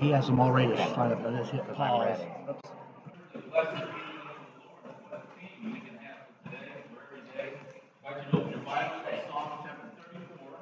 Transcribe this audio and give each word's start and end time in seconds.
he 0.00 0.10
has 0.10 0.26
them 0.26 0.40
all 0.40 0.50
ready 0.50 0.74
to 0.74 0.90
start 0.92 1.12
up. 1.12 1.26
I 1.26 1.36
just 1.36 1.50
hit 1.50 1.62
pause. 1.74 2.16
Blessed 2.16 2.24
be 2.24 3.36
the 3.44 3.52
Lord. 3.52 3.76
What 5.10 5.12
a 5.12 5.28
theme 5.36 5.74
we 5.74 5.80
can 5.80 5.98
have 6.00 6.24
for 6.40 6.48
today, 6.48 6.72
for 6.88 7.04
every 7.04 7.20
day. 7.36 7.60
I 8.00 8.10
want 8.10 8.24
you 8.24 8.30
to 8.32 8.36
open 8.38 8.50
your 8.50 8.64
Bible 8.64 8.96
to 9.04 9.12
Psalm 9.28 9.60
chapter 9.60 9.92
34. 10.08 10.56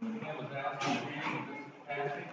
And 0.00 0.16
again, 0.16 0.34
was 0.38 0.48
asked 0.56 0.80
to 0.80 0.88
read 0.88 1.44
this 1.44 1.68
passage. 1.84 2.32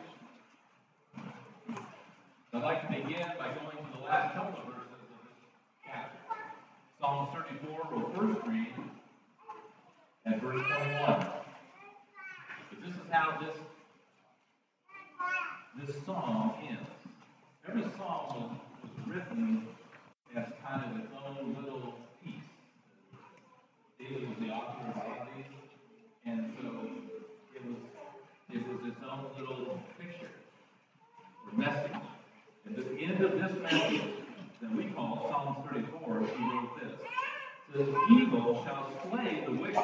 I'd 2.54 2.64
like 2.64 2.82
to 2.84 2.88
begin 2.88 3.28
by 3.38 3.52
going 3.52 3.76
to 3.76 3.92
the 4.00 4.04
last 4.08 4.36
couple 4.36 4.64
of 4.64 4.66
verses 4.72 4.88
of 4.88 5.20
this 5.20 5.36
chapter. 5.84 6.16
Psalm 7.02 7.28
34, 7.36 7.92
we'll 7.92 8.08
first 8.16 8.48
read 8.48 8.72
at 10.28 10.42
verse 10.42 10.64
21. 10.64 11.28
But 12.72 12.80
this 12.80 12.96
is 12.96 13.12
how 13.12 13.38
this 13.42 13.58
this 15.80 15.96
psalm 16.06 16.54
ends. 16.68 16.90
Every 17.68 17.84
psalm 17.98 18.28
was, 18.30 18.52
was 18.84 19.08
written 19.08 19.68
as 20.36 20.46
kind 20.66 20.84
of 20.86 21.04
its 21.04 21.12
own 21.26 21.58
little 21.60 21.96
piece. 22.24 22.36
David 24.00 24.30
was 24.30 24.38
the 24.40 24.50
author 24.54 24.90
of 24.90 24.96
a 24.96 25.00
lot 25.00 25.22
of 25.22 25.28
these, 25.36 25.46
and 26.26 26.54
so 26.62 26.68
it 27.56 27.66
was 27.66 27.78
it 28.52 28.68
was 28.68 28.92
its 28.92 29.02
own 29.10 29.26
little 29.38 29.80
picture 30.00 30.30
or 31.46 31.58
message. 31.58 31.92
At 32.66 32.76
the 32.76 33.00
end 33.00 33.24
of 33.24 33.32
this 33.32 33.62
message 33.62 34.02
that 34.62 34.76
we 34.76 34.86
call 34.86 35.28
Psalm 35.30 35.64
34, 36.26 36.38
he 36.38 36.56
wrote 36.56 36.80
this. 36.80 36.92
Says, 37.74 37.96
Evil 38.12 38.64
shall 38.66 38.92
slay 39.10 39.44
the 39.46 39.52
wicked, 39.52 39.82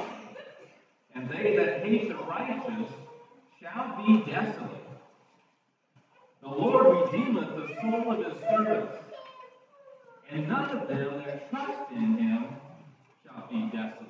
and 1.16 1.30
they 1.30 1.56
that 1.56 1.84
hate 1.84 2.10
the 2.10 2.16
righteous 2.16 2.90
shall 3.62 4.04
be 4.06 4.32
desolate. 4.32 4.88
The 6.42 6.50
Lord 6.50 7.12
redeemeth 7.12 7.50
the 7.56 7.76
soul 7.82 8.12
of 8.12 8.26
his 8.26 8.40
servants, 8.42 8.94
and 10.32 10.48
none 10.48 10.78
of 10.78 10.88
them 10.88 11.24
that 11.26 11.50
trust 11.50 11.92
in 11.92 12.18
him 12.18 12.46
shall 13.26 13.48
be 13.50 13.76
desolate. 13.76 14.06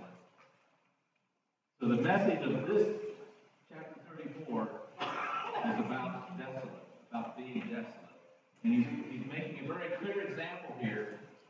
So 1.80 1.88
the 1.88 1.96
message 1.96 2.44
of 2.44 2.68
this 2.68 2.88
chapter 3.72 3.96
34 4.18 4.70
is 5.02 5.80
about 5.80 6.38
desolate, 6.38 6.84
about 7.10 7.38
being 7.38 7.62
desolate. 7.62 7.96
And 8.64 8.74
he's, 8.74 8.88
he's 9.10 9.32
making 9.32 9.70
a 9.70 9.74
very 9.74 9.90
clear 10.02 10.22
example 10.24 10.59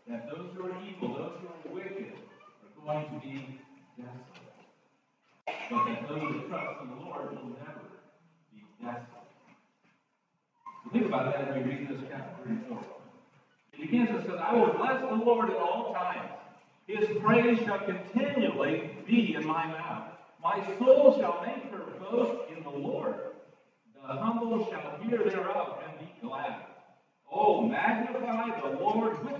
that 0.10 0.28
those 0.28 0.50
who 0.56 0.66
are 0.66 0.72
evil, 0.90 1.10
those 1.14 1.34
who 1.40 1.70
are 1.70 1.76
wicked, 1.76 2.14
are 2.64 2.84
going 2.84 3.06
to 3.06 3.28
be 3.28 3.58
desolate. 3.96 4.50
But 5.70 5.86
that 5.86 6.10
those 6.10 6.22
who 6.22 6.42
trust 6.50 6.82
in 6.82 6.90
the 6.90 7.06
Lord 7.06 7.30
will 7.30 7.50
never 7.64 7.86
be 8.52 8.64
desolate. 8.82 9.06
Think 10.92 11.06
about 11.06 11.26
that 11.26 11.48
as 11.48 11.56
we 11.56 11.70
read 11.70 11.90
this 11.90 12.00
chapter 12.10 12.44
34. 12.44 12.80
It 13.74 13.82
begins 13.82 14.10
and 14.10 14.26
says, 14.26 14.40
I 14.42 14.54
will 14.56 14.74
bless 14.74 15.00
the 15.02 15.16
Lord 15.16 15.52
at 15.52 15.58
all 15.58 15.94
times. 15.94 16.32
His 16.88 17.08
praise 17.20 17.60
shall 17.60 17.78
continually 17.86 18.90
be 19.06 19.36
in 19.36 19.46
my 19.46 19.68
mouth. 19.68 20.06
My 20.42 20.60
soul 20.80 21.16
shall 21.20 21.46
make 21.46 21.72
her 21.72 21.84
boast 22.00 22.50
in 22.50 22.64
the 22.64 22.70
Lord. 22.72 23.16
The 23.94 24.08
humble 24.08 24.66
shall 24.72 24.98
hear 25.02 25.20
thereof 25.24 25.78
and 25.88 26.00
be 26.00 26.12
glad. 26.20 26.64
Oh, 27.32 27.62
magnify 27.62 28.60
the 28.60 28.80
Lord 28.80 29.24
with 29.24 29.39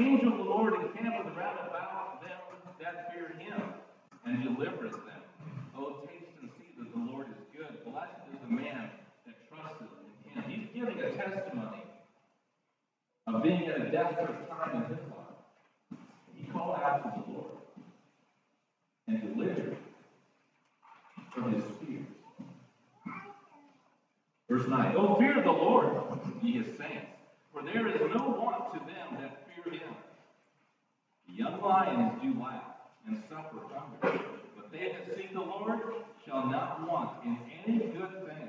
angel 0.00 0.32
of 0.32 0.38
the 0.38 0.44
Lord 0.44 0.74
encampeth 0.74 1.36
round 1.36 1.58
about 1.58 2.22
them 2.22 2.38
that 2.80 3.12
fear 3.12 3.28
him, 3.38 3.62
and 4.24 4.42
delivereth 4.42 4.92
them. 4.92 5.20
Oh, 5.76 5.96
taste 6.06 6.24
and 6.40 6.50
see 6.58 6.72
that 6.78 6.92
the 6.92 7.12
Lord 7.12 7.26
is 7.28 7.36
good. 7.56 7.84
Blessed 7.84 8.10
is 8.32 8.38
the 8.48 8.54
man 8.54 8.90
that 9.26 9.48
trusteth 9.48 9.88
in 10.34 10.42
him. 10.42 10.50
He's 10.50 10.68
giving 10.74 10.98
a 10.98 11.10
testimony 11.10 11.82
of 13.26 13.42
being 13.42 13.66
at 13.66 13.80
a 13.80 13.90
desperate 13.90 14.48
time 14.48 14.76
in 14.76 14.82
his 14.96 15.04
life. 15.10 16.00
He 16.34 16.50
called 16.50 16.76
out 16.76 17.02
to 17.02 17.20
the 17.20 17.32
Lord 17.32 17.50
and 19.06 19.20
delivered 19.20 19.76
from 21.34 21.52
his 21.52 21.64
fears. 21.80 22.06
Verse 24.48 24.66
9. 24.66 24.94
Oh, 24.96 25.16
fear 25.16 25.34
the 25.42 25.50
Lord, 25.50 25.96
ye 26.42 26.52
his 26.52 26.66
saints, 26.76 27.12
for 27.52 27.62
there 27.62 27.86
is 27.86 28.00
no 28.14 28.28
want 28.28 28.72
to 28.72 28.78
them 28.80 29.20
that 29.20 29.39
him. 29.72 29.94
Young 31.28 31.62
lions 31.62 32.12
do 32.22 32.38
lack 32.40 32.80
and 33.06 33.16
suffer 33.28 33.62
hunger, 33.72 34.20
but 34.56 34.72
they 34.72 34.92
that 34.92 35.16
seek 35.16 35.32
the 35.32 35.40
Lord 35.40 35.80
shall 36.24 36.46
not 36.48 36.88
want 36.88 37.10
in 37.24 37.36
any 37.66 37.78
good 37.78 38.26
thing. 38.26 38.48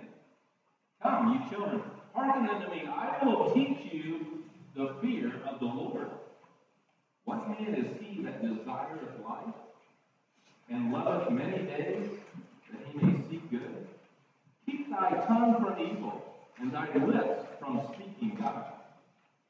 Come, 1.01 1.33
you 1.33 1.49
children, 1.49 1.81
hearken 2.13 2.49
unto 2.49 2.69
me. 2.71 2.87
I 2.87 3.23
will 3.25 3.51
teach 3.53 3.93
you 3.93 4.25
the 4.75 4.95
fear 5.01 5.33
of 5.47 5.59
the 5.59 5.65
Lord. 5.65 6.09
What 7.25 7.47
man 7.49 7.75
is 7.75 7.87
he 7.99 8.21
that 8.23 8.41
desireth 8.41 9.23
life 9.23 9.55
and 10.69 10.91
loveth 10.91 11.31
many 11.31 11.65
days 11.65 12.07
that 12.71 12.81
he 12.87 13.05
may 13.05 13.15
see 13.29 13.41
good? 13.49 13.85
Keep 14.65 14.89
thy 14.89 15.11
tongue 15.27 15.55
from 15.61 15.79
evil 15.79 16.21
and 16.59 16.71
thy 16.71 16.93
lips 16.93 17.43
from 17.59 17.81
speaking 17.93 18.35
God. 18.39 18.65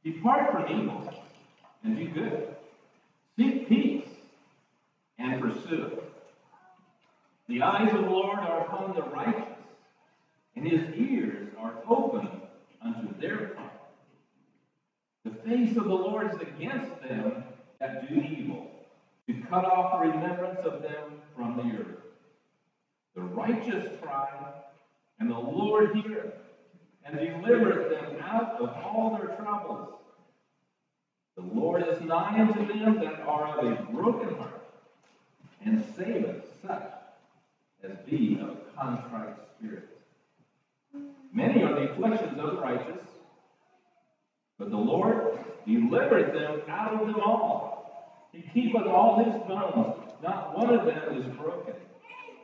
Depart 0.04 0.52
from 0.52 0.68
evil 0.68 1.08
and 1.84 1.96
do 1.96 2.10
good. 2.10 2.48
Seek 3.38 3.68
peace 3.68 4.10
and 5.18 5.42
pursue 5.42 5.84
it. 5.84 6.04
The 7.48 7.62
eyes 7.62 7.94
of 7.94 8.02
the 8.02 8.08
Lord 8.08 8.44
are 8.44 8.62
upon 8.62 8.96
the 8.96 9.04
righteous, 9.04 9.46
and 10.56 10.66
his 10.68 10.94
ears 10.96 11.48
are 11.60 11.76
open 11.88 12.30
unto 12.82 13.14
their 13.20 13.38
cry. 13.38 13.70
The 15.26 15.32
face 15.32 15.78
of 15.78 15.88
the 15.88 15.94
Lord 15.94 16.32
is 16.32 16.40
against 16.40 17.00
them 17.02 17.44
that 17.80 18.08
do 18.08 18.16
evil, 18.16 18.72
to 19.28 19.34
cut 19.34 19.66
off 19.66 19.92
the 19.94 20.00
remembrance 20.00 20.60
of 20.64 20.82
them 20.82 21.22
from 21.36 21.58
the 21.58 21.78
earth. 21.78 21.98
The 23.16 23.22
righteous 23.22 23.86
cry, 24.02 24.46
and 25.20 25.30
the 25.30 25.36
Lord 25.36 25.92
heareth, 25.94 26.34
and 27.06 27.20
delivereth 27.20 27.90
them 27.90 28.22
out 28.22 28.60
of 28.60 28.72
all 28.84 29.10
their 29.12 29.36
troubles. 29.36 29.88
The 31.42 31.60
Lord 31.60 31.84
is 31.88 32.02
nigh 32.02 32.40
unto 32.40 32.66
them 32.68 33.00
that 33.00 33.22
are 33.28 33.58
of 33.58 33.66
a 33.66 33.92
broken 33.92 34.36
heart, 34.36 34.62
and 35.66 35.82
saveth 35.96 36.62
such 36.62 36.92
as 37.84 37.98
be 38.06 38.40
of 38.40 38.76
contrite 38.76 39.36
spirit. 39.58 39.90
Many 41.34 41.64
are 41.64 41.76
the 41.76 41.92
afflictions 41.92 42.40
of 42.40 42.56
the 42.56 42.62
righteous, 42.62 43.02
but 44.60 44.70
the 44.70 44.78
Lord 44.78 45.40
delivered 45.66 46.34
them 46.34 46.62
out 46.70 47.02
of 47.02 47.08
them 47.08 47.20
all. 47.20 48.30
He 48.34 48.42
keepeth 48.54 48.88
all 48.88 49.18
his 49.18 49.36
bones, 49.48 49.96
not 50.22 50.56
one 50.56 50.74
of 50.76 50.86
them 50.86 51.16
is 51.16 51.26
broken. 51.38 51.74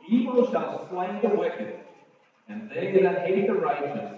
Evil 0.08 0.44
shall 0.50 0.88
slay 0.88 1.20
the 1.22 1.36
wicked, 1.36 1.74
and 2.48 2.68
they 2.68 3.00
that 3.02 3.26
hate 3.26 3.46
the 3.46 3.54
righteous 3.54 4.10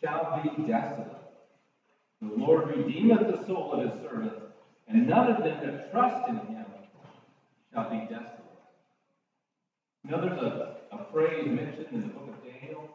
shall 0.00 0.40
be 0.42 0.50
desolate. 0.66 1.19
The 2.20 2.34
Lord 2.36 2.68
redeemeth 2.68 3.26
the 3.26 3.46
soul 3.46 3.72
of 3.72 3.90
his 3.90 4.02
servants, 4.02 4.42
and 4.88 5.08
none 5.08 5.30
of 5.30 5.42
them 5.42 5.58
that 5.64 5.90
trust 5.90 6.28
in 6.28 6.36
him 6.36 6.66
shall 7.72 7.88
be 7.88 8.00
desolate. 8.00 8.40
You 10.04 10.10
know, 10.10 10.20
there's 10.20 10.42
a, 10.42 10.76
a 10.92 11.06
phrase 11.12 11.46
mentioned 11.46 11.86
in 11.92 12.02
the 12.02 12.08
book 12.08 12.28
of 12.28 12.44
Daniel 12.44 12.88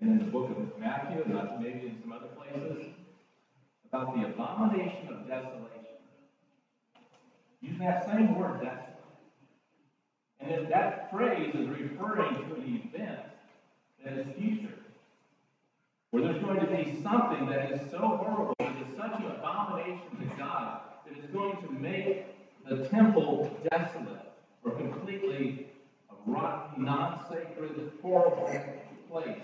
and 0.00 0.10
in 0.10 0.18
the 0.18 0.30
book 0.30 0.50
of 0.50 0.80
Matthew, 0.80 1.22
and 1.22 1.62
maybe 1.62 1.86
in 1.86 1.98
some 2.00 2.12
other 2.12 2.28
places, 2.28 2.86
about 3.86 4.16
the 4.16 4.26
abomination 4.26 5.08
of 5.08 5.28
desolation. 5.28 5.70
Using 7.60 7.78
that 7.86 8.06
same 8.06 8.36
word, 8.36 8.60
desolate. 8.60 8.94
And 10.40 10.50
if 10.50 10.68
that 10.70 11.10
phrase 11.10 11.54
is 11.54 11.68
referring 11.68 12.34
to 12.34 12.54
an 12.54 12.82
event 12.84 13.20
that 14.04 14.14
is 14.14 14.26
future, 14.36 14.74
where 16.10 16.24
there's 16.24 16.42
going 16.42 16.60
to 16.60 16.66
be 16.66 17.00
something 17.02 17.46
that 17.46 17.72
is 17.72 17.90
so 17.90 17.98
horrible, 17.98 18.53
is 18.78 18.96
such 18.96 19.20
an 19.20 19.26
abomination 19.26 20.16
to 20.20 20.36
God, 20.36 20.80
that 21.06 21.16
it's 21.16 21.32
going 21.32 21.56
to 21.62 21.72
make 21.72 22.26
the 22.68 22.88
temple 22.88 23.50
desolate 23.70 24.32
or 24.64 24.72
completely 24.72 25.68
a 26.10 26.30
rotten, 26.30 26.84
non-sacred, 26.84 27.92
horrible 28.00 28.50
place. 29.10 29.42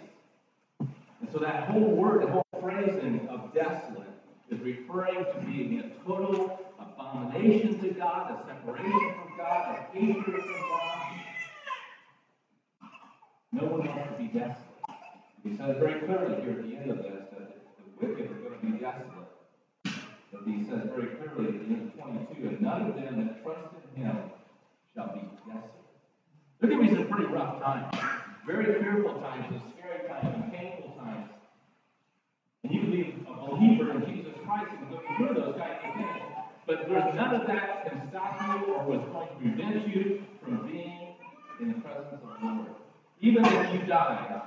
And 0.81 1.29
so 1.33 1.39
that 1.39 1.65
whole 1.65 1.91
word, 1.91 2.23
the 2.23 2.33
whole 2.33 2.47
phrasing 2.61 3.29
of 3.29 3.53
desolate, 3.55 4.09
is 4.51 4.59
referring 4.61 5.25
to 5.25 5.41
being 5.47 5.81
a 5.81 6.05
total 6.05 6.59
abomination 6.79 7.79
to 7.81 7.91
God, 7.91 8.33
a 8.33 8.47
separation 8.47 9.15
from 9.15 9.37
God, 9.37 9.79
a 9.79 9.97
hatred 9.97 10.25
from 10.25 10.43
God. 10.43 11.21
No 13.53 13.65
one 13.67 13.87
wants 13.87 14.13
to 14.13 14.19
be 14.19 14.29
desolate. 14.29 14.57
He 15.43 15.57
says 15.57 15.77
very 15.79 16.01
clearly 16.01 16.43
here 16.43 16.53
at 16.53 16.63
the 16.63 16.77
end 16.77 16.91
of 16.91 16.99
this 16.99 17.25
that 17.31 17.49
the 17.79 18.07
wicked 18.07 18.31
are 18.31 18.35
going 18.35 18.61
to 18.61 18.67
be 18.67 18.79
desolate. 18.79 19.20
But 20.33 20.43
he 20.47 20.65
says 20.65 20.89
very 20.95 21.17
clearly 21.19 21.49
at 21.49 21.59
the 21.59 21.75
end 21.75 21.93
of 21.93 22.03
22, 22.03 22.49
and 22.49 22.61
none 22.61 22.83
of 22.91 22.95
them 22.95 23.27
that 23.27 23.43
trust 23.43 23.75
in 23.75 24.03
him 24.03 24.17
shall 24.95 25.13
be 25.15 25.23
desolate. 25.47 25.81
There 26.61 26.71
can 26.71 26.81
be 26.81 26.89
some 26.89 27.09
pretty 27.09 27.33
rough 27.33 27.61
times, 27.63 27.95
very 28.47 28.81
fearful 28.81 29.21
times, 29.21 29.47
and 29.51 29.63
scary 29.73 30.07
times, 30.09 30.35
and 30.35 30.53
painful 30.53 30.93
times. 30.99 31.31
And 32.63 32.73
you 32.73 32.81
can 32.81 32.91
be 32.91 33.15
a 33.27 33.49
believer 33.49 33.91
in 33.93 34.15
Jesus 34.15 34.35
Christ 34.45 34.71
and 34.79 34.91
go 34.91 35.01
through 35.17 35.35
those 35.35 35.57
kinds 35.57 35.81
of 35.85 35.95
things. 35.95 36.31
But 36.67 36.89
there's 36.89 37.15
none 37.15 37.35
of 37.35 37.47
that 37.47 37.89
can 37.89 38.09
stop 38.11 38.41
you 38.41 38.75
or 38.75 38.85
was 38.85 39.01
going 39.11 39.29
to 39.29 39.35
prevent 39.35 39.89
you 39.89 40.23
from 40.45 40.69
being 40.69 41.17
in 41.61 41.69
the 41.69 41.81
presence 41.81 42.13
of 42.13 42.21
the 42.21 42.47
Lord. 42.47 42.69
Even 43.21 43.45
if 43.45 43.75
you 43.75 43.87
die, 43.87 44.43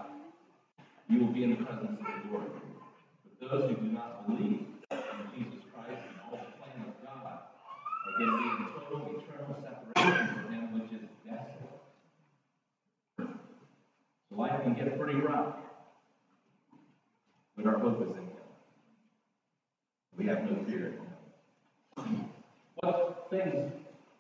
you 1.09 1.19
will 1.19 1.33
be 1.33 1.44
in 1.44 1.50
the 1.51 1.65
presence 1.65 2.00
of 2.00 2.06
the 2.06 2.31
Lord. 2.31 2.51
But 3.39 3.51
those 3.51 3.69
who 3.69 3.75
do 3.75 3.91
not 3.91 4.25
believe 4.27 4.65
in 4.91 5.27
Jesus 5.36 5.65
Christ 5.74 6.01
and 6.07 6.18
all 6.31 6.38
the 6.38 6.51
plan 6.62 6.86
of 6.88 6.94
God 7.06 7.39
going 8.18 8.31
to 8.31 8.38
be 8.38 8.44
in 8.44 8.68
total 8.74 9.00
eternal 9.18 9.56
separation 9.63 10.27
from 10.36 10.54
Him, 10.54 10.80
which 10.80 10.92
is 10.92 11.07
desolate. 11.25 11.80
So 14.30 14.36
life 14.36 14.62
can 14.63 14.74
get 14.74 15.00
pretty 15.00 15.19
rough, 15.19 15.56
but 17.56 17.65
our 17.68 17.77
hope 17.80 18.01
is 18.01 18.10
in 18.10 18.24
Him. 18.24 18.27
We 20.18 20.25
have 20.25 20.44
no 20.50 20.63
fear. 20.65 20.94
What 22.81 23.27
things 23.30 23.71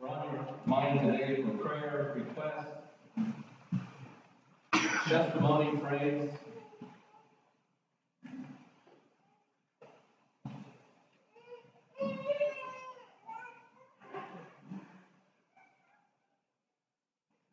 are 0.01 0.07
on 0.07 0.33
your 0.33 0.45
mind 0.65 1.11
today 1.11 1.43
for 1.43 1.51
prayer, 1.67 2.13
requests, 2.15 2.77
testimony, 5.07 5.77
praise? 5.77 6.29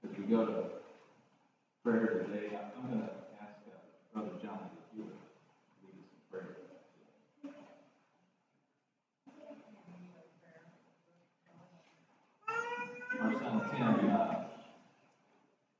As 0.04 0.16
we 0.18 0.24
go 0.24 0.44
to 0.46 0.64
prayer 1.84 2.24
today, 2.24 2.56
I'm 2.56 2.88
going 2.90 3.02
to 3.02 3.10
ask 3.40 3.58
uh, 3.68 3.78
Brother 4.14 4.30
John 4.42 4.58
if 4.72 4.96
you 4.96 5.04
would 5.04 5.12
lead 5.82 5.94
us 6.00 6.08
in 6.14 6.20
prayer. 6.30 6.56
Our 13.20 13.32
son 13.38 13.60
Tim, 13.70 14.10
uh, 14.10 14.34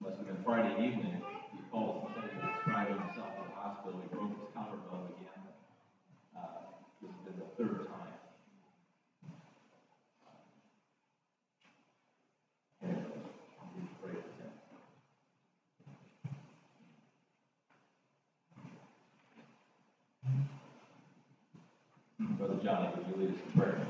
must 0.01 0.17
have 0.19 0.27
been 0.27 0.45
Friday 0.45 0.75
evening, 0.87 1.23
he 1.53 1.59
called 1.71 2.05
and 2.07 2.15
said 2.15 2.31
he 2.31 2.37
was 2.37 2.55
describing 2.57 2.99
himself 2.99 3.33
in 3.39 3.45
the 3.49 3.55
hospital. 3.57 4.01
He 4.03 4.09
broke 4.15 4.31
his 4.31 4.49
collarbone 4.55 5.07
again. 5.17 5.43
Uh, 6.37 6.41
this 7.01 7.11
has 7.11 7.21
been 7.25 7.37
the 7.41 7.49
third 7.57 7.87
time. 7.89 8.15
Anyway, 12.83 13.05
we 13.77 13.83
pray 14.03 14.15
for 14.21 14.33
Tim. 14.37 14.53
Brother 22.37 22.59
Johnny, 22.63 22.89
would 22.97 23.07
you 23.07 23.10
lead 23.21 23.55
prayer? 23.55 23.90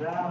Thou 0.00 0.30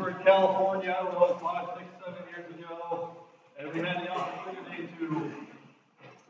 were 0.00 0.10
in 0.10 0.24
California, 0.24 0.96
I 0.98 1.02
don't 1.04 1.40
five, 1.40 1.68
six, 1.76 1.88
seven 2.02 2.22
years 2.30 2.48
ago, 2.58 3.10
and 3.58 3.72
we 3.72 3.80
had 3.80 4.02
the 4.02 4.08
opportunity 4.08 4.88
to 4.98 5.32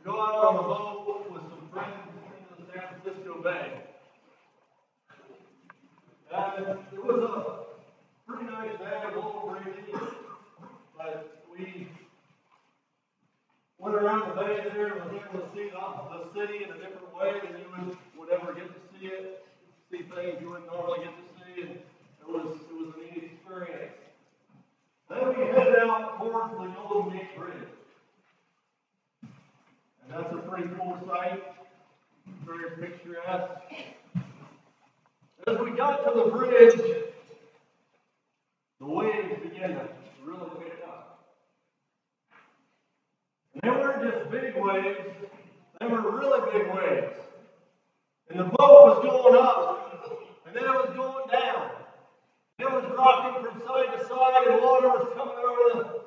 go 0.04 0.20
out 0.20 0.44
on 0.44 0.56
a 0.56 0.62
boat 0.62 1.30
with 1.30 1.42
some 1.42 1.68
friends 1.72 1.94
into 2.50 2.66
the 2.66 2.72
San 2.72 2.82
Francisco 2.88 3.42
Bay. 3.42 3.82
And 6.32 6.66
it 6.92 7.04
was 7.04 7.22
a 7.22 8.30
pretty 8.30 8.50
nice 8.50 8.78
day, 8.78 9.02
a 9.04 9.14
little 9.14 9.56
breezy, 9.64 9.92
but 10.96 11.44
we 11.56 11.88
went 13.78 13.94
around 13.94 14.30
the 14.30 14.34
bay 14.34 14.68
there 14.74 14.98
and 14.98 15.04
was 15.04 15.22
able 15.22 15.46
to 15.46 15.54
see 15.54 15.70
the, 15.70 16.10
city 16.34 16.64
in 16.64 16.70
a 16.70 16.74
different 16.74 17.14
way 17.14 17.32
than 17.42 17.58
you 17.58 17.96
would 18.16 18.30
ever 18.30 18.54
get 18.54 18.68
to 18.68 18.98
see 18.98 19.06
it, 19.06 19.44
see 19.90 19.98
things 19.98 20.40
you 20.40 20.50
wouldn't 20.50 20.66
normally 20.66 21.00
get 21.00 21.12
to 21.12 21.44
see, 21.44 21.62
and 21.62 21.70
it 21.70 22.28
was, 22.28 22.56
it 22.70 22.74
was 22.74 22.94
a 22.94 23.00
neat 23.00 23.24
experience. 23.24 23.94
Then 25.10 25.28
we 25.28 25.44
headed 25.46 25.74
out 25.80 26.18
towards 26.18 26.52
the 26.52 27.10
Gate 27.10 27.36
Bridge. 27.36 27.68
And 29.22 30.10
that's 30.10 30.32
a 30.32 30.36
pretty 30.36 30.68
cool 30.78 30.96
sight, 31.08 31.42
very 32.46 32.70
picturesque. 32.76 33.50
As 35.48 35.58
we 35.58 35.70
got 35.72 36.04
to 36.04 36.12
the 36.14 36.30
bridge, 36.30 36.80
the 38.78 38.86
waves 38.86 39.42
began 39.42 39.70
to 39.70 39.88
really 40.24 40.50
pick 40.60 40.78
up. 40.86 41.24
And 43.54 43.62
they 43.62 43.70
weren't 43.70 44.02
just 44.02 44.30
big 44.30 44.54
waves, 44.54 45.00
they 45.80 45.86
were 45.86 46.18
really 46.20 46.52
big 46.52 46.72
waves. 46.72 47.16
And 48.28 48.38
the 48.38 48.44
boat 48.44 48.58
was 48.58 49.02
going 49.02 49.42
up, 49.42 50.22
and 50.46 50.54
then 50.54 50.62
it 50.62 50.68
was 50.68 50.94
going 50.94 51.28
down. 51.30 51.79
It 52.60 52.70
was 52.70 52.84
rocking 52.94 53.42
from 53.42 53.58
side 53.66 53.98
to 53.98 54.06
side, 54.06 54.46
and 54.48 54.60
water 54.62 54.88
was 54.88 55.08
coming 55.16 55.34
over 55.34 55.78
the 55.78 56.00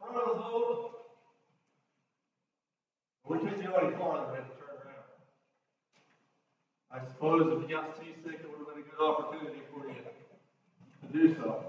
front 0.00 0.16
of 0.16 0.24
the 0.28 0.40
boat. 0.40 0.90
We 3.28 3.38
couldn't 3.40 3.66
go 3.66 3.74
any 3.74 3.94
farther, 3.94 4.32
we 4.32 4.36
had 4.36 4.48
to 4.48 4.56
turn 4.56 4.76
around. 4.86 5.04
I 6.90 7.06
suppose 7.08 7.62
if 7.62 7.68
you 7.68 7.76
got 7.76 7.94
seasick, 7.98 8.40
it 8.40 8.48
would 8.48 8.58
have 8.58 8.74
been 8.74 8.84
a 8.84 8.88
good 8.88 9.04
opportunity 9.06 9.60
for 9.70 9.86
you 9.86 9.96
to 11.02 11.12
do 11.12 11.34
so. 11.34 11.66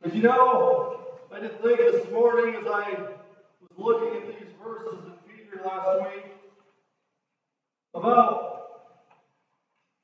But 0.00 0.14
you 0.14 0.22
know, 0.22 0.98
I 1.30 1.40
just 1.40 1.56
think 1.56 1.78
this 1.78 2.10
morning 2.10 2.54
as 2.54 2.66
I 2.66 2.96
was 3.60 3.70
looking 3.76 4.16
at 4.16 4.26
these 4.28 4.48
verses 4.62 4.98
in 5.04 5.12
Peter 5.28 5.60
last 5.62 6.00
week 6.10 6.24
about 7.92 8.53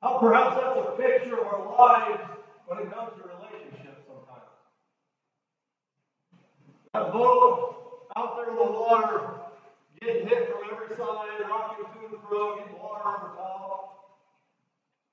how 0.03 0.19
perhaps 0.19 0.57
that's 0.57 0.79
a 0.79 0.97
picture 0.97 1.39
of 1.39 1.47
our 1.47 1.77
lives 1.77 2.23
when 2.67 2.79
it 2.79 2.91
comes 2.93 3.13
to 3.17 3.23
relationships 3.29 4.01
sometimes. 4.07 4.49
That 6.95 7.13
boat 7.13 8.09
out 8.17 8.37
there 8.37 8.51
in 8.51 8.57
the 8.57 8.73
water, 8.73 9.21
getting 10.01 10.27
hit 10.27 10.49
from 10.49 10.71
every 10.73 10.97
side, 10.97 11.45
rocking 11.49 11.85
to 11.85 12.15
and 12.15 12.23
fro, 12.27 12.57
getting 12.57 12.79
water 12.81 13.05
over 13.05 13.35
top. 13.37 14.17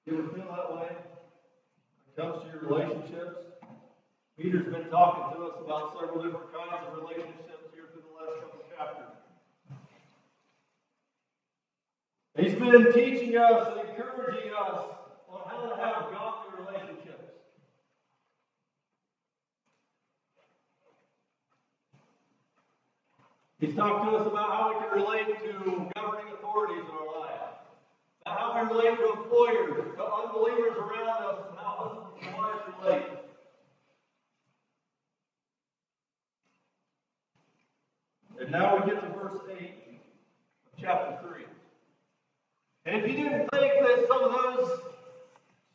You 0.05 0.19
ever 0.19 0.27
feel 0.29 0.47
that 0.55 0.71
way? 0.71 0.95
When 0.95 2.07
it 2.07 2.15
comes 2.15 2.43
to 2.43 2.47
your 2.47 2.63
relationships? 2.63 3.35
Peter's 4.39 4.71
been 4.71 4.87
talking 4.89 5.35
to 5.35 5.45
us 5.47 5.57
about 5.65 5.97
several 5.99 6.23
different 6.23 6.53
kinds 6.53 6.85
of 6.87 7.01
relationships 7.01 7.67
here 7.73 7.89
through 7.91 8.05
the 8.07 8.13
last 8.15 8.39
couple 8.39 8.61
chapters. 8.69 9.16
He's 12.37 12.53
been 12.53 12.93
teaching 12.93 13.35
us 13.35 13.67
and 13.67 13.89
encouraging 13.89 14.51
us 14.53 14.83
on 15.27 15.41
how 15.47 15.69
to 15.69 15.75
have 15.75 16.11
godly 16.11 16.65
relationships. 16.65 17.33
He's 23.59 23.75
talked 23.75 24.05
to 24.05 24.17
us 24.17 24.27
about 24.27 24.51
how 24.51 24.69
we 24.69 24.85
can 24.85 25.03
relate 25.03 25.39
to 25.45 25.89
governing 25.95 26.31
authorities 26.33 26.83
in 26.83 26.91
our 26.91 27.21
lives, 27.21 27.57
about 28.21 28.39
how 28.39 28.47
we 28.53 28.69
relate 28.69 28.97
to 28.97 29.13
employers, 29.13 29.95
to 29.97 30.03
unbelievers 30.05 30.77
around 30.77 31.23
us, 31.23 31.39
and 31.49 31.57
how 31.57 31.73
husbands 31.79 32.27
and 32.27 32.35
wives 32.37 32.61
relate. 32.83 33.07
And 38.39 38.51
now 38.51 38.77
we 38.77 38.91
get 38.91 39.01
to 39.01 39.09
verse 39.09 39.41
8 39.59 39.59
of 39.59 40.79
chapter 40.79 41.27
3. 41.27 41.45
And 42.87 43.03
if 43.03 43.11
you 43.11 43.17
didn't 43.17 43.49
think 43.49 43.73
that 43.81 44.05
some 44.07 44.23
of 44.23 44.31
those 44.31 44.79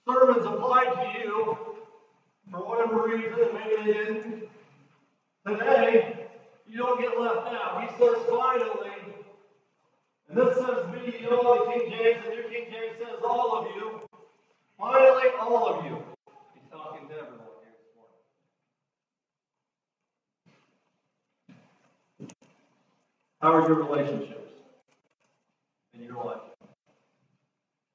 sermons 0.09 0.47
applied 0.47 0.95
to 0.95 1.19
you, 1.19 1.59
for 2.51 2.61
whatever 2.61 3.07
reason, 3.07 3.53
maybe 3.53 3.77
they 3.85 3.93
didn't, 3.93 4.49
today 5.47 6.27
you 6.67 6.79
don't 6.79 6.99
get 6.99 7.21
left 7.21 7.49
out. 7.49 7.83
He 7.83 7.89
says 7.99 8.17
finally, 8.31 8.93
and 10.27 10.39
this 10.39 10.57
says 10.57 10.87
me, 10.95 11.19
you 11.21 11.31
know, 11.31 11.67
the 11.67 11.73
King 11.73 11.91
James, 11.91 12.25
and 12.25 12.35
New 12.35 12.49
King 12.49 12.67
James 12.73 12.97
says 12.99 13.21
all 13.23 13.59
of 13.59 13.67
you. 13.77 14.01
Finally, 14.79 15.29
all 15.39 15.69
of 15.69 15.85
you. 15.85 16.03
He's 16.55 16.71
talking 16.71 17.09
to 17.09 17.15
everyone. 17.15 17.39
How 23.43 23.53
are 23.53 23.69
your 23.69 23.85
relationships 23.85 24.51
in 25.93 26.05
your 26.05 26.25
life? 26.25 26.52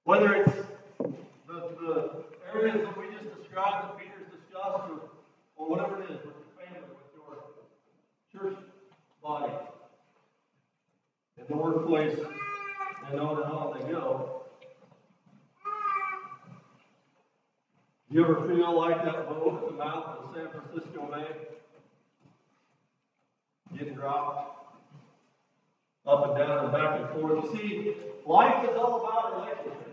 Whether 0.08 0.36
it's 0.36 0.56
the, 1.00 1.54
the 1.82 2.12
areas 2.54 2.78
that 2.78 2.98
we 2.98 3.14
just 3.14 3.26
described, 3.42 3.90
that 3.90 3.98
Peter's 3.98 4.32
discussed, 4.32 4.90
or, 4.90 5.02
or 5.58 5.70
whatever 5.70 6.02
it 6.02 6.06
is, 6.06 6.16
with 6.24 6.34
your 6.34 6.66
family, 6.66 6.88
with 6.96 7.12
your 7.14 8.42
church 8.42 8.58
body, 9.22 9.52
in 11.38 11.44
the 11.50 11.58
workplace, 11.58 12.18
and 13.12 13.20
on 13.20 13.36
and 13.36 13.52
on 13.52 13.78
they 13.78 13.92
go. 13.92 14.44
Do 18.10 18.16
you 18.16 18.24
ever 18.24 18.48
feel 18.48 18.78
like 18.78 19.04
that 19.04 19.28
boat 19.28 19.62
at 19.62 19.70
the 19.70 19.76
mouth 19.76 20.20
of 20.20 20.34
San 20.34 20.48
Francisco 20.52 21.10
Bay? 21.12 21.28
Getting 23.78 23.96
dropped 23.96 24.72
up 26.08 26.30
and 26.30 26.38
down 26.38 26.64
and 26.64 26.72
back 26.72 27.02
and 27.02 27.10
forth. 27.10 27.44
You 27.44 27.60
see, 27.60 27.96
life 28.26 28.64
is 28.64 28.78
all 28.78 29.02
about 29.02 29.36
relationships. 29.36 29.87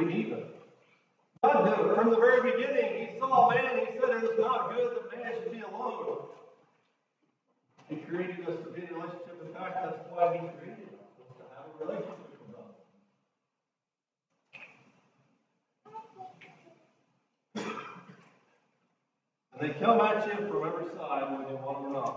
We 0.00 0.06
need 0.06 0.32
them. 0.32 0.44
God 1.44 1.64
knew 1.66 1.90
it. 1.90 1.94
From 1.94 2.10
the 2.10 2.16
very 2.16 2.52
beginning, 2.52 3.06
He 3.06 3.18
saw 3.18 3.50
man, 3.50 3.80
He 3.80 3.98
said 3.98 4.16
it 4.16 4.24
is 4.24 4.38
not 4.38 4.74
good 4.74 4.96
that 4.96 5.18
man 5.18 5.32
should 5.42 5.52
be 5.52 5.60
alone. 5.60 6.20
He 7.90 7.96
created 7.96 8.48
us 8.48 8.56
to 8.64 8.70
be 8.72 8.80
in 8.80 8.88
a 8.88 8.94
relationship. 8.94 9.42
In 9.44 9.52
fact, 9.52 9.74
that's 9.84 9.98
why 10.10 10.32
He 10.32 10.38
created 10.56 10.88
us, 10.94 11.04
was 11.18 11.36
to 11.36 11.44
have 11.54 11.66
a 11.68 11.84
relationship. 11.84 12.16
And 19.52 19.60
they 19.60 19.78
come 19.78 20.00
at 20.00 20.26
you 20.26 20.48
from 20.48 20.66
every 20.66 20.86
side, 20.96 21.30
whether 21.30 21.50
you 21.50 21.56
want 21.56 21.82
them 21.82 21.90
or 21.90 21.92
not. 21.92 22.14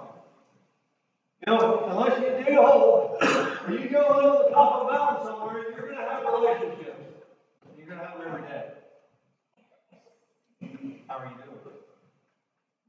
You 1.46 1.54
know, 1.54 1.84
unless 1.88 2.48
you 2.48 2.60
a 2.60 2.66
hole, 2.66 3.18
or 3.20 3.74
you 3.74 3.90
go 3.90 4.04
to 4.22 4.44
the 4.46 4.50
top 4.54 4.70
of 4.76 4.88
a 4.88 4.92
mountain 4.94 5.26
somewhere, 5.26 5.64
you're 5.76 5.88
going 5.88 5.98
to 5.98 6.02
have 6.02 6.24
relationships. 6.24 6.80
You're 6.80 6.93
going 8.04 8.22
to 8.22 8.28
have 8.28 8.34
them 8.34 8.34
every 8.34 8.48
day. 8.48 8.66
How 11.08 11.20
are 11.20 11.26
you 11.28 11.36
doing 11.44 11.58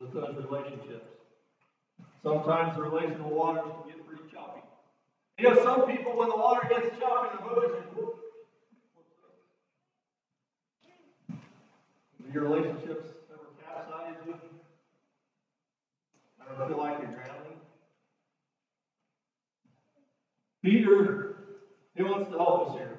with 0.00 0.12
those 0.12 0.44
relationships? 0.44 1.08
Sometimes 2.22 2.76
the 2.76 2.82
relational 2.82 3.30
waters 3.30 3.64
can 3.64 3.88
get 3.88 4.06
pretty 4.06 4.22
choppy. 4.32 4.60
You 5.38 5.50
know, 5.50 5.62
some 5.62 5.86
people, 5.86 6.16
when 6.16 6.28
the 6.28 6.36
water 6.36 6.66
gets 6.68 6.98
choppy, 6.98 7.36
the 7.36 7.42
boat 7.42 7.64
is 7.64 7.70
just, 7.82 7.96
whoop. 7.96 8.14
Do 11.28 12.32
your 12.32 12.44
relationships 12.44 13.10
ever 13.30 13.48
capsize 13.62 14.16
you? 14.26 14.34
Ever 16.40 16.66
feel 16.66 16.78
like 16.78 16.98
you're 16.98 17.10
drowning? 17.10 17.58
Peter, 20.62 21.36
he 21.94 22.02
wants 22.02 22.30
to 22.30 22.36
help 22.38 22.68
us 22.68 22.74
here. 22.74 22.93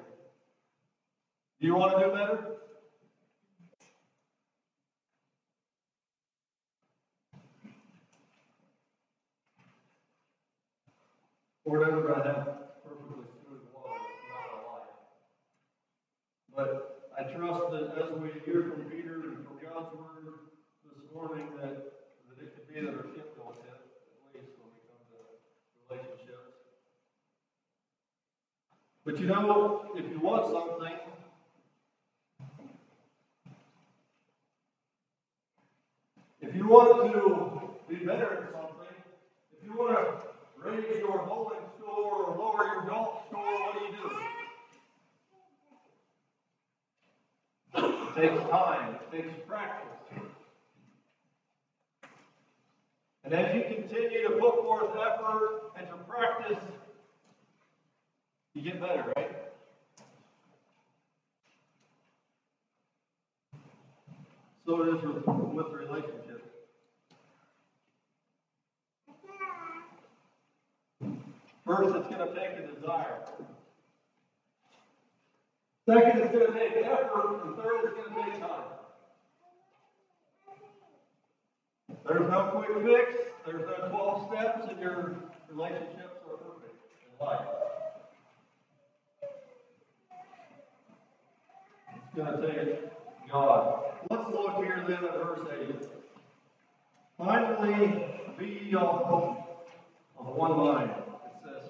Do 1.65 1.71
you 1.71 1.77
want 1.77 1.97
to 1.97 2.05
do 2.05 2.11
better? 2.11 2.37
Never 11.65 12.01
going 12.05 12.21
to 12.21 12.23
have 12.23 12.45
perfectly 12.85 13.25
smooth 13.41 13.65
water. 13.73 13.97
Not 14.29 14.45
our 14.53 14.61
life. 14.77 14.93
But 16.55 17.09
I 17.17 17.33
trust 17.33 17.71
that 17.71 17.97
as 17.97 18.13
we 18.13 18.29
hear 18.45 18.69
from 18.69 18.85
Peter 18.85 19.15
and 19.25 19.41
from 19.41 19.57
God's 19.57 19.97
word 19.97 20.53
this 20.85 21.01
morning, 21.15 21.49
that, 21.57 21.73
that 22.29 22.43
it 22.45 22.53
could 22.53 22.69
be 22.69 22.81
that 22.81 22.93
our 22.93 23.09
ship 23.09 23.33
don't 23.41 23.57
hit, 23.65 23.73
at 23.73 24.37
least 24.37 24.53
when 24.61 24.69
we 24.69 24.85
come 24.85 25.01
to 25.09 25.17
relationships. 25.89 26.61
But 29.03 29.17
you 29.17 29.25
know, 29.25 29.89
if 29.95 30.05
you 30.11 30.19
want 30.19 30.45
something, 30.45 31.04
if 36.55 36.61
you 36.61 36.69
want 36.69 37.11
to 37.11 37.93
be 37.93 38.05
better 38.05 38.33
at 38.33 38.53
something, 38.53 38.95
if 39.51 39.65
you 39.65 39.73
want 39.73 39.97
to 39.97 40.05
raise 40.63 40.99
your 40.99 41.17
bowling 41.27 41.59
score 41.77 42.13
or 42.23 42.37
lower 42.37 42.65
your 42.65 42.83
golf 42.87 43.27
score, 43.27 43.43
what 43.43 43.73
do 43.77 43.79
you 43.83 43.91
do? 43.91 44.09
It 47.75 48.29
takes 48.29 48.49
time, 48.49 48.95
it 48.95 49.11
takes 49.11 49.33
practice. 49.45 50.21
And 53.25 53.33
as 53.33 53.53
you 53.53 53.63
continue 53.75 54.23
to 54.29 54.35
put 54.35 54.63
forth 54.63 54.91
effort 54.95 55.73
and 55.77 55.89
to 55.89 55.95
practice, 56.07 56.63
you 58.53 58.61
get 58.61 58.79
better, 58.79 59.11
right? 59.17 59.31
So 64.65 64.81
it 64.83 64.95
is 64.95 65.03
with, 65.03 65.27
with 65.27 65.67
relationships. 65.73 66.24
First, 71.65 71.95
it's 71.95 72.07
going 72.07 72.27
to 72.27 72.35
take 72.35 72.51
a 72.59 72.73
desire. 72.73 73.21
Second, 75.87 76.21
it's 76.21 76.31
going 76.31 76.53
to 76.53 76.59
take 76.59 76.85
effort. 76.85 77.41
And 77.45 77.55
third, 77.55 77.85
it's 77.85 77.93
going 77.95 78.25
to 78.25 78.31
take 78.31 78.39
time. 78.39 78.63
There's 82.07 82.29
no 82.29 82.41
quick 82.53 82.85
fix. 82.85 83.15
There's 83.45 83.61
no 83.61 83.87
12 83.89 84.27
steps, 84.31 84.67
and 84.69 84.79
your 84.79 85.15
relationships 85.49 86.21
are 86.29 86.37
perfect 86.37 86.75
in 87.19 87.25
life. 87.25 87.47
It's 91.95 92.15
going 92.15 92.41
to 92.41 92.53
take 92.53 93.29
God. 93.31 93.83
Let's 94.09 94.29
look 94.29 94.55
here 94.57 94.83
then 94.87 95.03
at 95.03 95.13
verse 95.13 95.47
8. 95.69 95.89
Finally, 97.17 98.05
be 98.37 98.75
all 98.75 99.45
of 100.19 100.27
one 100.35 100.57
mind, 100.57 100.91
it 100.91 101.33
says 101.43 101.69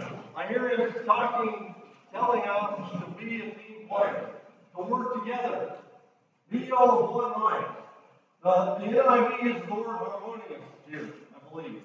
here. 0.00 0.19
I 0.36 0.46
hear 0.46 0.68
him 0.68 0.94
talking, 1.04 1.74
telling 2.12 2.42
us 2.42 2.90
to 2.92 3.06
be 3.18 3.36
a 3.36 3.44
team 3.44 3.88
player, 3.88 4.30
to 4.76 4.82
work 4.82 5.22
together. 5.22 5.72
Be 6.50 6.70
all 6.72 7.04
of 7.04 7.14
one 7.14 7.40
mind. 7.40 7.66
Uh, 8.42 8.78
the 8.78 8.86
NIV 8.86 9.56
is 9.56 9.68
the 9.68 9.74
word 9.74 9.86
harmonious 9.86 10.62
here, 10.88 11.08
I 11.34 11.50
believe. 11.50 11.82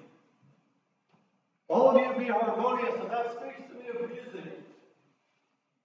All 1.68 1.90
of 1.90 1.96
you 1.96 2.24
be 2.24 2.30
harmonious, 2.30 2.94
and 3.00 3.10
that 3.10 3.36
speaks 3.36 3.68
to 3.68 3.74
me 3.74 3.88
of 3.88 4.10
music. 4.10 4.52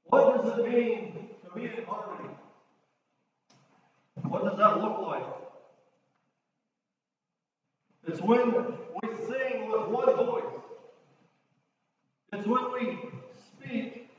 What 0.06 0.44
does 0.44 0.60
it 0.60 0.70
mean 0.72 1.30
to 1.44 1.60
be 1.60 1.66
in 1.66 1.84
harmony? 1.86 2.30
What 4.24 4.44
does 4.44 4.58
that 4.58 4.82
look 4.82 5.00
like? 5.02 5.24
It's 8.08 8.22
when 8.22 8.52
we 8.52 9.10
sing 9.28 9.70
with 9.72 9.88
one 9.88 10.16
voice. 10.16 10.41
It's 12.34 12.48
when 12.48 12.72
we 12.72 12.98
speak 13.58 14.10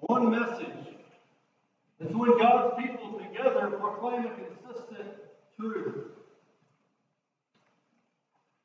one 0.00 0.30
message. 0.30 0.68
It's 1.98 2.14
when 2.14 2.38
God's 2.38 2.80
people 2.82 3.18
together 3.18 3.70
proclaim 3.70 4.26
a 4.26 4.30
consistent 4.30 5.08
truth 5.58 5.94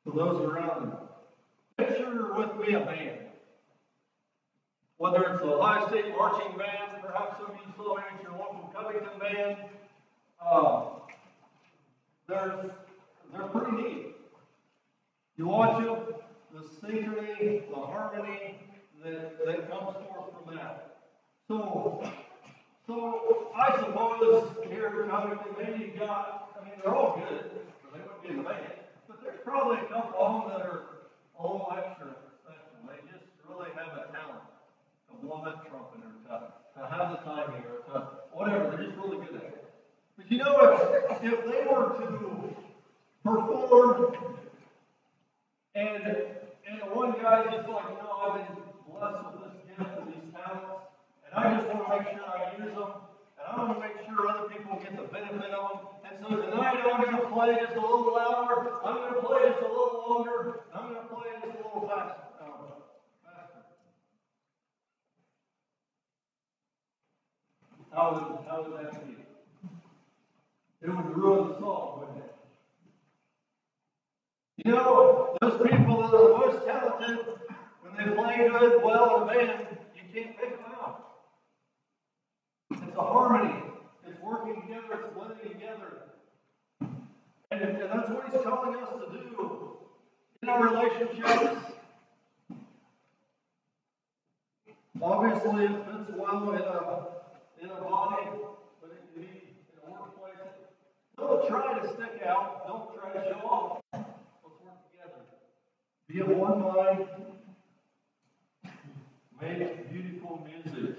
to 0.04 0.12
those 0.12 0.42
around 0.42 0.82
them. 0.82 0.96
Picture 1.76 2.34
with 2.34 2.68
me 2.68 2.74
a 2.74 2.80
band. 2.80 3.18
Whether 4.98 5.24
it's 5.32 5.40
the 5.40 5.48
Ohio 5.48 5.88
State 5.88 6.10
Marching 6.16 6.56
Band, 6.56 7.02
perhaps 7.02 7.38
some 7.38 7.50
of 7.50 7.56
you 7.56 7.72
saw 7.76 7.96
it 7.96 8.04
your 8.22 8.32
local 8.32 8.70
Covington 8.74 9.18
band, 9.18 9.56
uh, 10.44 10.84
they're, 12.28 12.70
they're 13.32 13.42
pretty 13.48 13.82
neat. 13.82 14.06
You 15.36 15.46
watch 15.46 15.82
them, 15.82 16.14
the 16.52 16.60
synchrony, 16.86 17.68
the 17.68 17.76
harmony 17.76 18.58
that, 19.04 19.44
that 19.46 19.70
comes 19.70 19.96
forth 20.06 20.30
from 20.44 20.56
that. 20.56 20.96
So, 21.48 22.02
so 22.86 23.52
I 23.56 23.78
suppose 23.78 24.48
here 24.68 24.86
at 24.86 25.10
Covington, 25.10 25.54
maybe 25.58 25.94
got, 25.98 26.50
I 26.60 26.64
mean, 26.64 26.74
they're 26.82 26.94
all 26.94 27.16
good, 27.16 27.50
or 27.50 27.90
they 27.92 28.00
wouldn't 28.02 28.22
be 28.22 28.28
in 28.30 28.36
the 28.38 28.42
band, 28.42 28.72
but 29.08 29.22
there's 29.22 29.38
probably 29.44 29.78
a 29.78 29.88
couple 29.88 30.18
of 30.18 30.42
them 30.42 30.50
that 30.52 30.66
are 30.66 30.82
a 31.38 31.42
little 31.42 31.72
extra 31.76 32.14
special. 32.42 32.78
They 32.86 32.98
just 33.10 33.24
really 33.48 33.70
have 33.76 33.94
a 33.94 34.12
talent 34.12 34.44
to 35.08 35.26
blow 35.26 35.42
that 35.44 35.66
trumpet 35.70 36.02
or 36.02 36.12
to, 36.28 36.52
to 36.78 36.86
have 36.86 37.10
the 37.12 37.18
timing 37.24 37.62
or 37.62 37.78
to 37.92 38.06
whatever. 38.32 38.70
They're 38.70 38.86
just 38.86 38.96
really 38.98 39.24
good 39.24 39.36
at 39.36 39.42
it. 39.42 39.64
But 40.16 40.30
You 40.30 40.38
know, 40.38 40.54
if, 40.74 41.22
if 41.24 41.44
they 41.44 41.66
were 41.70 41.96
to 41.98 42.54
perform 43.24 44.14
and, 45.74 46.02
and 46.02 46.78
one 46.90 47.12
guy 47.22 47.44
just 47.44 47.68
like, 47.68 47.84
you 47.90 48.02
know, 48.02 48.10
I've 48.18 48.34
been 48.34 48.56
blessed 48.90 49.22
with 49.24 49.36
this 49.44 49.54
gift 49.66 49.98
and 49.98 50.08
these 50.08 50.34
talents, 50.34 50.82
and 51.24 51.32
I 51.34 51.54
just 51.54 51.66
want 51.68 51.86
to 51.86 51.90
make 51.94 52.08
sure 52.10 52.26
I 52.26 52.56
use 52.58 52.74
them, 52.74 52.90
and 53.38 53.44
I 53.46 53.50
want 53.56 53.70
to 53.74 53.80
make 53.80 53.96
sure 54.06 54.28
other 54.28 54.48
people 54.48 54.78
get 54.82 54.96
the 54.96 55.06
benefit 55.06 55.50
of 55.54 55.62
them. 55.70 55.78
And 56.10 56.14
so 56.26 56.28
tonight 56.42 56.82
I'm 56.82 57.02
going 57.02 57.16
to 57.22 57.28
play 57.30 57.54
just 57.60 57.76
a 57.76 57.80
little 57.80 58.14
louder, 58.14 58.72
I'm 58.84 58.94
going 58.96 59.14
to 59.14 59.20
play 59.22 59.40
just 59.46 59.62
a 59.62 59.70
little 59.70 60.04
longer, 60.10 60.60
I'm 60.74 60.82
going 60.90 61.00
to 61.00 61.06
play 61.06 61.28
just 61.38 61.54
a 61.54 61.62
little 61.62 61.86
faster. 61.86 62.20
faster. 63.22 63.62
How 67.94 68.10
would, 68.10 68.48
how 68.48 68.62
would 68.62 68.74
that 68.74 69.06
be? 69.06 69.16
It 70.82 70.88
would 70.88 71.16
ruin 71.16 71.48
the 71.48 71.58
song, 71.60 72.00
wouldn't 72.00 72.24
it? 72.24 72.29
You 74.64 74.72
know, 74.72 75.36
those 75.40 75.60
people 75.62 76.02
that 76.02 76.14
are 76.14 76.28
the 76.28 76.36
most 76.36 76.66
talented, 76.66 77.18
when 77.82 77.96
they 77.96 78.14
play 78.14 78.48
good, 78.48 78.82
well 78.82 79.28
in 79.30 79.48
a 79.48 79.66
you 79.94 80.02
can't 80.12 80.38
pick 80.38 80.50
them 80.50 80.72
out. 80.74 81.12
It's 82.70 82.96
a 82.96 83.00
harmony. 83.00 83.54
It's 84.06 84.20
working 84.20 84.60
together. 84.60 85.04
It's 85.04 85.14
blending 85.14 85.52
together. 85.52 86.02
And, 87.50 87.62
and 87.62 87.90
that's 87.90 88.10
what 88.10 88.28
he's 88.30 88.42
calling 88.42 88.76
us 88.76 88.88
to 88.90 89.18
do 89.18 89.78
in 90.42 90.48
our 90.48 90.68
relationships. 90.68 91.72
Obviously, 95.02 95.64
it 95.64 95.70
fits 95.70 96.18
well 96.18 96.50
in 96.50 96.60
a, 96.60 97.06
in 97.62 97.70
a 97.70 97.80
body, 97.80 98.26
but 98.82 98.90
it 98.90 99.14
can 99.14 99.22
be 99.22 99.28
in 99.28 99.88
a 99.88 99.90
workplace. 99.90 100.34
Don't 101.16 101.48
try 101.48 101.78
to 101.78 101.88
stick 101.94 102.22
out. 102.26 102.66
Don't 102.66 102.94
try 102.94 103.12
to 103.14 103.28
show 103.30 103.38
off. 103.46 103.79
Be 106.12 106.18
of 106.20 106.28
one 106.28 106.60
mind. 106.60 107.06
Make 109.40 109.92
beautiful 109.92 110.44
music. 110.44 110.96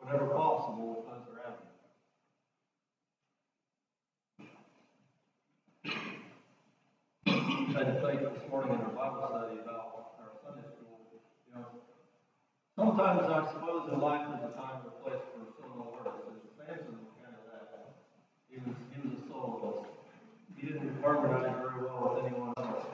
Whenever 0.00 0.26
possible, 0.28 0.88
with 0.96 1.04
those 1.04 1.28
around 1.28 1.58
you. 7.66 7.74
Had 7.74 7.86
to 7.86 8.00
think 8.00 8.20
this 8.20 8.48
morning 8.50 8.72
in 8.72 8.80
our 8.80 8.92
Bible 8.92 9.28
study 9.28 9.60
about 9.60 10.14
our 10.20 10.30
Sunday 10.42 10.66
school. 10.72 11.20
You 11.46 11.52
know, 11.56 11.66
sometimes 12.76 13.26
I 13.28 13.52
suppose 13.52 13.92
in 13.92 14.00
life 14.00 14.26
there's 14.30 14.52
a 14.52 14.56
time 14.56 14.76
and 14.80 14.88
a 14.88 14.90
place 15.04 15.22
for 15.36 15.44
solo 15.60 15.84
artists. 15.98 16.28
And 16.32 16.40
Samson 16.56 16.96
was 16.96 17.12
kind 17.20 17.36
of 17.36 17.44
that. 17.52 17.92
He 18.48 18.56
was, 18.56 18.76
he 18.88 18.96
was 19.06 19.12
a 19.20 19.22
soloist. 19.28 19.90
He 20.56 20.72
didn't 20.72 21.02
harmonize 21.02 21.54
very 21.60 21.84
well 21.84 22.16
with 22.16 22.24
anyone 22.24 22.52
else. 22.56 22.86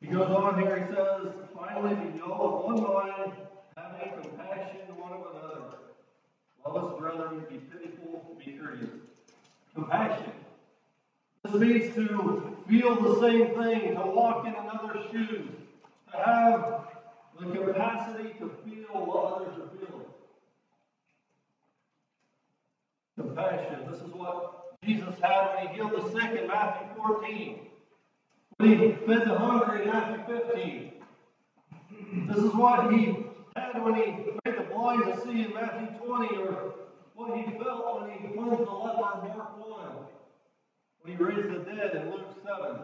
He 0.00 0.06
goes 0.06 0.30
on 0.30 0.60
here, 0.60 0.86
he 0.86 0.94
says, 0.94 1.34
finally 1.54 1.94
be 1.96 2.20
all 2.20 2.46
of 2.46 2.64
one 2.64 2.82
mind, 2.82 3.32
having 3.76 4.22
compassion 4.22 4.96
one 4.96 5.12
of 5.12 5.20
another. 5.32 5.62
Love 6.64 6.76
us, 6.76 7.00
brethren, 7.00 7.44
be 7.50 7.58
pitiful, 7.58 8.38
be 8.38 8.52
courteous. 8.52 8.88
Compassion. 9.74 10.32
This 11.44 11.54
means 11.54 11.94
to 11.96 12.56
feel 12.68 12.96
same 13.20 13.54
thing, 13.54 13.94
to 13.94 14.02
walk 14.06 14.46
in 14.46 14.54
another's 14.54 15.10
shoes, 15.10 15.48
to 16.12 16.16
have 16.18 16.86
the 17.38 17.46
capacity 17.46 18.30
to 18.38 18.50
feel 18.64 19.06
what 19.06 19.34
others 19.34 19.58
are 19.58 19.70
feeling. 19.78 20.06
Compassion. 23.16 23.90
This 23.90 24.00
is 24.00 24.12
what 24.14 24.82
Jesus 24.84 25.14
had 25.22 25.54
when 25.54 25.68
he 25.68 25.74
healed 25.74 25.92
the 25.92 26.02
sick 26.12 26.40
in 26.40 26.46
Matthew 26.48 26.86
14. 26.96 27.60
When 28.58 28.78
he 28.78 28.92
fed 29.06 29.22
the 29.26 29.38
hungry 29.38 29.82
in 29.82 29.88
Matthew 29.88 30.34
15. 30.34 30.92
This 32.28 32.38
is 32.38 32.54
what 32.54 32.92
he 32.92 33.16
had 33.54 33.84
when 33.84 33.94
he 33.94 34.06
made 34.44 34.58
the 34.58 34.66
blind 34.72 35.04
to 35.04 35.20
see 35.22 35.44
in 35.44 35.52
Matthew 35.54 35.88
20, 35.98 36.36
or 36.36 36.74
what 37.14 37.36
he 37.36 37.42
felt 37.58 38.00
when 38.00 38.10
he 38.10 38.28
cleansed 38.28 38.60
the 38.60 38.70
leper 38.70 39.26
in 39.26 39.36
Mark 39.36 39.58
1, 39.58 40.06
when 41.00 41.16
he 41.16 41.22
raised 41.22 41.48
the 41.48 41.58
dead 41.70 41.94
in 41.96 42.10
Luke 42.10 42.34
7. 42.44 42.76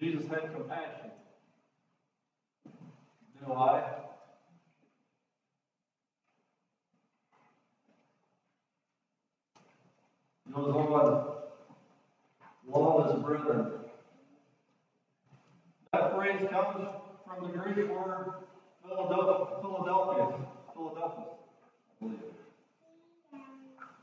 Jesus 0.00 0.26
had 0.28 0.54
compassion. 0.54 1.10
Do 3.46 3.52
I? 3.52 3.84
Goes 10.54 10.74
love 12.66 13.14
his 13.14 13.22
brethren. 13.22 13.72
That 15.92 16.14
phrase 16.14 16.48
comes 16.50 16.88
from 17.26 17.46
the 17.46 17.58
Greek 17.58 17.90
word 17.90 18.32
Philadelphia, 18.82 20.46
believe, 22.00 22.18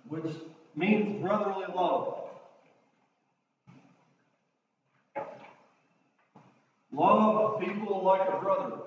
which 0.07 0.35
means 0.75 1.19
brotherly 1.21 1.65
love. 1.73 2.26
Love 6.97 7.59
people 7.59 8.03
like 8.03 8.27
a 8.27 8.39
brother. 8.41 8.77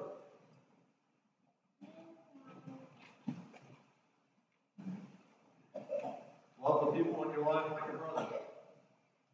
Love 6.61 6.87
the 6.87 6.90
people 6.90 7.23
in 7.23 7.31
your 7.31 7.46
life 7.46 7.70
like 7.70 7.88
a 7.88 7.96
brother. 7.96 8.27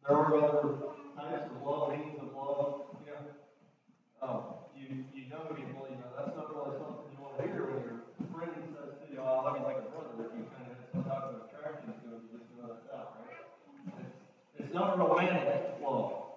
There 0.07 0.15
are 0.15 0.35
other 0.35 0.75
types 1.15 1.49
of 1.49 1.65
love, 1.65 1.89
means 1.89 2.19
of 2.19 2.35
love. 2.35 2.81
Yeah. 3.07 4.27
Um, 4.27 4.41
you, 4.77 5.05
you 5.11 5.23
young 5.23 5.47
people, 5.55 5.87
you 5.89 5.97
know, 5.97 6.13
that's 6.15 6.37
not 6.37 6.53
really 6.53 6.77
something 6.77 7.09
you 7.09 7.19
want 7.19 7.35
to 7.39 7.43
hear 7.47 7.65
when 7.65 7.81
your 7.81 8.29
friend 8.29 8.51
says 8.77 8.93
to 9.01 9.11
you, 9.11 9.19
oh, 9.19 9.25
I 9.25 9.41
love 9.41 9.57
you 9.57 9.63
like 9.65 9.77
a 9.77 9.89
brother. 9.89 10.29
If 10.29 10.37
you 10.37 10.45
kind 10.53 10.69
of 10.69 10.77
have 10.77 10.85
some 10.93 11.03
type 11.03 11.23
of 11.23 11.49
attraction 11.49 11.97
to 11.97 12.13
him, 12.13 12.21
you 12.29 12.37
just 12.37 12.45
know 12.53 12.69
that's 12.69 12.85
out, 12.93 13.25
right? 13.25 14.05
It's, 14.05 14.65
it's 14.65 14.73
not 14.75 14.99
romantic 14.99 15.81
love. 15.81 16.27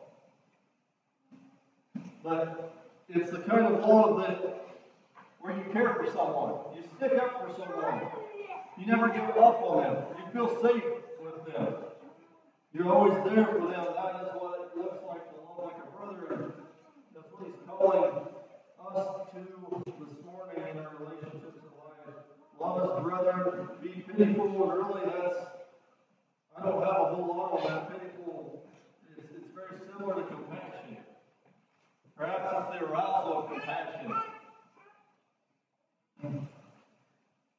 But 2.22 2.79
it's 3.09 3.31
the 3.31 3.38
kind 3.38 3.66
of 3.66 3.81
love 3.81 4.20
that 4.20 4.66
where 5.40 5.57
you 5.57 5.64
care 5.72 5.94
for 5.94 6.07
someone. 6.07 6.55
You 6.76 6.83
stick 6.96 7.18
up 7.18 7.46
for 7.46 7.55
someone. 7.55 8.03
You 8.79 8.87
never 8.87 9.09
give 9.09 9.22
up 9.22 9.62
on 9.62 9.83
them. 9.83 10.05
You 10.18 10.33
feel 10.33 10.62
safe 10.62 10.85
with 11.22 11.55
them. 11.55 11.74
You're 12.72 12.92
always 12.92 13.14
there 13.24 13.46
for 13.46 13.66
them. 13.66 13.87
That 13.98 14.22
is 14.22 14.30
what 14.38 14.61
it 14.62 14.78
looks 14.78 15.02
like 15.06 15.26
to 15.26 15.37
love 15.42 15.59
like 15.64 15.78
a 15.83 15.90
brother. 15.90 16.54
That's 17.12 17.26
what 17.33 17.42
he's 17.44 17.59
calling 17.66 18.30
us 18.94 19.06
to 19.35 19.92
this 19.98 20.24
morning 20.24 20.62
in 20.70 20.78
our 20.78 20.94
relationships 20.98 21.59
in 21.59 21.70
life. 21.83 22.14
Love 22.61 22.78
us, 22.78 23.02
brethren. 23.02 23.68
Be 23.83 23.88
pitiful. 24.06 24.70
And 24.70 24.87
really, 24.87 25.02
that's, 25.11 25.37
I 26.56 26.62
don't 26.62 26.83
have 26.83 27.00
a 27.00 27.14
whole 27.14 27.26
lot 27.26 27.59
on 27.59 27.62
that. 27.66 27.90
Pitiful, 27.90 28.62
it's, 29.18 29.26
it's 29.35 29.50
very 29.54 29.78
similar 29.90 30.22
to 30.22 30.28
compassion. 30.28 30.98
Perhaps 32.16 32.70
it's 32.72 32.80
the 32.80 32.87
arousal 32.87 33.38
of 33.38 33.50
compassion. 33.50 34.14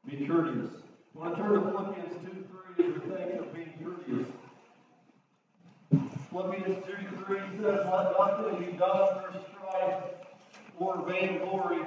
Be 0.08 0.26
courteous. 0.26 0.72
I 1.16 1.20
want 1.20 1.36
to 1.36 1.42
turn 1.42 1.52
to 1.54 1.62
Philippians 1.62 2.14
2 2.24 2.46
3 2.76 2.86
as 2.86 2.94
we 2.94 3.16
think 3.16 3.42
of 3.42 3.54
being 3.54 3.74
courteous. 3.84 4.28
Philippians 6.32 6.86
2 6.86 7.26
3 7.26 7.40
says, 7.58 7.86
Let 7.92 8.14
nothing 8.18 8.66
be 8.66 8.72
done 8.78 9.20
for 9.20 9.34
strife 9.52 10.04
or 10.80 11.06
vainglory, 11.06 11.82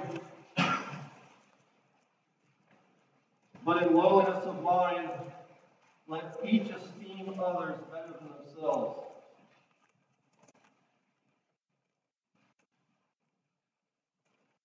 but 3.65 3.81
in 3.81 3.95
lowliness 3.95 4.43
of 4.45 4.61
mind, 4.61 5.09
let 6.07 6.37
each 6.45 6.69
esteem 6.69 7.33
others 7.43 7.75
better 7.91 8.13
than 8.19 8.29
themselves. 8.45 8.99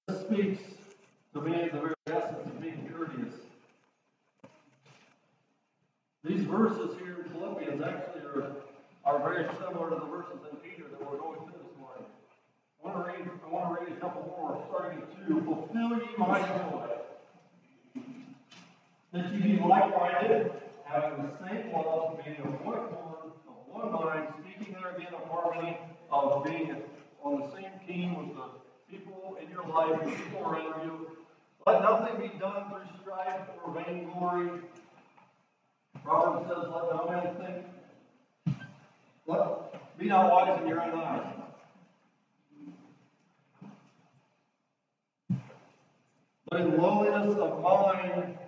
This 0.09 0.21
speaks 0.21 0.61
to 1.33 1.41
me 1.41 1.71
the 1.73 1.81
very 1.81 1.95
essence 2.07 2.45
of 2.45 2.61
being 2.61 2.87
courteous. 2.93 3.35
These 6.23 6.45
verses 6.45 6.99
here 6.99 7.25
in 7.25 7.31
Philippians 7.33 7.83
actually 7.83 8.21
are, 8.27 8.53
are 9.11 9.19
very 9.29 9.45
similar 9.59 9.91
to 9.91 9.97
the 9.97 10.07
verses 10.07 10.39
in 10.53 10.57
Peter 10.59 10.89
that 10.89 11.01
we're 11.01 11.19
going 11.19 11.41
through 11.41 11.59
this 11.67 11.77
morning. 11.81 12.07
I 12.79 12.87
want 12.87 13.07
to 13.07 13.13
read, 13.13 13.31
I 13.45 13.49
want 13.51 13.79
to 13.79 13.85
read 13.85 13.97
a 13.97 14.01
couple 14.01 14.23
more, 14.23 14.65
starting 14.69 15.03
two. 15.27 15.43
Fulfill 15.43 15.99
ye 15.99 16.15
my 16.17 16.39
joy. 16.39 16.87
That 19.13 19.33
ye 19.33 19.41
be 19.41 19.61
like-minded, 19.61 20.53
having 20.85 21.27
the 21.27 21.49
same 21.49 21.73
love, 21.73 22.21
being 22.25 22.39
of 22.39 22.65
one 22.65 22.79
accord, 22.79 23.33
of 23.49 23.55
one 23.67 23.91
mind, 23.91 24.29
speaking 24.39 24.77
there 24.81 24.93
again 24.95 25.13
of 25.13 25.29
harmony, 25.29 25.77
of 26.13 26.45
being 26.45 26.77
on 27.25 27.41
the 27.41 27.51
same 27.53 27.73
team 27.89 28.15
with 28.15 28.37
the 28.37 28.97
people 28.97 29.37
in 29.43 29.51
your 29.51 29.65
life, 29.65 30.05
the 30.05 30.11
people 30.13 30.47
around 30.47 30.85
you. 30.85 31.11
Let 31.67 31.83
nothing 31.83 32.21
be 32.21 32.39
done 32.39 32.71
through 32.71 32.87
strife 33.03 33.41
or 33.65 33.75
vainglory. 33.75 34.61
Proverbs 36.05 36.47
says, 36.47 36.59
let 36.73 36.95
no 36.95 37.07
man 37.11 37.35
think. 37.45 37.67
Be 39.31 40.07
not 40.07 40.33
wise 40.33 40.61
in 40.61 40.67
your 40.67 40.81
own 40.81 40.99
eyes. 40.99 41.35
But 46.49 46.61
in 46.63 46.77
lowliness 46.77 47.37
of 47.39 47.63
mind, 47.63 48.39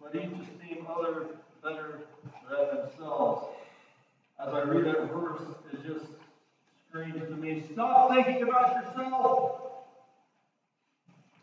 let 0.00 0.14
each 0.14 0.22
esteem 0.22 0.86
other 0.88 1.26
better 1.62 2.00
than 2.48 2.76
themselves. 2.78 3.48
As 4.40 4.54
I 4.54 4.62
read 4.62 4.86
that 4.86 5.12
verse, 5.12 5.42
it 5.72 5.86
just 5.86 6.06
screams 6.88 7.28
to 7.28 7.36
me, 7.36 7.62
stop 7.72 8.10
thinking 8.10 8.44
about 8.44 8.76
yourself. 8.76 9.60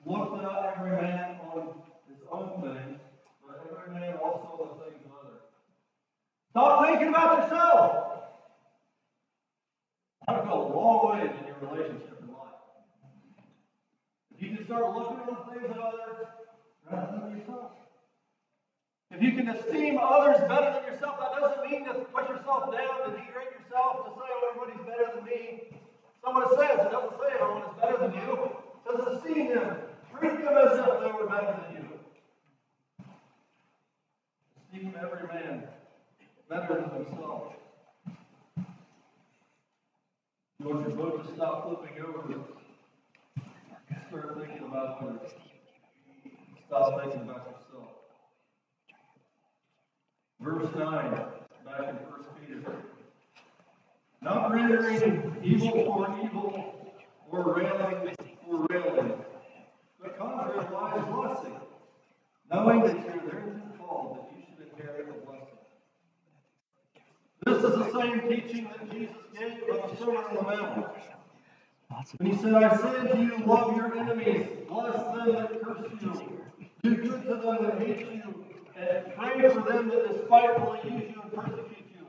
Look 0.08 0.42
not 0.42 0.76
every 0.76 0.92
man 0.92 1.36
on 1.54 1.68
his 2.10 2.18
own 2.32 2.62
things, 2.62 3.00
but 3.46 3.80
every 3.80 3.94
man 3.94 4.16
also 4.16 4.48
on 4.48 4.80
the 4.80 4.86
things 4.86 5.06
of 5.06 5.12
others. 5.24 5.42
Stop 6.50 6.88
thinking 6.88 7.10
about 7.10 7.44
yourself. 7.44 8.15
That'll 10.28 10.46
go 10.46 10.54
a 10.54 10.74
long 10.74 11.20
ways 11.20 11.32
in 11.40 11.48
your 11.48 11.70
relationship 11.70 12.18
in 12.22 12.30
life. 12.34 12.58
If 14.34 14.42
you 14.42 14.58
can 14.58 14.66
start 14.66 14.96
looking 14.96 15.20
at 15.20 15.28
the 15.28 15.54
things 15.54 15.72
of 15.72 15.78
others 15.78 16.28
rather 16.92 17.20
than 17.20 17.38
yourself. 17.38 17.72
If 19.12 19.22
you 19.22 19.32
can 19.34 19.50
esteem 19.50 20.00
others 20.02 20.38
better 20.50 20.74
than 20.74 20.94
yourself, 20.94 21.20
that 21.20 21.40
doesn't 21.40 21.70
mean 21.70 21.86
to 21.86 21.94
put 22.12 22.28
yourself 22.28 22.74
down, 22.74 23.06
to 23.06 23.12
degrade 23.12 23.54
yourself, 23.54 24.06
to 24.06 24.12
say, 24.18 24.26
oh, 24.26 24.50
everybody's 24.50 24.86
better 24.86 25.12
than 25.16 25.26
me. 25.26 25.62
Someone 26.24 26.50
says, 26.58 26.80
it 26.82 26.92
doesn't 26.92 27.18
say 27.22 27.30
everyone 27.40 27.64
is 27.70 27.76
better 27.80 27.98
than 28.02 28.14
you. 28.14 28.34
It 28.44 28.98
says 28.98 29.00
esteem 29.14 29.48
them. 29.54 29.78
Treat 30.10 30.38
them 30.44 30.58
as 30.58 30.80
if 30.80 30.86
they 31.00 31.12
were 31.12 31.28
better 31.30 31.54
than 31.54 31.70
you. 31.78 31.86
Esteem 34.58 34.94
every 35.00 35.28
man 35.28 35.64
better 36.50 36.82
than 36.82 37.06
himself. 37.06 37.54
Your 40.66 41.24
stop 41.36 41.68
flipping 41.68 42.04
over. 42.04 42.40
Start 44.10 44.38
thinking 44.40 44.68
about. 44.68 45.30
Stop 46.66 47.04
thinking 47.04 47.22
about 47.22 47.46
yourself. 47.52 47.90
Verse 50.40 50.76
9, 50.76 51.12
back 51.66 51.90
in 51.90 51.96
1 51.96 52.26
Peter. 52.42 52.76
Not 54.24 54.54
rendering 54.56 55.38
evil 55.44 55.86
for 55.86 56.20
evil 56.24 56.96
or 57.30 57.54
railing 57.54 58.16
for 58.44 58.66
railing, 58.68 59.14
but 60.02 60.18
contrariwise 60.18 61.14
blessing, 61.14 61.60
knowing 62.52 62.80
that 62.82 62.96
you're 63.06 63.30
therein 63.30 63.62
called 63.78 64.18
that 64.18 64.36
you 64.36 64.44
should 64.50 64.74
inherit 64.74 65.06
the 65.06 65.14
blessing. 65.28 65.60
This 67.46 67.58
is 67.58 67.78
the 67.78 67.85
same 67.96 68.22
teaching 68.30 68.70
that 68.72 68.92
Jesus 68.92 69.16
gave 69.38 69.64
on 69.72 69.90
the 69.90 69.96
Sermon 69.98 70.18
on 70.18 70.36
the 70.36 70.42
Mount. 70.42 70.88
When 72.18 72.32
he 72.32 72.38
said, 72.38 72.54
I 72.56 72.76
say 72.76 73.08
to 73.12 73.18
you, 73.18 73.46
love 73.46 73.76
your 73.76 73.96
enemies, 73.98 74.48
bless 74.68 74.96
them 74.96 75.32
that 75.34 75.62
curse 75.62 75.92
you, 76.02 76.42
do 76.84 76.96
good 76.96 77.24
to 77.24 77.36
them 77.36 77.64
that 77.64 77.80
hate 77.80 78.00
you, 78.00 78.46
and 78.76 79.16
pray 79.16 79.50
for 79.50 79.62
them 79.62 79.90
that 79.90 80.08
despitefully 80.12 80.80
use 80.84 81.14
you 81.16 81.22
and 81.22 81.32
persecute 81.34 81.88
you. 81.94 82.06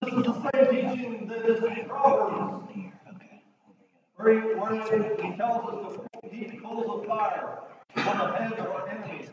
This 0.00 0.14
is 0.14 0.22
the 0.22 0.34
same 0.50 0.66
teaching 0.70 1.26
that 1.28 1.44
is 1.46 1.62
in 1.62 1.88
Proverbs, 1.88 2.68
where 4.16 4.40
he, 4.40 4.54
where 4.54 4.72
he 5.20 5.36
tells 5.36 5.64
us 5.66 5.98
to 6.22 6.28
heap 6.28 6.62
coals 6.62 7.00
of 7.00 7.06
fire 7.06 7.58
on 7.96 8.18
the 8.18 8.36
heads 8.36 8.52
of 8.52 8.66
our 8.66 8.88
enemies. 8.88 9.30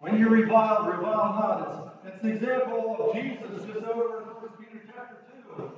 When 0.00 0.18
you 0.18 0.28
revile, 0.28 0.86
revile 0.86 1.34
not. 1.34 1.68
It's, 1.68 1.87
it's 2.08 2.22
the 2.22 2.28
example 2.28 2.96
of 2.98 3.14
Jesus 3.14 3.64
just 3.66 3.84
over 3.84 4.20
in 4.20 4.24
1 4.24 4.50
Peter 4.58 4.82
chapter 4.86 5.16
2, 5.56 5.72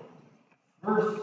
verse 0.85 1.21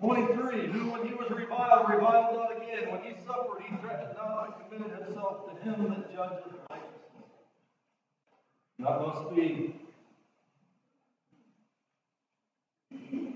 23. 0.00 0.66
Who, 0.68 0.90
when 0.90 1.06
he 1.06 1.14
was 1.14 1.30
reviled, 1.30 1.88
reviled 1.88 2.36
not 2.36 2.56
again. 2.56 2.90
When 2.90 3.02
he 3.02 3.14
suffered, 3.26 3.62
he 3.68 3.76
threatened 3.76 4.16
not, 4.16 4.58
but 4.58 4.70
committed 4.70 5.04
himself 5.04 5.50
to 5.50 5.62
him 5.62 5.88
that 5.90 6.14
judges 6.14 6.52
righteously. 6.70 7.24
That 8.78 9.00
must 9.00 9.34
be 9.34 9.74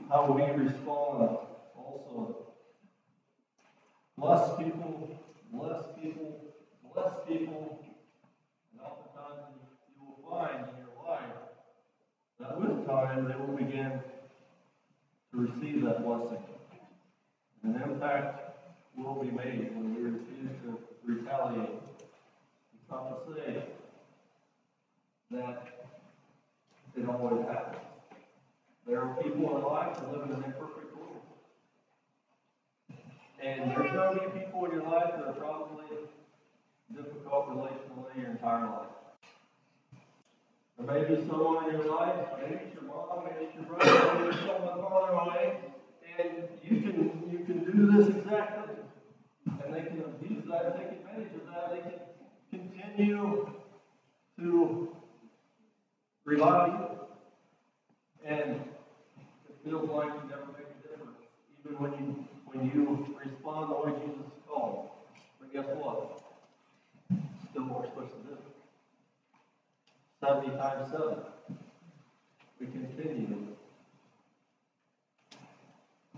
how 0.08 0.32
we 0.32 0.42
respond 0.62 1.38
also. 1.76 2.52
Bless 4.16 4.56
people, 4.58 5.20
bless 5.52 5.82
people, 6.00 6.40
bless 6.92 7.12
people. 7.28 7.78
And 8.72 8.80
oftentimes 8.80 9.54
you 9.94 10.06
will 10.06 10.17
find 10.30 10.64
in 10.68 10.84
your 10.84 11.08
life 11.08 11.22
that 12.40 12.60
with 12.60 12.86
time 12.86 13.28
they 13.28 13.34
will 13.34 13.56
begin 13.56 14.00
to 15.32 15.38
receive 15.38 15.84
that 15.84 16.04
blessing. 16.04 16.38
And 17.62 17.74
an 17.74 17.82
impact 17.82 18.48
will 18.96 19.22
be 19.22 19.30
made 19.30 19.74
when 19.74 19.94
we 19.94 20.02
refuse 20.02 20.50
to 20.64 20.78
retaliate. 21.04 21.70
It's 21.70 22.90
not 22.90 23.26
to 23.26 23.34
say 23.34 23.62
that 25.30 25.90
it 26.96 27.08
always 27.08 27.44
happens. 27.46 27.82
There 28.86 29.00
are 29.00 29.14
people 29.22 29.56
in 29.56 29.62
life 29.64 29.98
that 30.00 30.12
live 30.12 30.30
in 30.30 30.36
an 30.36 30.44
imperfect 30.44 30.96
world. 30.96 31.20
And 33.42 33.70
there's 33.70 33.90
to 33.90 34.30
be 34.30 34.40
people 34.40 34.64
in 34.64 34.72
your 34.72 34.88
life 34.88 35.12
that 35.16 35.26
are 35.26 35.32
probably 35.34 35.84
difficult 36.94 37.50
relationally 37.50 38.16
your 38.16 38.30
entire 38.30 38.64
life. 38.66 38.97
There 40.78 40.86
may 40.86 41.08
be 41.08 41.26
someone 41.28 41.64
in 41.64 41.80
your 41.80 41.96
life, 41.96 42.14
maybe 42.40 42.60
it's 42.66 42.74
your 42.74 42.84
mom, 42.84 43.24
maybe 43.24 43.46
it's 43.46 43.54
your 43.56 43.64
brother, 43.64 44.14
maybe 44.14 44.28
it's 44.28 44.38
someone 44.38 44.80
farther 44.80 45.12
away, 45.12 45.58
and 46.16 46.48
you 46.62 46.80
can 46.82 47.28
you 47.32 47.38
can 47.44 47.64
do 47.64 47.90
this 47.90 48.14
exactly. 48.14 48.74
And 49.64 49.74
they 49.74 49.82
can 49.82 50.04
abuse 50.04 50.44
that 50.48 50.78
take 50.78 51.00
advantage 51.00 51.34
of 51.34 51.46
that. 51.46 51.70
They 51.72 51.90
can 51.90 52.70
continue 52.70 53.50
to 54.38 54.88
rely 56.24 56.48
on 56.48 56.70
you. 56.70 56.88
And 58.24 58.60
it 59.48 59.56
feels 59.64 59.88
like 59.90 60.12
you 60.14 60.30
never 60.30 60.46
make 60.52 60.68
a 60.68 60.88
difference, 60.88 61.18
even 61.64 61.76
when 61.82 61.92
you 61.92 62.28
when 62.46 62.66
you 62.70 63.16
respond 63.24 63.72
the 63.72 63.74
way 63.74 63.98
Jesus 64.06 64.30
called. 64.46 64.90
But 65.40 65.52
guess 65.52 65.66
what? 65.74 66.22
Still 67.50 67.64
more 67.64 67.84
supposed 67.84 68.12
to 68.12 68.18
do. 68.28 68.37
70 70.20 70.56
times 70.56 70.90
7. 70.90 71.16
We 72.60 72.66
continue 72.66 73.46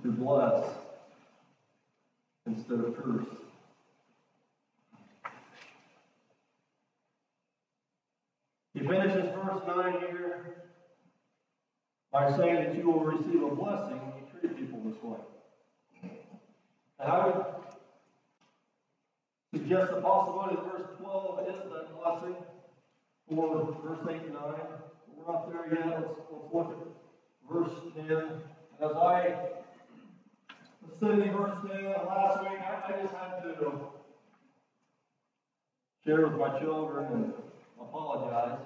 to 0.03 0.13
bless 0.13 0.65
instead 2.47 2.81
of 2.81 2.97
curse. 2.97 3.27
He 8.73 8.81
finishes 8.81 9.35
verse 9.35 9.63
9 9.67 9.93
here 10.01 10.55
by 12.11 12.35
saying 12.35 12.55
that 12.55 12.77
you 12.77 12.91
will 12.91 13.01
receive 13.01 13.43
a 13.43 13.55
blessing 13.55 13.99
when 13.99 14.13
you 14.17 14.41
treat 14.41 14.57
people 14.57 14.81
this 14.87 15.03
way. 15.03 15.19
And 16.99 17.13
I 17.13 17.27
would 17.27 17.45
suggest 19.55 19.91
the 19.91 20.01
possibility 20.01 20.57
that 20.57 20.65
verse 20.65 20.89
12 20.99 21.49
is 21.49 21.57
that 21.73 22.03
blessing 22.03 22.37
for 23.31 23.77
verse 23.85 23.99
8 24.09 24.23
and 24.23 24.35
9. 24.35 24.43
We're 25.17 25.33
not 25.33 25.53
there 25.53 25.73
yet. 25.73 26.01
Let's, 26.01 26.21
let's 26.33 26.53
look 26.53 26.71
at 26.71 27.53
verse 27.53 27.71
10. 27.95 28.11
As 28.81 28.97
I 28.97 29.37
was 30.83 30.97
studying 30.97 31.33
verse 31.33 31.57
10 31.71 31.85
last 32.09 32.43
week, 32.43 32.59
I, 32.61 33.03
just 33.03 33.15
had 33.15 33.43
to 33.43 33.73
share 36.05 36.27
with 36.27 36.39
my 36.39 36.59
children 36.59 37.07
and 37.13 37.33
apologize. 37.81 38.59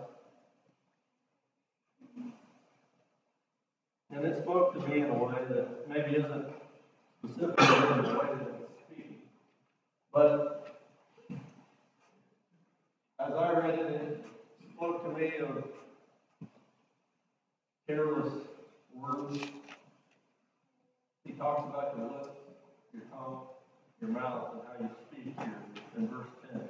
And 4.11 4.24
it 4.24 4.42
spoke 4.42 4.74
to 4.74 4.88
me 4.88 5.00
in 5.00 5.11
a 5.11 5.24
way 5.24 5.35
that 5.50 5.88
maybe 5.88 6.16
isn't 6.16 6.46
specifically 7.18 7.66
in 7.66 8.03
the 8.03 8.18
way 8.18 8.29
that. 8.38 8.55
But 10.12 10.79
as 13.18 13.33
I 13.35 13.53
read 13.53 13.79
it, 13.81 14.24
float 14.78 15.02
away 15.06 15.34
of 15.40 15.64
careless 17.87 18.32
words. 18.94 19.38
He 21.24 21.32
talks 21.32 21.68
about 21.68 21.94
your 21.96 22.06
lips, 22.08 22.28
your 22.92 23.02
tongue, 23.10 23.40
your 24.00 24.10
mouth, 24.10 24.48
and 24.52 24.62
how 24.66 24.74
you 24.80 24.90
speak 25.10 25.34
here 25.38 25.54
in 25.96 26.08
verse 26.08 26.28
10. 26.52 26.60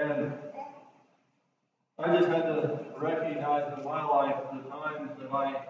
And 0.00 0.32
I 1.98 2.16
just 2.16 2.28
had 2.28 2.42
to 2.42 2.80
recognize 2.98 3.78
in 3.78 3.84
my 3.84 4.04
life 4.04 4.36
the 4.52 4.68
times 4.70 5.10
that 5.20 5.32
I, 5.32 5.66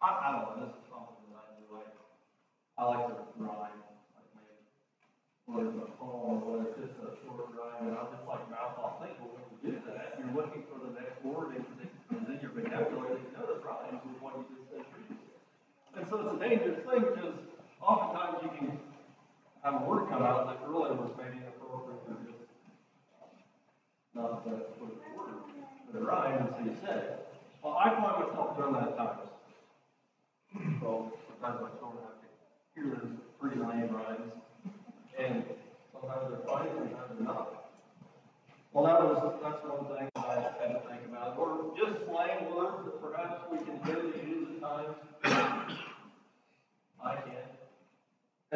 I, 0.00 0.08
I 0.08 0.32
don't 0.32 0.58
know, 0.58 0.66
this 0.66 0.74
is 0.74 0.84
something 0.88 1.26
that 1.28 1.36
I 1.36 1.60
do. 1.60 1.74
Like, 1.74 1.92
I 2.78 2.84
like 2.84 3.06
to 3.08 3.14
rhyme, 3.36 3.80
like 4.16 4.30
maybe 4.34 4.56
whether 5.46 5.68
it's 5.68 5.76
a 5.76 5.92
poem 6.00 6.42
or 6.42 6.58
whether 6.58 6.70
it's 6.70 6.78
just 6.80 6.98
a 7.04 7.12
short 7.24 7.52
rhyme, 7.52 7.88
and 7.88 7.96
I 7.96 8.02
just 8.10 8.26
like 8.26 8.48
mouth 8.50 8.78
off 8.78 8.85
looking 10.36 10.64
for 10.68 10.78
the 10.84 10.92
next 11.00 11.24
word 11.24 11.56
and 11.56 11.64
then 12.28 12.38
you're 12.42 12.52
bedeviled, 12.52 13.08
and 13.08 13.20
you 13.24 13.32
know 13.32 13.46
the 13.48 13.58
problem 13.64 14.00
with 14.04 14.20
what 14.20 14.36
you 14.36 14.44
just 14.52 14.68
said. 14.68 14.84
And 15.96 16.04
so 16.08 16.20
it's 16.20 16.28
a 16.28 16.38
dangerous 16.38 16.84
thing 16.84 17.00
because 17.00 17.35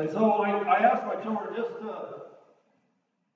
And 0.01 0.11
so 0.11 0.33
I, 0.41 0.49
I 0.63 0.79
asked 0.79 1.05
my 1.05 1.17
children 1.23 1.53
just 1.55 1.77
to, 1.81 1.93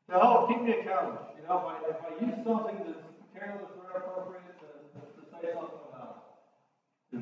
to 0.09 0.13
help 0.13 0.49
keep 0.49 0.63
me 0.63 0.73
accountable. 0.73 1.29
You 1.37 1.47
know, 1.47 1.61
if 1.61 1.65
I, 1.69 1.77
if 1.93 2.01
I 2.09 2.11
use 2.25 2.37
something 2.41 2.79
that's 2.89 3.05
careless 3.37 3.69
or 3.77 3.85
inappropriate, 3.93 4.57
to, 4.65 4.69
to 4.97 5.23
say 5.29 5.53
something 5.53 5.85
about 5.93 6.25
it. 7.13 7.21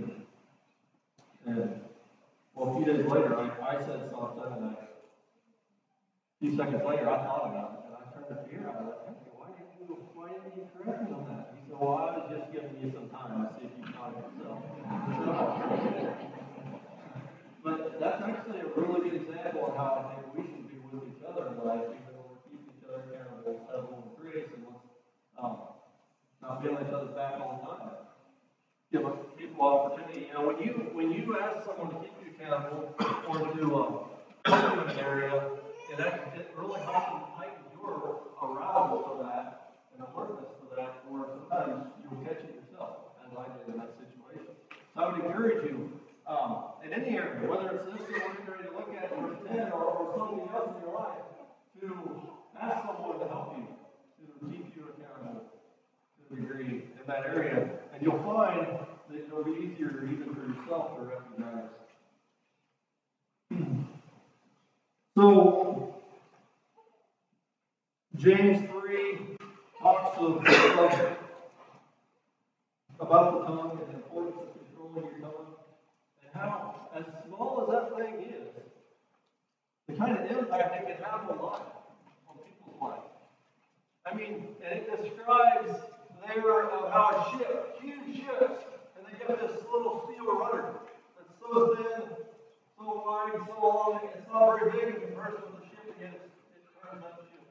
And, 1.44 1.80
well, 2.54 2.70
a 2.70 2.72
few 2.76 2.86
days 2.86 3.04
later, 3.10 3.34
I, 3.36 3.50
I 3.66 3.78
said 3.82 4.14
something, 4.14 4.46
and 4.46 4.62
I, 4.62 4.78
a 4.78 4.94
few 6.38 6.56
seconds 6.56 6.82
later, 6.86 7.10
I 7.10 7.18
thought 7.26 7.50
about 7.50 7.70
it, 7.74 7.82
and 7.90 7.98
I 7.98 8.14
turned 8.14 8.28
to 8.30 8.36
Pierre, 8.46 8.70
I 8.70 8.78
was 8.78 8.94
like, 8.94 9.10
hey, 9.10 9.26
why 9.34 9.50
didn't 9.58 9.74
you, 9.82 9.90
why 10.14 10.30
didn't 10.38 10.54
you 10.54 10.70
correct 10.70 11.02
me 11.02 11.10
on 11.18 11.26
that? 11.26 11.58
He 11.58 11.66
said, 11.66 11.82
well, 11.82 11.98
I 11.98 12.14
was 12.14 12.30
just 12.30 12.46
giving 12.54 12.78
you 12.78 12.94
some 12.94 13.10
time 13.10 13.42
to 13.42 13.50
see 13.58 13.66
if 13.66 13.74
you 13.74 13.90
caught 13.90 14.14
it 14.14 14.22
yourself. 14.38 14.62
But 17.64 18.00
that's 18.00 18.22
actually 18.22 18.58
a 18.58 18.66
really 18.74 19.08
good 19.08 19.22
example 19.22 19.66
of 19.70 19.76
how 19.76 20.02
I 20.02 20.14
think 20.14 20.34
we 20.34 20.42
should 20.42 20.66
be 20.68 20.74
with 20.90 21.06
other 21.72 21.88
even 21.88 22.12
when 22.12 22.26
we're 22.28 22.42
keeping 22.44 22.68
each 22.68 22.84
other 22.84 23.00
accountable, 23.08 23.64
have 23.72 23.80
a 23.80 23.88
little 23.88 24.12
grace, 24.20 24.48
and 24.52 24.62
let's, 24.68 24.84
um, 25.40 25.56
not 26.42 26.60
feeling 26.60 26.84
each 26.84 26.92
other's 26.92 27.14
back 27.16 27.40
all 27.40 27.56
the 27.56 27.72
time. 27.72 27.96
Give 28.92 29.08
people 29.38 29.64
opportunity, 29.64 30.28
you 30.28 30.34
know, 30.36 30.52
when 30.52 30.58
you, 30.60 30.72
when 30.92 31.08
you 31.12 31.24
ask 31.40 31.64
someone 31.64 31.96
to 31.96 31.98
keep 32.04 32.12
you 32.20 32.28
accountable, 32.36 32.92
or 33.00 33.38
to, 33.56 33.64
um, 33.80 33.92
an 34.84 34.98
area, 34.98 35.32
it 35.88 35.96
actually, 35.96 36.44
it 36.44 36.52
really 36.56 36.80
heightens, 36.84 37.24
heightens 37.32 37.72
your 37.72 38.20
arousal 38.42 39.00
for 39.08 39.16
that, 39.24 39.80
and 39.96 40.04
alertness 40.04 40.52
for 40.60 40.76
that, 40.76 41.00
or 41.08 41.40
sometimes 41.40 41.88
you'll 42.04 42.20
catch 42.20 42.44
it 42.44 42.52
yourself, 42.52 43.16
as 43.24 43.32
I 43.32 43.48
did 43.56 43.72
in 43.72 43.80
that 43.80 43.96
situation. 43.96 44.52
So 44.92 45.00
I 45.00 45.08
would 45.08 45.24
encourage 45.24 45.64
you, 45.64 45.92
um, 46.28 46.76
in 46.84 46.92
any 46.92 47.16
area, 47.16 47.48
whether 47.48 47.70
it's 47.72 47.86
this 47.88 48.02
or 48.12 48.20
what 48.28 48.44
you're 48.44 48.56
to 48.60 48.76
look 48.76 48.92
at, 48.92 49.08
or 49.16 49.32
ten, 49.48 49.72
or, 49.72 49.84
or 49.84 50.04
something 50.16 50.44
else 50.52 50.68
in 50.76 50.84
your 50.84 50.94
life, 50.94 51.21
to 51.82 52.22
ask 52.60 52.86
someone 52.86 53.18
to 53.18 53.26
help 53.26 53.56
you, 53.56 53.66
to 54.40 54.46
keep 54.46 54.76
you 54.76 54.84
accountable 54.88 55.50
to 56.28 56.34
a 56.34 56.40
degree 56.40 56.84
in 56.84 57.06
that 57.08 57.26
area, 57.26 57.70
and 57.92 58.02
you'll 58.02 58.22
find 58.22 58.66
that 59.10 59.18
it'll 59.18 59.42
be 59.44 59.50
easier 59.52 60.04
even 60.04 60.34
for 60.34 60.46
yourself 60.46 60.96
to 60.96 61.02
recognize. 61.04 61.70
So, 65.14 65.94
James 68.16 68.66
three 68.70 69.36
talks 69.78 70.16
of, 70.18 70.36
of 70.36 71.16
about 72.98 73.32
the 73.32 73.46
tongue 73.46 73.78
and 73.78 73.90
the 73.90 73.94
importance 73.96 74.36
of 74.40 74.48
controlling 74.54 75.10
your 75.10 75.20
tongue, 75.20 75.54
and 76.22 76.32
how, 76.32 76.88
as 76.94 77.04
small 77.26 77.60
as 77.60 77.68
that 77.74 77.94
thing 77.98 78.14
is, 78.22 78.48
the 79.88 79.94
kind 79.94 80.18
of 80.18 80.30
impact 80.30 80.88
it 80.88 80.96
can 80.96 81.04
have 81.04 81.28
on 81.28 81.44
life. 81.44 81.71
I 84.04 84.14
mean, 84.14 84.48
and 84.64 84.80
it 84.80 85.02
describes 85.02 85.78
there 86.26 86.62
of 86.62 86.92
how 86.92 87.08
a 87.08 87.38
ship, 87.38 87.78
huge 87.80 88.16
ships, 88.16 88.64
and 88.96 89.06
they 89.06 89.24
got 89.26 89.40
this 89.40 89.62
little 89.72 90.02
steel 90.04 90.26
rudder 90.38 90.74
that's 91.16 91.30
so 91.40 91.76
thin, 91.76 92.02
so 92.76 93.02
wide, 93.06 93.46
so 93.46 93.62
long, 93.62 94.00
it's 94.02 94.26
not 94.32 94.58
very 94.58 94.70
big 94.72 94.94
in 94.94 95.00
comparison 95.06 95.42
with 95.46 95.62
the 95.62 95.68
ship, 95.68 95.94
and 96.00 96.14
it's- 96.14 96.30
it 96.56 96.62
turns 96.82 97.02
that 97.02 97.14
ship 97.30 97.46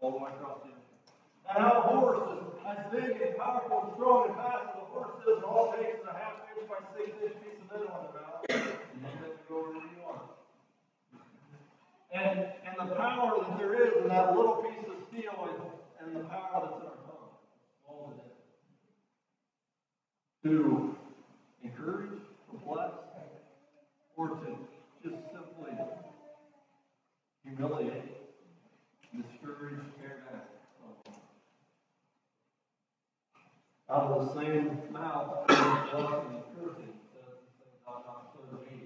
all 0.00 0.10
the 0.12 0.18
way 0.18 0.30
across 0.36 0.58
the 0.62 0.68
ocean. 0.68 0.84
And 1.48 1.64
how 1.64 1.72
a 1.72 1.80
horse 1.80 2.28
is 2.28 2.44
as 2.66 2.92
big 2.92 3.20
and 3.22 3.36
powerful 3.38 3.82
and 3.84 3.92
strong 3.94 4.26
and 4.26 4.36
fast 4.36 4.68
as 4.68 4.76
a 4.76 4.84
horse 4.92 5.16
is, 5.26 5.36
and 5.36 5.44
all 5.44 5.72
it 5.72 5.82
takes 5.82 5.98
is 6.00 6.06
a 6.06 6.12
half 6.12 6.34
inch 6.58 6.68
by 6.68 6.76
six 6.94 7.08
inch 7.24 7.36
piece 7.40 7.58
of 7.58 7.72
metal 7.72 7.88
on 7.88 8.06
the 8.06 8.20
mouth, 8.20 8.44
and 8.50 9.00
you 9.00 9.08
get 9.16 9.32
to 9.32 9.48
go 9.48 9.62
wherever 9.64 9.80
you 9.80 10.02
want. 10.04 10.28
And, 12.12 12.52
and 12.68 12.90
the 12.90 12.94
power 12.96 13.40
that 13.40 13.58
there 13.58 13.74
is 13.82 13.96
in 14.02 14.08
that 14.08 14.36
little 14.36 14.56
piece 14.62 14.89
steel 15.10 15.70
and, 16.00 16.06
and 16.06 16.16
the 16.16 16.20
power 16.28 16.60
that's 16.62 16.80
in 16.80 16.86
our 16.86 17.00
tongue, 17.06 17.32
all 17.88 18.00
of 18.06 18.12
it. 18.16 18.24
To 20.48 20.54
encourage, 21.62 22.10
to 22.10 22.56
bless, 22.64 22.92
or 24.16 24.28
to 24.28 24.46
just 25.02 25.16
simply 25.32 25.72
humiliate, 27.44 28.16
discourage, 29.12 29.80
tear 29.98 30.16
down. 30.30 30.40
Out 33.90 34.10
of 34.12 34.34
the 34.34 34.40
same 34.40 34.66
mouth, 34.92 35.46
blessing 35.48 35.66
and 35.66 36.44
cursing, 36.54 36.92
says 37.12 37.34
the 37.84 37.90
not 37.90 38.32
to 38.32 38.38
me. 38.56 38.76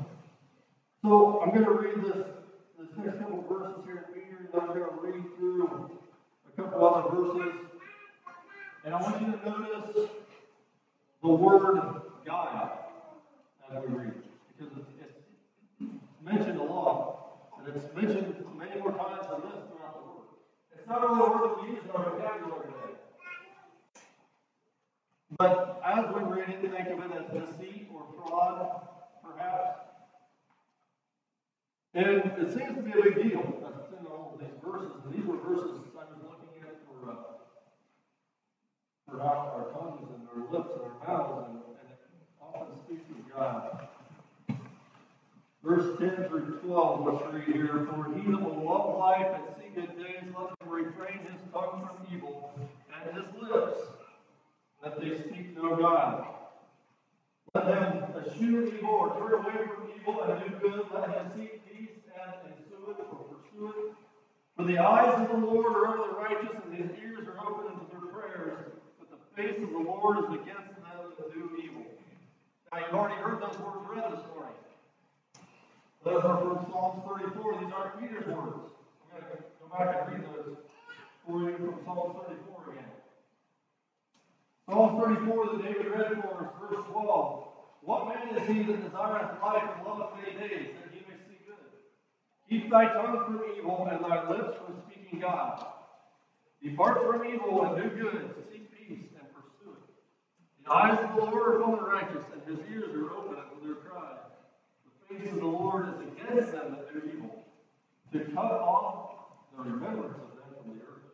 So 1.02 1.40
I'm 1.40 1.50
gonna 1.54 1.70
read 1.70 2.02
this, 2.02 2.26
this 2.96 3.14
a 3.14 3.18
couple 3.18 3.44
verses 3.48 3.84
here 3.84 4.04
in 4.08 4.14
Peter, 4.14 4.38
and 4.52 4.62
I'm 4.62 4.68
gonna 4.68 4.88
read 5.00 5.24
through 5.36 5.90
a 6.48 6.62
couple 6.62 6.86
other 6.86 7.14
verses. 7.14 7.54
And 8.84 8.94
I 8.94 9.00
want 9.00 9.20
you 9.20 9.32
to 9.32 9.50
notice 9.50 10.10
the 11.22 11.28
word 11.28 12.02
guile 12.24 12.92
as 13.70 13.82
we 13.84 13.94
read, 13.94 14.14
because 14.56 14.72
it's, 14.78 14.90
it's 15.00 15.90
mentioned 16.24 16.60
a 16.60 16.62
lot, 16.62 17.58
and 17.58 17.76
it's 17.76 17.94
mentioned 17.94 18.44
many 18.56 18.80
more 18.80 18.92
times 18.92 19.26
than 19.28 19.40
this 19.42 19.58
throughout 19.68 19.94
the 19.94 20.06
word. 20.06 20.28
It's 20.78 20.88
not 20.88 21.04
only 21.04 21.24
a 21.24 21.28
word 21.28 21.50
that 21.50 21.62
we 21.62 21.68
use 21.70 21.84
in 21.84 21.90
our 21.90 22.10
vocabulary 22.10 22.66
today. 22.66 22.94
But 25.38 25.82
as 25.84 26.04
we 26.14 26.22
read 26.22 26.48
it, 26.48 26.60
think 26.60 26.88
of 26.88 26.98
it 27.04 27.10
as 27.18 27.26
deceit 27.56 27.88
or 27.92 28.06
fraud, 28.16 28.88
perhaps. 29.22 29.85
And 31.96 32.06
it 32.36 32.52
seems 32.52 32.76
to 32.76 32.82
be 32.82 32.92
a 32.92 33.02
big 33.02 33.14
deal. 33.14 33.40
That's 33.64 33.88
in 33.98 34.06
all 34.06 34.34
of 34.34 34.40
these 34.40 34.52
verses. 34.62 34.92
And 35.02 35.14
these 35.14 35.24
were 35.24 35.38
verses 35.38 35.80
I 35.96 36.04
was 36.04 36.20
looking 36.28 36.60
at 36.60 36.76
for, 36.84 37.10
uh, 37.10 37.14
for 39.08 39.18
how 39.18 39.56
our 39.56 39.72
tongues 39.72 40.06
and 40.12 40.28
our 40.28 40.52
lips 40.52 40.72
and 40.74 40.82
our 40.84 40.96
mouths, 41.08 41.48
and, 41.48 41.56
and 41.56 41.88
it 41.88 42.36
often 42.38 42.76
speaks 42.84 43.08
of 43.08 43.32
guile. 43.32 43.88
Verse 45.64 45.98
10 45.98 46.28
through 46.28 46.60
12, 46.66 47.06
let's 47.06 47.34
read 47.34 47.56
here. 47.56 47.88
For 47.88 48.12
he 48.12 48.30
that 48.30 48.42
will 48.42 48.62
love 48.62 48.98
life 48.98 49.28
and 49.32 49.44
see 49.56 49.74
good 49.74 49.96
days, 49.96 50.22
let 50.38 50.50
him 50.50 50.68
refrain 50.68 51.20
his 51.24 51.40
tongue 51.50 51.88
from 51.88 52.14
evil, 52.14 52.52
and 52.92 53.16
his 53.16 53.24
lips, 53.40 53.80
that 54.82 55.00
they 55.00 55.16
speak 55.16 55.56
no 55.56 55.74
guile. 55.76 56.45
Let 57.56 57.78
him 57.78 58.04
eschew 58.20 58.72
evil 58.76 58.90
or 58.90 59.16
turn 59.16 59.32
away 59.40 59.66
from 59.66 59.88
evil 59.96 60.22
and 60.22 60.44
do 60.44 60.50
good. 60.56 60.86
Let 60.92 61.08
him 61.08 61.26
seek 61.34 61.66
peace 61.66 61.96
and 62.12 62.52
ensue 62.52 62.90
it 62.90 63.06
or 63.10 63.24
pursue 63.32 63.68
it. 63.68 63.92
For 64.56 64.64
the 64.64 64.78
eyes 64.78 65.20
of 65.20 65.40
the 65.40 65.46
Lord 65.46 65.72
are 65.72 65.86
over 65.88 66.08
the 66.08 66.16
righteous, 66.18 66.56
and 66.64 66.74
his 66.74 66.90
ears 67.02 67.26
are 67.28 67.48
open 67.48 67.72
unto 67.72 67.90
their 67.90 68.12
prayers. 68.12 68.72
But 68.98 69.08
the 69.10 69.42
face 69.42 69.62
of 69.62 69.70
the 69.70 69.78
Lord 69.78 70.18
is 70.18 70.40
against 70.40 70.68
them 70.76 70.84
that 71.18 71.32
do 71.32 71.50
evil. 71.64 71.86
Now 72.72 72.78
you've 72.78 72.94
already 72.94 73.16
heard 73.22 73.40
those 73.40 73.58
words 73.58 73.86
read 73.88 74.12
this 74.12 74.24
morning. 74.34 74.56
Those 76.04 76.24
are 76.24 76.36
from 76.36 76.66
Psalms 76.70 77.02
34. 77.08 77.60
These 77.60 77.72
aren't 77.72 78.00
Peter's 78.00 78.26
words. 78.26 78.68
I'm 79.00 79.20
going 79.20 79.32
to 79.32 79.38
go 79.60 79.66
back 79.72 80.08
and 80.08 80.12
read 80.12 80.28
those 80.28 80.56
for 81.26 81.40
you 81.40 81.56
from 81.56 81.84
Psalm 81.84 82.20
34 82.28 82.72
again. 82.72 82.95
Psalm 84.68 85.00
34 85.00 85.46
that 85.46 85.62
David 85.62 85.86
read 85.86 86.22
for 86.22 86.44
us, 86.44 86.52
verse 86.60 86.84
12. 86.90 87.48
What 87.82 88.08
man 88.08 88.36
is 88.36 88.48
he 88.48 88.64
that 88.64 88.82
desireth 88.82 89.40
life 89.40 89.62
and 89.76 89.86
loveth 89.86 90.18
many 90.18 90.32
days, 90.36 90.74
that 90.82 90.92
he 90.92 91.00
may 91.06 91.16
see 91.28 91.38
good? 91.46 91.70
Keep 92.50 92.70
thy 92.70 92.92
tongue 92.92 93.24
from 93.24 93.42
evil 93.56 93.86
and 93.88 94.04
thy 94.04 94.28
lips 94.28 94.56
from 94.66 94.74
speaking 94.90 95.20
guile. 95.20 95.86
Depart 96.60 97.06
from 97.06 97.24
evil 97.32 97.64
and 97.64 97.76
do 97.80 97.88
good, 97.96 98.34
seek 98.50 98.72
peace 98.76 99.04
and 99.16 99.28
pursue 99.32 99.70
it. 99.70 100.64
The 100.64 100.72
eyes 100.72 100.98
of 100.98 101.14
the 101.14 101.22
Lord 101.22 101.54
are 101.54 101.60
upon 101.60 101.76
the 101.76 101.82
righteous, 101.82 102.24
and 102.32 102.42
his 102.42 102.58
ears 102.72 102.90
are 102.92 103.10
open 103.12 103.36
unto 103.36 103.64
their 103.64 103.76
cry. 103.76 104.16
The 105.08 105.14
face 105.14 105.32
of 105.32 105.38
the 105.38 105.46
Lord 105.46 105.88
is 105.90 106.00
against 106.00 106.50
them 106.50 106.72
that 106.72 106.92
do 106.92 107.08
evil, 107.14 107.44
to 108.12 108.18
cut 108.34 108.50
off 108.50 109.10
the 109.56 109.62
remembrance 109.62 110.16
of 110.16 110.34
them 110.34 110.48
from 110.56 110.76
the 110.76 110.82
earth. 110.82 111.06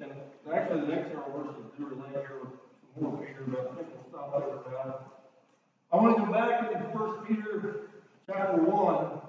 And 0.00 0.12
actually, 0.52 0.80
the 0.82 0.86
next 0.86 1.08
several 1.08 1.30
verses 1.42 1.64
do 1.76 1.86
relate 1.86 2.12
here 2.12 2.38
with 2.42 2.52
more 3.00 3.18
Peter, 3.18 3.44
but 3.46 3.60
I 3.60 3.74
think 3.76 3.88
we'll 3.94 4.08
stop 4.08 4.26
there 4.38 4.58
for 4.64 4.70
now. 4.70 5.00
I 5.92 5.96
want 5.96 6.16
to 6.16 6.22
go 6.26 6.32
back 6.32 6.72
in 6.72 6.78
First 6.96 7.28
Peter 7.28 7.80
chapter 8.26 8.62
one, 8.62 9.20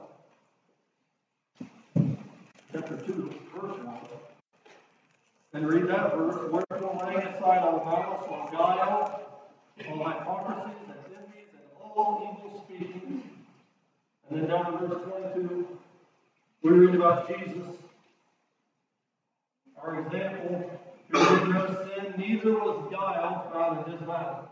chapter 2.74 2.98
two, 3.06 3.34
verse 3.54 3.78
one. 3.84 4.00
And 5.54 5.68
read 5.68 5.88
that 5.88 6.16
verse, 6.16 6.52
wherefore 6.52 7.02
laying 7.06 7.28
aside 7.28 7.60
all 7.60 7.84
malice, 7.84 8.28
all 8.30 8.50
guile, 8.52 9.22
all 9.88 10.04
hypocrisies 10.06 10.76
and 10.86 11.00
envies 11.18 11.50
and 11.54 11.66
all 11.80 12.38
evil 12.46 12.66
speakings. 12.66 13.24
And 14.30 14.42
then 14.42 14.50
down 14.50 14.80
to 14.80 14.88
verse 14.88 15.02
twenty-two, 15.04 15.68
we 16.62 16.70
read 16.72 16.96
about 16.96 17.28
Jesus, 17.28 17.68
our 19.82 20.02
example, 20.02 20.79
who 21.12 21.18
did 21.18 21.50
no 21.50 21.68
sin, 21.68 22.14
neither 22.18 22.54
was 22.54 22.92
guile 22.92 23.50
found 23.52 23.88
in 23.88 23.98
his 23.98 24.08
mouth. 24.08 24.46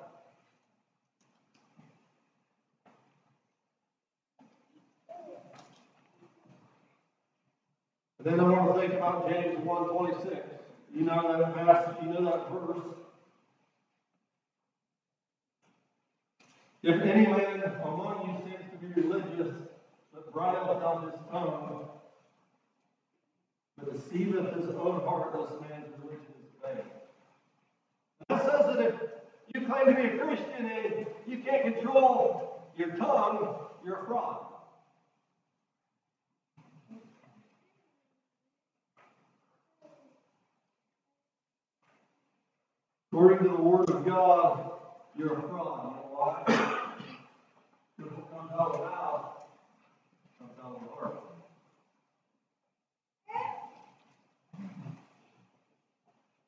And 8.19 8.25
then 8.25 8.39
I 8.39 8.49
want 8.49 8.73
to 8.73 8.81
think 8.81 8.93
about 8.93 9.29
James 9.29 9.59
one 9.59 9.85
twenty-six. 9.89 10.47
You 10.95 11.03
know 11.03 11.37
that 11.37 11.53
passage, 11.53 12.03
you 12.03 12.09
know 12.13 12.25
that 12.25 12.51
verse. 12.51 12.83
If 16.81 17.01
any 17.01 17.27
man 17.27 17.61
among 17.83 18.17
you 18.25 18.49
seems 18.49 18.65
to 18.71 19.01
be 19.01 19.01
religious, 19.01 19.53
but 20.13 20.33
bridleth 20.33 20.81
not 20.81 21.03
his 21.03 21.19
tongue, 21.29 21.87
but 23.77 23.93
deceiveth 23.93 24.55
his 24.55 24.69
own 24.69 25.01
heart, 25.01 25.33
this 25.33 25.61
man's 25.61 25.87
religion 26.01 26.36
vain. 26.75 26.83
That 28.29 28.41
says 28.41 28.75
that 28.75 28.79
if 28.79 28.93
you 29.53 29.67
claim 29.67 29.85
to 29.87 29.93
be 29.93 30.07
a 30.07 30.17
Christian 30.17 30.65
and 30.65 31.05
you 31.25 31.37
can't 31.39 31.75
control 31.75 32.61
your 32.77 32.89
tongue, 32.95 33.55
you're 33.85 34.03
a 34.03 34.05
fraud. 34.05 34.37
According 43.11 43.49
to 43.49 43.55
the 43.55 43.61
Word 43.63 43.89
of 43.89 44.05
God, 44.05 44.71
you're 45.17 45.39
a 45.39 45.41
fraud. 45.41 45.85
You 45.85 45.91
know 45.91 46.07
why? 46.11 46.43
Because 47.97 48.11
what 48.13 48.31
comes 48.31 48.51
out 48.51 48.67
of 48.67 48.71
the 48.73 48.79
mouth 48.79 49.25
comes 50.37 50.51
out 50.63 50.75
of 50.75 50.81
the 50.81 50.89
heart. 50.93 51.16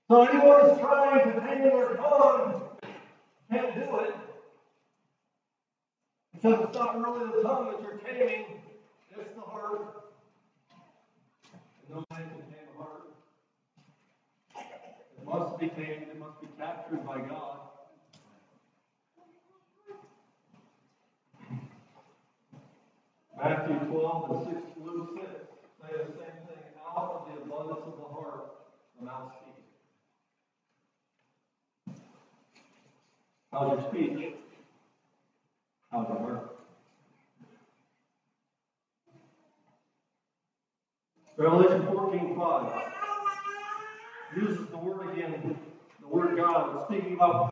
So 0.10 0.24
anyone 0.24 0.66
who's 0.66 0.80
trying 0.80 1.24
to 1.24 1.40
tame 1.40 1.62
their 1.62 1.96
tongue 1.96 2.64
can't 3.52 3.76
do 3.76 3.96
it. 3.98 4.16
Because 6.34 6.66
it's 6.66 6.76
not 6.76 7.00
really 7.00 7.28
the 7.28 7.48
tongue 7.48 7.72
that 7.72 7.82
you're 7.84 8.00
taming, 8.00 8.46
it's 9.12 9.36
the 9.36 9.42
heart. 9.42 10.04
No 11.92 12.04
man 12.10 12.22
can 12.28 12.42
tame 12.42 12.70
a 12.74 12.82
heart. 12.82 13.04
It 14.58 15.26
must 15.26 15.60
be 15.60 15.70
tamed, 15.70 16.08
it 16.10 16.20
must 16.20 16.42
be 16.42 16.48
captured 16.58 17.06
by 17.06 17.20
God. 17.20 17.60
Matthew 23.38 23.78
12 23.92 24.32
and 24.32 24.56
6, 24.56 24.68
Luke 24.84 25.20
6 25.20 25.28
say 25.82 25.98
the 25.98 26.14
same 26.14 26.40
thing. 26.48 26.66
Out 26.98 27.14
of 27.14 27.28
the 27.28 27.44
abundance 27.44 27.86
of 27.86 27.96
the 27.96 28.12
heart, 28.12 28.56
the 29.00 29.06
mouth 29.06 29.32
speaks. 29.40 29.50
How's 33.52 33.80
your 33.80 33.90
speech? 33.90 34.34
How's 35.92 36.08
your 36.08 36.20
work? 36.20 36.56
Revelation 41.36 41.88
14 41.88 42.36
5 42.38 42.84
uses 44.36 44.68
the 44.68 44.78
word 44.78 45.10
again, 45.14 45.58
the 46.02 46.08
word 46.08 46.38
guile, 46.38 46.86
speaking 46.86 47.14
about 47.14 47.52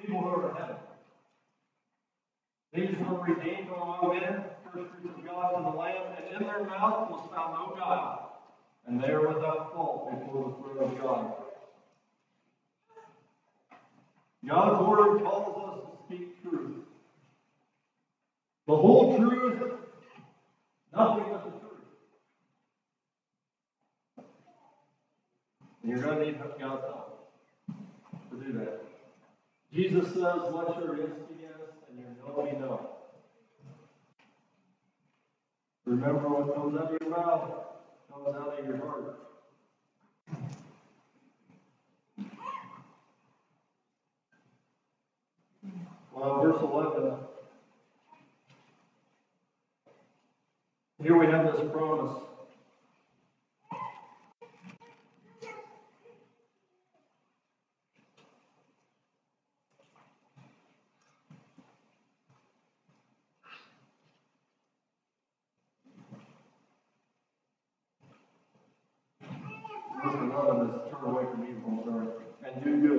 people 0.00 0.20
who 0.20 0.28
are 0.28 0.50
in 0.50 0.56
heaven. 0.56 0.76
These 2.74 2.98
were 2.98 3.20
redeemed 3.20 3.68
from 3.68 3.80
among 3.80 4.20
men, 4.20 4.44
first 4.64 4.90
fruits 4.90 5.18
of 5.18 5.24
God 5.24 5.56
to 5.56 5.62
the 5.62 5.78
Lamb, 5.78 6.02
and 6.18 6.36
in 6.36 6.46
their 6.46 6.64
mouth 6.64 7.10
was 7.10 7.30
found 7.34 7.54
no 7.54 7.74
guile, 7.76 8.40
and 8.86 9.02
they 9.02 9.08
are 9.08 9.26
without 9.26 9.72
fault 9.72 10.10
before 10.10 10.50
the 10.50 10.74
throne 10.74 10.92
of 10.92 11.00
God. 11.00 11.47
God's 14.48 14.82
word 14.86 15.22
calls 15.22 15.68
us 15.68 15.84
to 15.84 16.04
speak 16.06 16.42
truth. 16.42 16.76
The 18.66 18.76
whole 18.76 19.18
truth, 19.18 19.60
nothing 20.92 21.24
but 21.30 21.44
the 21.44 21.50
truth. 21.60 21.84
And 25.82 25.92
you're 25.92 26.00
going 26.00 26.18
to 26.18 26.24
need 26.24 26.38
God's 26.38 26.82
help 26.82 27.30
to 28.30 28.36
do 28.36 28.52
that. 28.58 28.84
Jesus 29.72 30.06
says, 30.08 30.14
let 30.16 30.80
your 30.80 30.96
yes 30.96 31.10
be 31.28 31.42
yes 31.42 31.52
and 31.90 31.98
your 31.98 32.08
no 32.26 32.42
be 32.42 32.58
no. 32.58 32.90
Remember 35.84 36.28
what 36.28 36.54
comes 36.54 36.78
out 36.78 36.94
of 36.94 36.98
your 37.00 37.10
mouth 37.10 37.50
comes 38.10 38.36
out 38.36 38.58
of 38.58 38.66
your 38.66 38.78
heart. 38.78 39.27
Well, 46.20 46.42
verse 46.42 46.60
11. 46.60 47.14
Here 51.00 51.16
we 51.16 51.26
have 51.26 51.44
this 51.44 51.70
promise. 51.70 52.12
Verse 70.02 70.14
11 70.14 70.66
is 70.66 70.90
turn 70.90 71.04
away 71.04 71.24
from 71.30 71.46
evil, 71.48 72.12
and 72.44 72.64
do 72.64 72.80
good. 72.80 72.97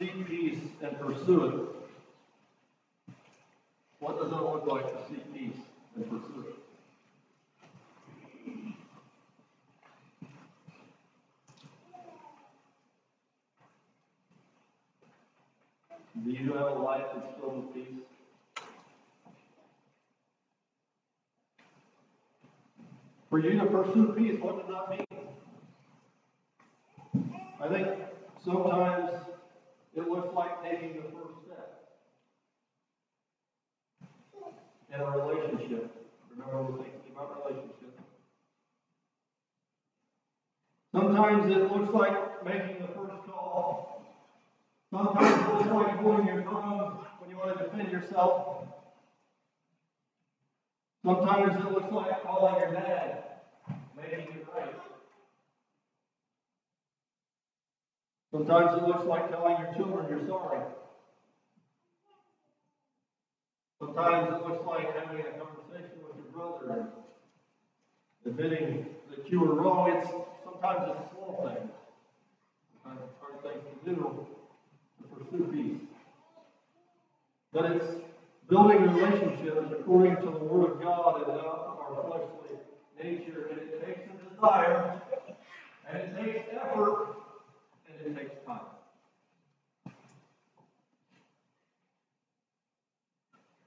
Seek 0.00 0.26
peace 0.26 0.58
and 0.80 0.98
pursue 0.98 1.44
it. 1.44 3.14
What 3.98 4.16
does 4.18 4.32
it 4.32 4.34
look 4.34 4.66
like 4.66 4.86
to 4.86 4.98
seek 5.10 5.34
peace 5.34 5.60
and 5.94 6.08
pursue 6.08 6.46
it? 6.48 6.54
Do 16.24 16.30
you 16.30 16.54
have 16.54 16.68
a 16.68 16.74
life 16.76 17.04
that's 17.14 17.38
filled 17.38 17.56
with 17.66 17.74
peace? 17.74 18.64
For 23.28 23.38
you 23.38 23.58
to 23.58 23.66
pursue 23.66 24.14
peace, 24.16 24.40
what 24.40 24.66
does 24.66 24.74
that 24.74 24.88
mean? 24.90 25.06
I 27.60 27.68
think 27.68 27.86
sometimes 28.42 29.10
it 29.94 30.08
looks 30.08 30.32
like 30.32 30.60
taking 30.62 30.94
the 30.96 31.02
first 31.12 31.34
step 31.44 31.70
in 34.88 35.00
a 35.00 35.04
relationship. 35.06 35.84
Remember, 36.30 36.62
we're 36.62 36.76
thinking 36.78 37.00
about 37.10 37.30
relationships. 37.44 38.02
Sometimes 40.94 41.46
it 41.48 41.62
looks 41.62 41.92
like 41.92 42.14
making 42.42 42.78
the 42.78 42.88
first 42.88 43.16
call. 43.26 43.78
Sometimes 44.92 45.42
it 45.42 45.48
looks 45.48 45.70
like 45.70 45.94
holding 45.96 46.26
your 46.26 46.40
tongue 46.40 46.98
when 47.18 47.30
you 47.30 47.36
want 47.36 47.56
to 47.56 47.64
defend 47.64 47.90
yourself. 47.90 48.42
Sometimes 51.04 51.56
it 51.56 51.64
looks 51.70 51.90
like 51.90 52.20
calling 52.22 52.56
your 52.56 52.68
dad, 52.68 53.18
making 53.96 54.28
it 54.32 54.42
right. 54.54 54.89
Sometimes 58.32 58.80
it 58.80 58.86
looks 58.86 59.04
like 59.06 59.28
telling 59.30 59.56
your 59.58 59.74
children 59.74 60.06
you're 60.08 60.28
sorry. 60.28 60.60
Sometimes 63.80 64.28
it 64.28 64.48
looks 64.48 64.64
like 64.66 64.94
having 64.94 65.20
a 65.20 65.32
conversation 65.38 65.98
with 66.06 66.16
your 66.16 66.30
brother 66.32 66.80
and 66.80 66.88
admitting 68.26 68.86
that 69.08 69.28
you 69.30 69.40
were 69.40 69.54
wrong. 69.54 69.90
It's 69.90 70.08
sometimes 70.44 70.90
it's 70.90 71.00
a 71.00 71.14
small 71.14 71.48
thing. 71.48 71.68
Sometimes 72.84 73.00
it's 73.04 73.18
hard 73.20 73.42
things 73.42 73.64
to 73.84 73.90
do 73.90 74.26
to 74.98 75.24
pursue 75.24 75.44
peace. 75.50 75.80
But 77.52 77.72
it's 77.72 77.86
building 78.48 78.82
relationships 78.82 79.72
according 79.72 80.16
to 80.16 80.22
the 80.22 80.44
Word 80.44 80.70
of 80.70 80.80
God 80.80 81.22
and 81.26 81.36
not 81.36 81.78
our 81.80 82.04
fleshly 82.06 82.58
nature. 83.02 83.48
And 83.50 83.58
it 83.58 83.84
takes 83.84 84.00
a 84.08 84.34
desire, 84.34 85.00
and 85.88 85.98
it 85.98 86.16
takes 86.16 86.48
effort, 86.54 87.16
it 88.06 88.16
takes 88.16 88.44
time. 88.46 88.60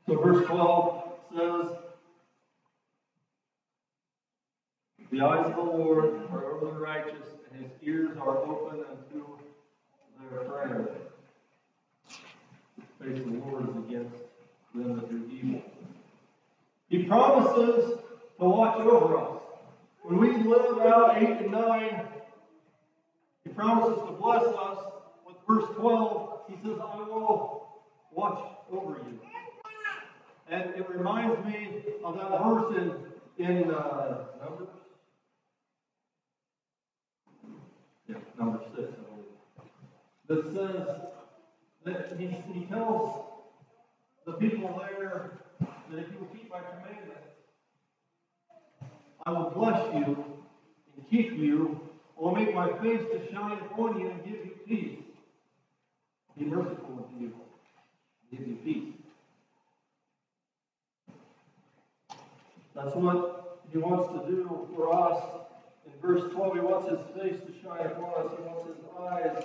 So 0.08 0.22
verse 0.22 0.46
twelve 0.48 1.14
says, 1.36 1.78
The 5.12 5.22
eyes 5.22 5.46
of 5.46 5.56
the 5.56 5.62
Lord 5.62 6.06
are 6.32 6.46
over 6.46 6.66
the 6.74 6.80
righteous, 6.80 7.28
and 7.52 7.62
his 7.62 7.72
ears 7.84 8.18
are 8.18 8.38
open 8.40 8.80
unto 8.90 9.26
their 10.30 10.40
prayer. 10.40 10.90
The 12.78 13.06
face 13.06 13.20
of 13.24 13.32
the 13.32 13.38
Lord 13.38 13.70
is 13.70 13.76
against 13.76 14.16
them 14.74 14.96
that 14.96 15.10
do 15.10 15.30
evil. 15.32 15.62
He 16.90 17.04
promises 17.04 18.00
to 18.40 18.46
watch 18.46 18.78
over 18.80 19.18
us. 19.18 19.42
When 20.02 20.18
we 20.18 20.32
live 20.44 20.80
out 20.80 21.22
eight 21.22 21.42
and 21.42 21.52
nine, 21.52 21.90
he 21.92 22.23
promises 23.56 24.04
to 24.06 24.12
bless 24.14 24.44
us. 24.44 24.78
With 25.26 25.38
verse 25.48 25.66
12, 25.76 26.40
he 26.50 26.56
says, 26.56 26.78
I 26.80 26.96
will 26.98 27.68
watch 28.12 28.40
over 28.72 29.00
you. 29.06 29.20
And 30.50 30.70
it 30.76 30.90
reminds 30.90 31.46
me 31.46 31.84
of 32.04 32.16
that 32.16 32.30
verse 32.30 32.78
in, 33.38 33.46
in 33.46 33.72
uh, 33.72 34.26
Numbers. 34.42 34.68
Yeah, 38.08 38.16
number 38.38 38.60
six, 38.76 38.90
I 38.92 39.06
believe. 39.10 39.34
That 40.28 40.54
says 40.54 40.98
that 41.86 42.20
he, 42.20 42.28
he 42.28 42.66
tells 42.66 43.24
the 44.26 44.34
people 44.34 44.80
there 44.80 45.40
that 45.90 46.00
if 46.00 46.12
you 46.12 46.20
will 46.20 46.28
keep 46.28 46.50
my 46.50 46.60
commandments, 46.60 47.28
I 49.26 49.32
will 49.32 49.52
bless 49.52 49.94
you 49.96 50.26
and 50.98 51.10
keep 51.10 51.38
you. 51.38 51.80
Will 52.24 52.34
make 52.34 52.56
my 52.56 52.70
face 52.82 53.02
to 53.12 53.34
shine 53.34 53.58
upon 53.60 54.00
you 54.00 54.10
and 54.10 54.24
give 54.24 54.46
you 54.46 54.52
peace. 54.66 55.00
Be 56.40 56.46
merciful 56.46 57.06
unto 57.06 57.22
you. 57.22 57.34
Give 58.32 58.48
you 58.48 58.56
peace. 58.64 58.94
That's 62.74 62.96
what 62.96 63.60
he 63.70 63.78
wants 63.78 64.08
to 64.14 64.32
do 64.32 64.70
for 64.74 64.96
us. 64.96 65.22
In 65.86 65.92
verse 66.02 66.32
12, 66.32 66.54
he 66.54 66.60
wants 66.62 66.90
his 66.90 67.00
face 67.22 67.42
to 67.46 67.54
shine 67.62 67.88
upon 67.88 68.26
us. 68.26 68.32
He 68.38 68.44
wants 68.46 68.70
his 68.70 68.86
eyes 68.98 69.44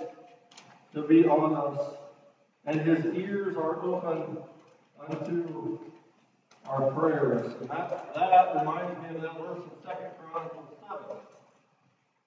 to 0.93 1.01
be 1.01 1.25
on 1.25 1.57
us. 1.57 1.95
And 2.65 2.79
his 2.79 3.03
ears 3.13 3.57
are 3.57 3.83
open 3.83 4.37
unto 5.05 5.79
our 6.65 6.91
prayers. 6.91 7.55
And 7.59 7.69
that, 7.71 8.15
that 8.15 8.55
reminds 8.55 9.01
me 9.03 9.17
of 9.17 9.21
that 9.23 9.37
verse 9.37 9.59
in 9.65 9.85
Second 9.85 10.11
Chronicles 10.31 10.63
7. 10.63 10.68
It 10.68 10.68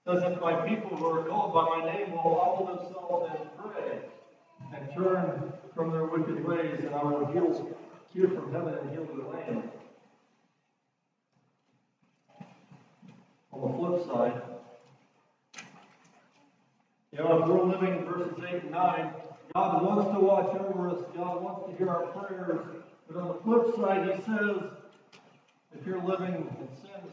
says, 0.06 0.22
If 0.24 0.40
my 0.40 0.68
people 0.68 0.96
who 0.96 1.06
are 1.06 1.24
called 1.24 1.54
by 1.54 1.78
my 1.78 1.92
name 1.92 2.12
will 2.12 2.40
humble 2.42 2.66
themselves 2.66 3.30
and 3.38 3.48
pray 3.58 4.00
and 4.74 4.88
turn 4.94 5.52
from 5.74 5.92
their 5.92 6.04
wicked 6.04 6.44
ways, 6.44 6.80
and 6.80 6.94
I 6.94 7.02
will 7.02 7.26
heal, 7.32 7.76
hear 8.12 8.28
from 8.28 8.52
heaven 8.52 8.74
and 8.74 8.90
heal 8.90 9.04
their 9.04 9.26
land. 9.26 9.70
On 13.52 13.60
the 13.60 13.78
flip 13.78 14.06
side, 14.06 14.42
you 17.12 17.18
know, 17.18 17.42
if 17.42 17.48
we're 17.48 17.64
living 17.64 17.98
in 17.98 18.04
verses 18.04 18.32
8 18.42 18.62
and 18.62 18.70
9, 18.70 19.12
God 19.54 19.82
wants 19.82 20.12
to 20.12 20.20
watch 20.20 20.56
over 20.56 20.88
us, 20.90 21.04
God 21.14 21.42
wants 21.42 21.70
to 21.70 21.76
hear 21.76 21.90
our 21.90 22.06
prayers, 22.06 22.66
but 23.06 23.20
on 23.20 23.28
the 23.28 23.34
flip 23.44 23.76
side, 23.76 24.16
He 24.16 24.22
says, 24.22 24.62
if 25.78 25.86
you're 25.86 26.02
living 26.02 26.34
in 26.34 26.68
sin 26.80 27.10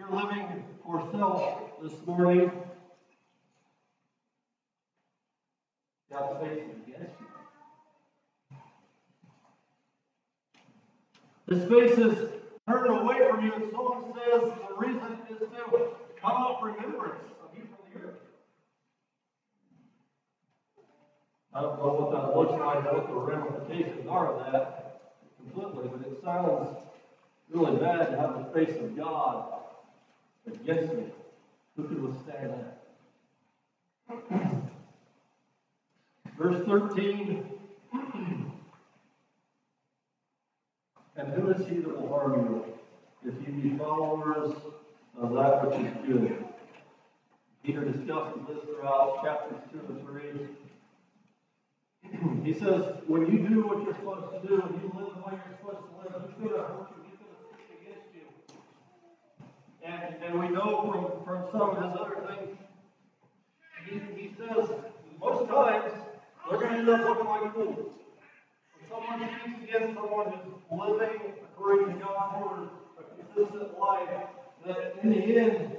you're 0.00 0.18
living 0.18 0.64
for 0.82 1.06
self 1.12 1.82
this 1.82 1.92
morning, 2.06 2.50
God's 6.10 6.40
face 6.42 6.62
is 6.62 6.76
against 6.86 7.20
you. 7.20 7.26
His 11.54 11.68
face 11.68 11.98
is 11.98 12.30
turned 12.66 12.86
away 12.88 13.18
from 13.28 13.44
you, 13.44 13.52
and 13.52 13.70
Psalm 13.70 14.14
says 14.14 14.40
the 14.40 14.74
reason 14.78 15.18
is 15.30 15.38
to 15.38 15.46
cut 16.22 16.32
off 16.32 16.62
remembrance 16.62 17.20
of 17.44 17.54
you 17.54 17.64
from 17.64 18.00
the 18.00 18.08
earth. 18.08 18.18
I 21.52 21.60
don't 21.60 21.78
know 21.78 21.92
what 21.92 22.10
that 22.12 22.34
looks 22.34 22.52
like, 22.52 22.86
or 22.86 23.00
what 23.00 23.06
the 23.06 23.14
ramifications 23.36 24.06
are 24.08 24.32
of 24.32 24.50
that 24.50 25.02
completely, 25.36 25.90
but 25.92 26.00
it 26.10 26.22
sounds 26.24 26.78
really 27.50 27.76
bad 27.76 28.12
to 28.12 28.16
have 28.16 28.38
the 28.38 28.44
face 28.54 28.74
of 28.80 28.96
God 28.96 29.60
against 30.54 30.94
me. 30.94 31.04
Who 31.76 31.84
could 31.84 32.02
withstand 32.02 32.50
that? 32.50 32.80
Verse 36.38 36.64
13. 36.66 37.44
And 41.16 41.32
who 41.34 41.50
is 41.50 41.66
he 41.68 41.78
that 41.78 42.00
will 42.00 42.08
harm 42.08 42.32
you 42.46 42.64
if 43.30 43.34
you 43.46 43.52
be 43.52 43.76
followers 43.76 44.54
of 45.20 45.32
that 45.34 45.66
which 45.66 45.80
is 45.86 45.92
good? 46.06 46.44
Peter 47.64 47.84
discusses 47.84 48.40
this 48.48 48.58
throughout 48.64 49.22
chapters 49.22 49.58
2 49.70 49.80
and 49.88 50.00
3. 50.06 50.48
he 52.44 52.54
says, 52.54 52.94
when 53.06 53.26
you 53.26 53.46
do 53.46 53.62
what 53.66 53.82
you're 53.84 53.94
supposed 53.94 54.32
to 54.32 54.48
do, 54.48 54.62
and 54.62 54.74
you 54.80 54.90
live 54.96 55.12
the 55.14 55.20
way 55.20 55.34
you're 55.36 55.56
supposed 55.58 55.84
to 55.84 55.92
live, 56.00 56.12
who's 56.24 56.34
going 56.40 56.56
to 56.56 56.64
hurt 56.66 56.88
you? 56.88 56.96
Who's 57.04 57.20
going 57.20 57.36
to 57.36 57.40
speak 57.52 57.68
against 57.82 58.08
you? 58.14 58.24
And, 60.00 60.40
we 60.40 60.48
know 60.48 61.22
from, 61.24 61.24
from 61.24 61.50
some 61.52 61.70
of 61.70 61.76
his 61.76 62.00
other 62.00 62.16
things, 62.28 62.56
he, 63.86 64.22
he 64.22 64.34
says, 64.38 64.68
most 65.20 65.48
times, 65.50 65.92
they're 66.48 66.58
going 66.58 66.72
to 66.72 66.78
end 66.78 66.88
up 66.88 67.00
looking 67.08 67.26
like 67.26 67.54
fools. 67.54 67.92
When 68.74 68.88
someone 68.88 69.28
speaks 69.42 69.62
against 69.64 69.94
someone 69.94 70.32
who's 70.32 70.80
living 70.80 71.34
according 71.52 71.94
to 71.94 72.00
God's 72.00 72.44
word, 72.44 72.68
a 72.98 73.34
consistent 73.34 73.78
life, 73.78 74.08
that 74.66 74.94
in 75.02 75.10
the 75.10 75.38
end, 75.38 75.76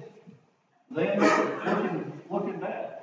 they 0.91 1.07
end 1.07 1.23
up 1.23 1.65
looking, 1.65 2.21
looking 2.29 2.59
bad. 2.59 2.97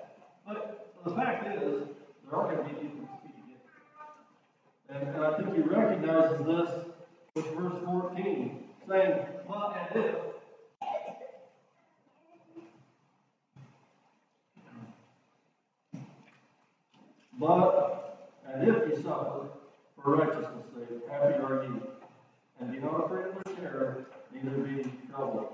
But 0.47 0.95
the 1.05 1.11
fact 1.14 1.47
is, 1.57 1.83
there 2.25 2.39
are 2.39 2.55
going 2.55 2.69
to 2.69 2.75
be 2.75 2.81
people 2.81 3.01
who 3.01 3.09
speak 3.19 3.35
against. 3.45 3.66
And, 4.91 5.16
and 5.16 5.25
I 5.25 5.37
think 5.37 5.55
he 5.55 5.62
recognizes 5.62 6.47
this 6.47 6.71
with 7.35 7.47
verse 7.57 7.83
14, 7.85 8.64
saying, 8.89 9.21
But 9.49 9.77
and 9.93 10.05
if 10.05 10.14
But, 17.39 18.30
and 18.49 18.68
if 18.68 18.89
you 18.89 18.97
suffer 18.97 19.47
for 20.03 20.16
righteousness' 20.16 20.66
sake, 20.74 21.09
happy 21.09 21.34
are 21.34 21.62
you. 21.62 21.89
And 22.61 22.72
be 22.72 22.78
not 22.78 23.05
afraid 23.05 23.26
of 23.26 23.45
their 23.45 23.55
terror, 23.55 24.07
neither 24.32 24.57
be 24.59 24.91
troubled. 25.09 25.49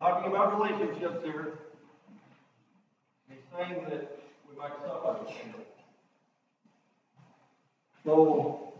Talking 0.00 0.30
about 0.30 0.60
relationships 0.60 1.24
here, 1.24 1.58
he's 3.28 3.38
saying 3.56 3.84
that 3.88 4.18
we 4.48 4.56
might 4.56 4.72
suffer. 4.84 5.16
So, 8.04 8.74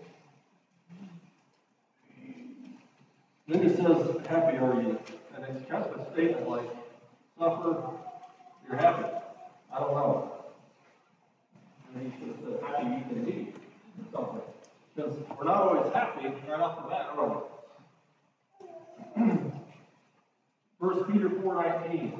then 3.48 3.62
he 3.62 3.68
says, 3.70 4.26
happy 4.28 4.58
are 4.58 4.80
you. 4.82 4.98
And 5.34 5.44
it's 5.48 5.68
kind 5.68 5.82
of 5.82 5.98
a 5.98 6.12
statement 6.12 6.48
like, 6.48 6.70
suffer, 7.38 7.90
you're 8.68 8.76
happy. 8.76 9.23
I 9.74 9.80
don't 9.80 9.94
know. 9.94 10.32
And 11.94 12.12
he 12.12 12.18
should 12.18 12.28
have 12.28 12.62
happy 12.62 12.86
you 12.86 13.02
can 13.08 13.24
be, 13.24 13.54
something. 14.12 14.40
Because 14.94 15.14
we're 15.36 15.44
not 15.44 15.62
always 15.62 15.92
happy 15.92 16.28
right 16.48 16.60
off 16.60 16.82
the 16.82 16.88
bat, 16.88 17.10
are 17.16 17.42
we? 19.16 19.32
First 20.80 21.10
Peter 21.10 21.30
four 21.40 21.54
nineteen 21.56 22.12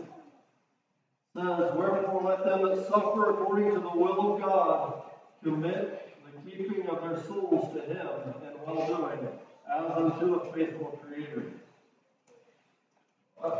says, 1.35 1.73
Wherefore 1.77 2.23
let 2.25 2.45
them 2.45 2.63
that 2.63 2.89
suffer 2.89 3.31
according 3.31 3.75
to 3.75 3.81
the 3.81 3.91
will 3.91 4.35
of 4.35 4.41
God 4.41 5.03
commit 5.43 6.13
the 6.25 6.51
keeping 6.51 6.89
of 6.89 7.03
their 7.03 7.23
souls 7.25 7.73
to 7.75 7.81
him 7.83 8.09
in 8.43 8.67
well 8.67 8.87
doing, 8.89 9.29
as 9.73 9.91
unto 9.97 10.35
a 10.35 10.53
faithful 10.53 10.99
creator. 11.05 11.45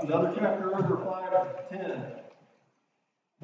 Another 0.03 0.35
chapter 0.37 0.75
over 0.75 0.97
five 1.05 1.69
ten. 1.69 2.24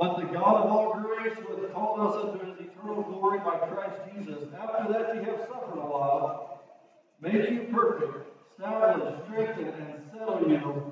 But 0.00 0.16
the 0.16 0.24
God 0.32 0.62
of 0.62 0.72
all 0.72 0.94
grace, 0.94 1.34
who 1.40 1.60
hath 1.60 1.74
called 1.74 2.00
us 2.00 2.24
unto 2.24 2.38
his 2.46 2.70
eternal 2.70 3.02
glory 3.02 3.40
by 3.40 3.58
Christ 3.68 4.00
Jesus, 4.16 4.48
after 4.58 4.90
that 4.94 5.14
ye 5.14 5.24
have 5.24 5.40
suffered 5.40 5.76
a 5.76 5.82
while, 5.82 6.58
make 7.20 7.50
you 7.50 7.68
perfect, 7.70 8.26
establish, 8.50 9.14
strengthen, 9.24 9.66
and 9.66 10.02
settle 10.10 10.40
you. 10.48 10.90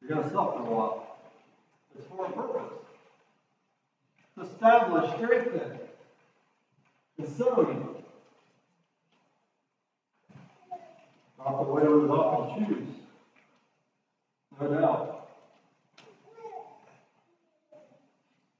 You're 0.00 0.08
going 0.08 0.24
to 0.24 0.30
suffer 0.32 0.58
a 0.58 0.64
while. 0.64 1.06
It's 1.96 2.08
for 2.08 2.26
a 2.26 2.32
purpose. 2.32 2.74
To 4.34 4.42
establish, 4.42 5.14
strengthen, 5.14 5.78
and 7.18 7.28
settle 7.28 7.66
you. 7.66 7.94
Not 11.38 11.64
the 11.64 11.72
way 11.72 11.86
we 11.86 12.08
often 12.08 12.66
choose. 12.66 12.97
No 14.60 14.68
doubt. 14.68 15.28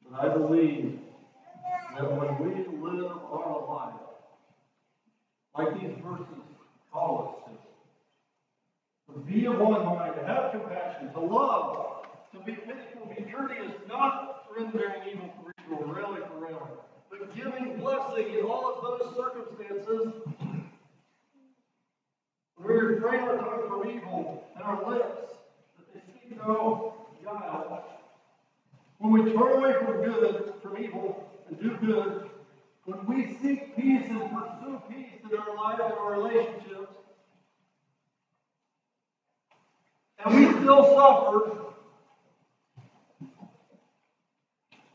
But 0.08 0.24
I 0.24 0.28
believe 0.32 1.00
that 1.96 2.12
when 2.12 2.38
we 2.38 2.88
live 2.88 3.10
our 3.10 3.66
life, 3.68 3.94
like 5.56 5.80
these 5.80 5.96
verses 6.04 6.26
call 6.92 7.42
us 7.46 7.52
to, 9.08 9.12
to 9.12 9.18
be 9.20 9.46
of 9.46 9.58
one 9.58 9.84
mind, 9.84 10.14
to 10.14 10.24
have 10.24 10.52
compassion, 10.52 11.12
to 11.12 11.20
love, 11.20 12.06
to 12.32 12.38
be 12.44 12.52
pitiful, 12.52 13.12
be 13.16 13.22
courteous, 13.30 13.72
not 13.88 14.44
rendering 14.56 15.02
evil 15.10 15.30
for 15.36 15.52
evil, 15.64 15.92
railing 15.92 16.22
for 16.28 16.44
railing, 16.44 16.78
but 17.10 17.34
giving 17.34 17.76
blessing 17.80 18.34
in 18.38 18.44
all 18.44 18.72
of 18.72 19.00
those 19.00 19.16
circumstances. 19.16 20.12
We 22.64 22.74
refrain 22.74 23.20
our 23.20 23.36
tongue 23.38 23.68
from 23.68 23.90
evil 23.90 24.44
and 24.54 24.64
our 24.64 24.90
lips, 24.90 25.37
speak 26.28 26.44
guile. 27.24 27.84
When 28.98 29.12
we 29.12 29.32
turn 29.32 29.52
away 29.52 29.74
from 29.74 30.04
good, 30.04 30.52
from 30.62 30.78
evil, 30.78 31.30
and 31.48 31.60
do 31.60 31.76
good, 31.86 32.28
when 32.84 33.06
we 33.06 33.26
seek 33.40 33.76
peace 33.76 34.06
and 34.08 34.20
pursue 34.20 34.82
peace 34.88 35.20
in 35.30 35.38
our 35.38 35.54
lives 35.56 35.80
and 35.84 35.92
our 35.92 36.12
relationships, 36.12 36.92
and 40.24 40.34
we 40.34 40.60
still 40.60 40.84
suffer, 40.96 41.52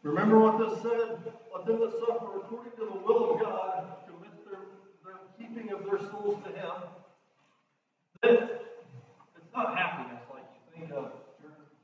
remember 0.03 0.39
what 0.39 0.59
this 0.59 0.81
said? 0.81 1.34
Let 1.55 1.65
them 1.65 1.79
that 1.79 1.91
suffer 2.05 2.39
according 2.39 2.73
to 2.73 2.86
the 2.86 2.99
will 3.05 3.36
of 3.36 3.39
God 3.39 3.86
commit 4.05 4.45
their, 4.45 4.59
their 5.05 5.19
keeping 5.39 5.71
of 5.71 5.86
their 5.86 5.99
souls 6.11 6.43
to 6.43 6.51
Him. 6.51 6.71
Then 8.21 8.49
it's 9.38 9.53
not 9.55 9.77
happiness 9.77 10.21
like 10.29 10.43
you 10.43 10.79
think 10.79 10.91
of 10.91 11.11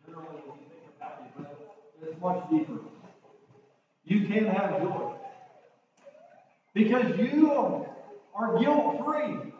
generally 0.09 0.41
when 0.49 0.57
you 0.57 0.67
think 0.73 0.89
of 0.89 0.95
happiness, 0.97 1.31
but 1.37 2.08
it's 2.08 2.08
much 2.21 2.49
deeper. 2.49 2.79
You 4.05 4.27
can 4.27 4.45
have 4.45 4.79
joy. 4.81 5.13
Because 6.73 7.17
you 7.19 7.85
are 8.33 8.59
guilt 8.59 9.05
free. 9.05 9.53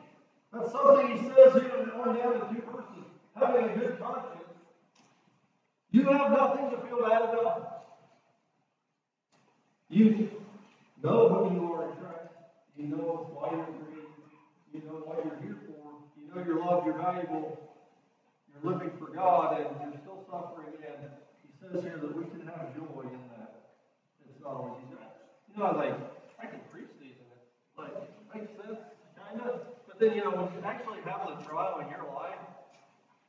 That's 0.53 0.71
something 0.71 1.07
he 1.07 1.17
says 1.17 1.53
here 1.53 1.83
in 1.83 1.91
only 1.91 2.19
down 2.19 2.33
in 2.33 2.55
two 2.55 2.61
verses. 2.65 3.05
Having 3.35 3.65
a 3.65 3.77
good 3.77 3.99
conscience. 3.99 4.39
You 5.91 6.03
have 6.03 6.31
nothing 6.31 6.69
to 6.71 6.77
feel 6.87 7.01
bad 7.01 7.23
about. 7.23 7.85
You 9.89 10.29
know 11.03 11.29
who 11.29 11.55
you 11.55 11.73
are 11.73 11.89
in 11.89 11.97
Christ. 11.97 12.33
You 12.77 12.87
know 12.87 13.29
why 13.33 13.51
you're 13.51 13.65
breathing. 13.65 14.05
You 14.73 14.81
know 14.81 15.01
what 15.05 15.25
you're 15.25 15.37
here 15.41 15.57
for. 15.65 15.93
You 16.15 16.33
know 16.33 16.45
you're 16.45 16.63
loved, 16.63 16.85
you're 16.85 16.97
valuable. 16.97 17.59
You're 18.53 18.73
living 18.73 18.91
for 18.99 19.07
God, 19.07 19.57
and 19.57 19.69
you're 19.81 19.99
still 20.01 20.25
suffering. 20.29 20.75
And 20.87 21.09
says 21.59 21.83
here 21.83 21.99
that 21.99 22.15
we 22.15 22.23
can 22.31 22.47
have 22.47 22.71
joy 22.75 23.03
in 23.03 23.19
that. 23.35 23.75
It's 24.23 24.43
always. 24.45 24.79
You 24.89 25.65
know, 25.65 25.75
like, 25.75 25.95
I 26.39 26.45
can 26.47 26.61
preach 26.71 26.87
these, 27.01 27.19
and 27.19 27.27
it 27.35 27.43
like 27.75 27.95
makes 28.31 28.51
sense, 28.55 28.79
kind 29.17 29.41
of. 29.43 29.67
But 29.87 29.99
then, 29.99 30.15
you 30.15 30.23
know, 30.23 30.31
when 30.31 30.47
you 30.55 30.61
actually 30.63 31.03
have 31.03 31.27
the 31.27 31.35
trial 31.43 31.83
in 31.83 31.89
your 31.91 32.07
life, 32.15 32.39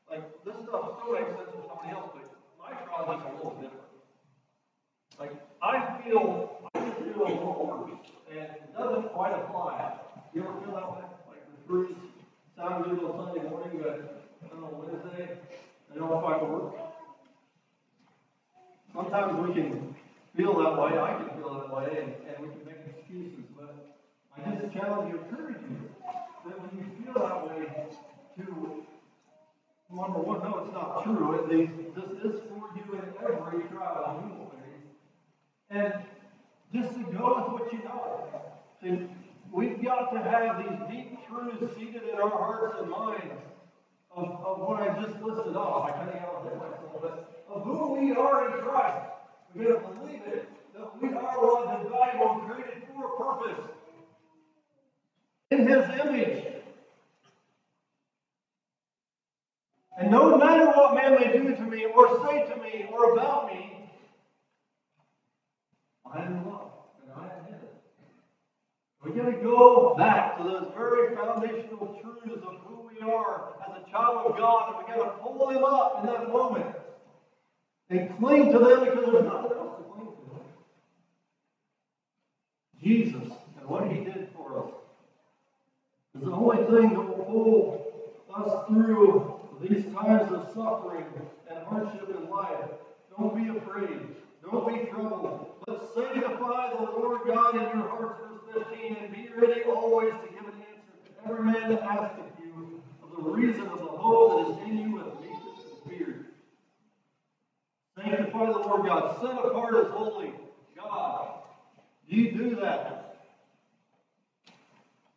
like 0.07 0.23
this 0.45 0.55
stuff 0.63 1.01
still 1.01 1.11
makes 1.11 1.33
sense 1.35 1.51
for 1.51 1.65
somebody 1.67 1.91
else, 1.91 2.15
but 2.15 2.27
my 2.55 2.71
trial 2.87 3.11
is 3.19 3.23
a 3.25 3.31
little 3.35 3.57
different. 3.59 3.91
Like 5.19 5.35
I 5.63 5.75
feel, 6.05 6.71
I 6.75 6.79
can 6.79 6.93
feel 7.03 7.23
a 7.27 7.35
little 7.35 7.67
worse, 7.67 7.99
and 8.31 8.47
it 8.47 8.71
doesn't 8.79 9.11
quite 9.11 9.35
apply. 9.35 9.99
You 10.35 10.47
ever 10.47 10.55
feel 10.63 10.75
that 10.79 10.87
way? 10.87 11.03
Like 11.27 11.43
the 11.51 11.59
fruits 11.67 11.99
sound 12.55 12.85
good 12.85 13.03
on 13.03 13.27
Sunday 13.27 13.43
morning, 13.49 13.81
but 13.83 14.31
I 14.45 14.49
don't 14.49 14.61
know 14.61 14.71
Wednesday, 14.79 15.35
they 15.91 15.99
don't 15.99 16.09
quite 16.09 16.47
work. 16.47 16.90
Sometimes 18.93 19.49
we 19.49 19.55
can 19.55 19.95
feel 20.37 20.59
that 20.59 20.81
way. 20.81 20.99
I 20.99 21.15
can 21.15 21.39
feel 21.39 21.55
that 21.55 21.75
way, 21.75 21.99
and, 22.03 22.13
and 22.27 22.37
we 22.43 22.49
can 22.49 22.65
make 22.67 22.97
excuses. 22.97 23.45
But 23.57 23.97
I 24.37 24.51
just 24.51 24.73
challenge 24.73 25.13
you, 25.13 25.21
encourage 25.21 25.63
you 25.63 25.91
that 26.47 26.61
when 26.61 26.71
you 26.79 27.05
feel 27.05 27.15
that 27.15 27.49
way, 27.49 27.67
to 28.37 28.85
number 29.95 30.19
one, 30.19 30.43
no, 30.43 30.65
it's 30.65 30.73
not 30.73 31.05
true. 31.05 31.39
At 31.39 31.49
least 31.49 31.73
this 31.95 32.11
is 32.25 32.41
for 32.49 32.71
you 32.75 32.99
in 32.99 33.07
every 33.23 33.63
trial 33.69 34.25
you 34.25 34.35
will 34.39 34.51
face, 34.51 34.91
and 35.71 35.95
just 36.73 36.95
to 36.95 37.03
go 37.13 37.53
with 37.53 37.63
what 37.63 37.73
you 37.73 37.79
know. 37.85 38.29
See, 38.83 39.07
we've 39.53 39.83
got 39.83 40.13
to 40.13 40.19
have 40.19 40.59
these 40.59 40.79
deep 40.91 41.29
truths 41.29 41.77
seated 41.77 42.03
in 42.13 42.19
our 42.19 42.31
hearts 42.31 42.77
and 42.81 42.91
minds 42.91 43.43
of, 44.17 44.25
of 44.45 44.59
what 44.61 44.83
I 44.83 45.01
just 45.01 45.21
listed 45.23 45.55
off. 45.55 45.89
I 45.89 45.93
kind 45.93 46.09
of 46.09 46.15
got 46.15 46.41
ahead 46.41 46.53
of 46.53 46.59
myself, 46.59 47.03
but 47.03 47.30
of 47.51 47.65
who 47.65 48.01
we 48.01 48.13
are 48.13 48.47
in 48.47 48.63
Christ. 48.63 49.07
We 49.55 49.65
got 49.65 49.83
to 49.83 50.01
believe 50.01 50.23
it 50.27 50.49
that 50.75 51.03
we 51.03 51.09
are 51.13 51.43
loved 51.43 51.81
and 51.81 51.91
valuable 51.91 52.41
and 52.41 52.51
created 52.51 52.83
for 52.95 53.05
a 53.05 53.45
purpose. 53.45 53.65
In 55.51 55.67
His 55.67 56.01
image. 56.01 56.47
And 59.99 60.11
no 60.11 60.39
matter 60.39 60.67
what 60.67 60.95
man 60.95 61.17
may 61.17 61.37
do 61.37 61.55
to 61.57 61.71
me, 61.71 61.87
or 61.95 62.09
say 62.23 62.47
to 62.47 62.61
me, 62.63 62.87
or 62.93 63.13
about 63.13 63.47
me, 63.47 63.77
I 66.11 66.23
am 66.23 66.47
loved 66.47 66.71
and 67.03 67.13
I 67.17 67.25
am 67.25 67.45
His. 67.45 67.69
We 69.05 69.11
got 69.13 69.27
to 69.27 69.33
go 69.43 69.95
back 69.97 70.39
to 70.39 70.45
those 70.45 70.73
very 70.75 71.15
foundational 71.17 71.99
truths 72.01 72.45
of 72.47 72.55
who 72.65 72.87
we 72.87 73.11
are 73.11 73.49
as 73.67 73.83
a 73.83 73.91
child 73.91 74.27
of 74.27 74.39
God, 74.39 74.69
and 74.69 74.87
we 74.87 74.93
got 74.95 75.05
to 75.05 75.11
pull 75.21 75.49
them 75.49 75.65
up 75.65 75.99
in 75.99 76.07
that 76.07 76.29
moment 76.29 76.70
and 77.91 78.19
cling 78.19 78.53
to 78.53 78.59
them 78.59 78.85
because 78.85 79.05
there's 79.13 79.25
nothing 79.25 79.53
else 79.59 79.77
to 79.79 79.85
cling 79.93 80.07
to. 80.07 80.41
Jesus 82.83 83.33
and 83.59 83.69
what 83.69 83.91
He 83.91 84.05
did 84.05 84.29
for 84.35 84.65
us 84.65 84.73
is 86.17 86.23
the 86.23 86.31
only 86.31 86.65
thing 86.65 86.91
that 86.91 87.01
will 87.01 87.25
hold 87.25 87.87
us 88.35 88.67
through 88.69 89.41
these 89.61 89.85
times 89.93 90.33
of 90.33 90.49
suffering 90.55 91.05
and 91.51 91.67
hardship 91.67 92.09
in 92.09 92.31
life. 92.31 92.71
Don't 93.19 93.37
be 93.37 93.51
afraid. 93.59 94.01
Don't 94.43 94.67
be 94.67 94.91
troubled. 94.91 95.47
But 95.67 95.93
sanctify 95.95 96.71
the 96.71 96.83
Lord 96.83 97.21
God 97.27 97.55
in 97.57 97.79
your 97.79 97.89
hearts, 97.89 98.21
verse 98.55 98.65
15, 98.71 98.97
and 98.97 99.13
be 99.13 99.29
ready 99.37 99.63
always 99.65 100.13
to 100.13 100.29
give 100.33 100.47
an 100.47 100.55
answer 100.61 100.95
to 101.05 101.31
every 101.31 101.45
man 101.45 101.71
that 101.71 101.83
asketh 101.83 102.33
you 102.43 102.81
of 103.03 103.25
the 103.25 103.31
reason 103.31 103.67
of 103.67 103.81
the 103.81 103.87
hope 103.87 104.47
that 104.47 104.65
is 104.65 104.71
in 104.71 104.79
you 104.79 104.95
with 104.95 105.21
meekness 105.21 105.65
and 105.71 105.91
fear. 105.91 106.27
Sanctify 108.41 108.63
the 108.63 108.69
Lord 108.69 108.87
God. 108.87 109.21
Set 109.21 109.45
apart 109.45 109.75
as 109.75 109.93
holy 109.93 110.33
God. 110.77 111.41
Do 112.09 112.17
you 112.17 112.33
do 112.33 112.57
that? 112.57 113.27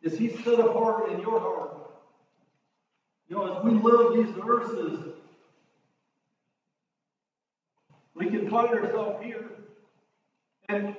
Is 0.02 0.18
He 0.18 0.28
set 0.28 0.60
apart 0.60 1.10
in 1.10 1.20
your 1.20 1.40
heart? 1.40 1.90
You 3.28 3.36
know, 3.36 3.56
as 3.56 3.64
we 3.64 3.70
live 3.70 4.14
these 4.14 4.44
verses, 4.44 4.98
we 8.14 8.28
can 8.28 8.50
find 8.50 8.68
ourselves 8.68 9.24
here. 9.24 9.50
And, 10.68 10.94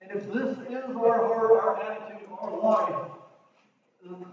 and 0.00 0.10
if 0.10 0.32
this 0.32 0.56
is 0.70 0.96
our 0.96 1.26
heart, 1.26 1.52
our 1.52 1.82
attitude, 1.82 2.28
our 2.40 2.58
life, 2.58 3.10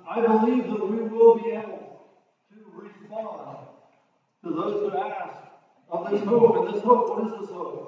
I 0.09 0.21
believe 0.21 0.63
that 0.67 0.89
we 0.89 1.01
will 1.01 1.35
be 1.35 1.49
able 1.49 2.07
to 2.53 2.81
respond 2.81 3.67
to 4.43 4.51
those 4.51 4.91
who 4.91 4.97
ask 4.97 5.46
of 5.89 6.11
this 6.11 6.21
hope. 6.23 6.67
And 6.67 6.75
this 6.75 6.83
hope, 6.83 7.09
what 7.09 7.25
is 7.25 7.39
this 7.39 7.49
hope? 7.49 7.87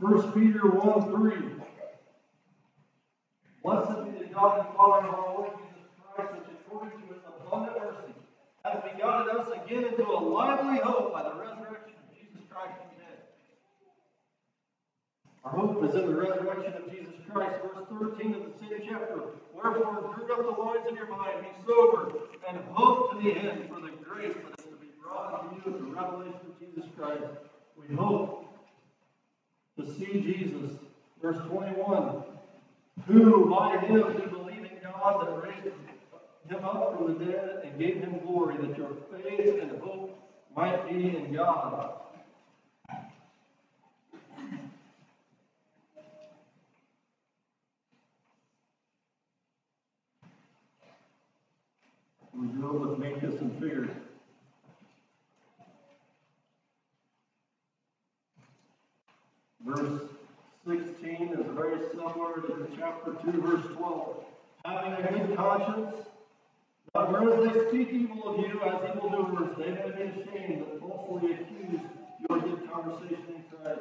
First 0.00 0.34
Peter 0.34 0.68
1 0.68 1.30
3. 1.30 1.54
Blessed 3.62 4.04
be 4.04 4.10
the 4.18 4.34
God 4.34 4.66
and 4.66 4.76
Father 4.76 5.08
of 5.08 5.14
our 5.14 5.34
Lord 5.34 5.50
Jesus 5.56 5.88
Christ, 6.12 6.34
which 6.34 6.52
according 6.52 7.00
to 7.00 7.14
his 7.14 7.22
abundant 7.24 7.78
mercy 7.80 8.12
has 8.64 8.82
begotten 8.84 9.36
us 9.38 9.48
again 9.64 9.84
into 9.84 10.04
a 10.04 10.20
lively 10.20 10.80
hope 10.84 11.14
by 11.14 11.22
the 11.22 11.32
resurrection 11.32 11.96
of 11.96 12.12
Jesus 12.12 12.44
Christ 12.52 12.76
from 12.76 12.92
the 12.92 13.00
dead. 13.00 13.24
Our 15.44 15.52
hope 15.52 15.80
is 15.88 15.94
in 15.94 16.04
the 16.04 16.14
resurrection 16.14 16.74
of 16.76 16.90
Jesus 16.92 17.14
Christ, 17.32 17.56
verse 17.64 17.88
13 17.88 18.34
of 18.34 18.42
the 18.44 18.52
same 18.60 18.84
chapter. 18.84 19.32
Wherefore, 19.54 20.12
gird 20.12 20.30
up 20.30 20.44
the 20.44 20.60
loins 20.60 20.84
of 20.84 20.96
your 20.96 21.08
mind, 21.08 21.40
be 21.40 21.48
sober, 21.64 22.12
and 22.46 22.58
hope 22.72 23.12
to 23.12 23.22
the 23.22 23.32
end 23.32 23.68
for 23.72 23.80
the 23.80 23.96
grace 24.04 24.36
that 24.36 24.60
is 24.60 24.66
to 24.68 24.76
be 24.76 24.92
brought 25.00 25.40
unto 25.40 25.56
you 25.56 25.72
at 25.72 25.80
the 25.80 25.83
revelation 25.94 26.40
of 26.46 26.58
Jesus 26.58 26.90
Christ. 26.96 27.22
We 27.76 27.94
hope 27.94 28.46
to 29.78 29.86
see 29.86 30.20
Jesus. 30.20 30.72
Verse 31.20 31.38
21 31.48 32.24
who 33.06 33.50
by 33.50 33.78
him 33.78 34.02
do 34.12 34.26
believe 34.28 34.64
in 34.64 34.78
God 34.82 35.26
that 35.26 35.42
raised 35.42 35.66
him 36.48 36.64
up 36.64 36.96
from 36.96 37.18
the 37.18 37.24
dead 37.24 37.62
and 37.64 37.78
gave 37.78 37.96
him 37.96 38.18
glory, 38.24 38.56
that 38.58 38.78
your 38.78 38.90
faith 39.12 39.60
and 39.60 39.82
hope 39.82 40.18
might 40.56 40.88
be 40.88 41.16
in 41.16 41.32
God. 41.32 42.00
We 52.32 52.48
deal 52.48 52.78
with 52.78 52.98
meekness 52.98 53.40
and 53.40 53.60
fear. 53.60 53.88
Verse 59.64 60.02
sixteen 60.66 61.32
is 61.32 61.46
very 61.56 61.78
similar 61.90 62.42
to 62.42 62.68
chapter 62.76 63.14
two, 63.24 63.40
verse 63.40 63.64
twelve. 63.74 64.24
Having 64.64 64.92
a 64.92 65.12
good 65.12 65.36
conscience, 65.36 65.96
not 66.94 67.10
whereas 67.10 67.52
they 67.52 67.68
speak 67.70 67.88
evil 67.92 68.28
of 68.28 68.38
you 68.40 68.60
as 68.60 68.90
evildoers, 68.90 69.56
they 69.56 69.70
may 69.70 69.90
be 69.96 70.02
ashamed 70.02 70.60
that 70.60 70.80
falsely 70.80 71.32
accuse 71.32 71.80
your 72.28 72.40
good 72.40 72.70
conversation 72.70 73.24
in 73.36 73.44
Christ. 73.50 73.80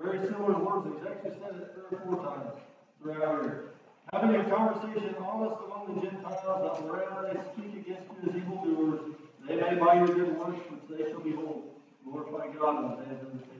Very 0.00 0.18
similar 0.26 0.58
words, 0.58 0.88
he's 0.88 1.06
actually 1.06 1.36
said 1.40 1.60
it 1.60 1.74
three 1.74 1.98
or 1.98 2.02
four 2.04 2.24
times 2.24 2.60
throughout 3.02 3.42
here. 3.42 3.64
Having 4.12 4.40
a 4.40 4.44
conversation 4.48 5.14
honest 5.20 5.56
among 5.66 5.94
the 5.94 6.00
Gentiles, 6.00 6.40
that 6.64 6.82
whereas 6.88 7.12
they 7.28 7.40
speak 7.52 7.86
against 7.86 8.08
you 8.08 8.30
as 8.30 8.36
evildoers, 8.36 9.00
they 9.46 9.56
may 9.56 9.74
by 9.74 9.94
your 9.96 10.08
good 10.08 10.38
works 10.38 10.64
which 10.70 10.98
they 10.98 11.10
shall 11.10 11.20
behold, 11.20 11.64
glorify 12.04 12.48
God 12.58 12.84
in 12.84 12.90
the 12.90 12.96
day 13.04 13.20
of 13.20 13.28
visitation. 13.32 13.59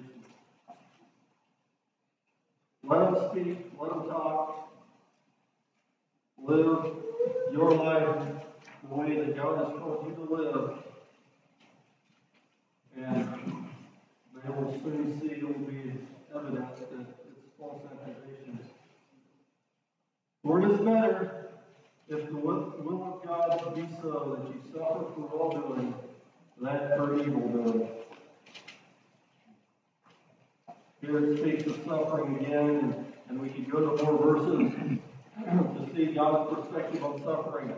Let 2.90 3.14
them 3.14 3.30
speak, 3.30 3.70
let 3.80 3.90
them 3.90 4.08
talk. 4.08 4.68
Live 6.42 6.92
your 7.52 7.70
life 7.70 8.26
the 8.82 8.94
way 8.96 9.14
that 9.14 9.36
God 9.36 9.58
has 9.58 9.78
called 9.78 10.06
you 10.08 10.14
to 10.16 10.34
live. 10.34 10.70
And 12.96 13.64
they 14.34 14.50
will 14.50 14.72
soon 14.82 15.20
see, 15.20 15.36
it 15.36 15.46
will 15.46 15.66
be 15.68 15.92
evident 16.34 16.76
that 16.90 17.16
it's 17.30 17.56
false 17.56 17.84
accusations. 17.92 18.66
For 20.42 20.60
it 20.60 20.72
is 20.72 20.78
better 20.80 21.46
if 22.08 22.26
the 22.26 22.36
will, 22.36 22.74
of 23.04 23.24
God 23.24 23.74
be 23.76 23.86
so 24.02 24.36
that 24.36 24.48
you 24.48 24.60
suffer 24.72 25.04
for 25.14 25.30
wrongdoing 25.32 25.94
than 26.60 26.88
for 26.96 27.22
evil 27.22 27.48
doing. 27.50 27.88
Here 31.00 31.32
it 31.32 31.38
speaks 31.38 31.66
of 31.66 31.82
suffering 31.86 32.36
again, 32.44 32.68
and, 32.68 33.06
and 33.28 33.40
we 33.40 33.48
could 33.48 33.70
go 33.70 33.96
to 33.96 34.04
more 34.04 34.18
verses 34.18 34.72
to 35.44 35.90
see 35.96 36.12
God's 36.12 36.54
perspective 36.54 37.02
on 37.02 37.22
suffering. 37.24 37.72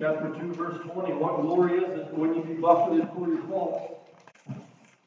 Chapter 0.00 0.34
2, 0.40 0.52
verse 0.54 0.80
20, 0.92 1.12
what 1.12 1.42
glory 1.42 1.78
is 1.78 2.00
it 2.00 2.12
when 2.14 2.34
you 2.34 2.42
be 2.42 2.54
buffeted 2.54 3.08
for 3.14 3.28
your 3.28 3.42
faults? 3.44 3.94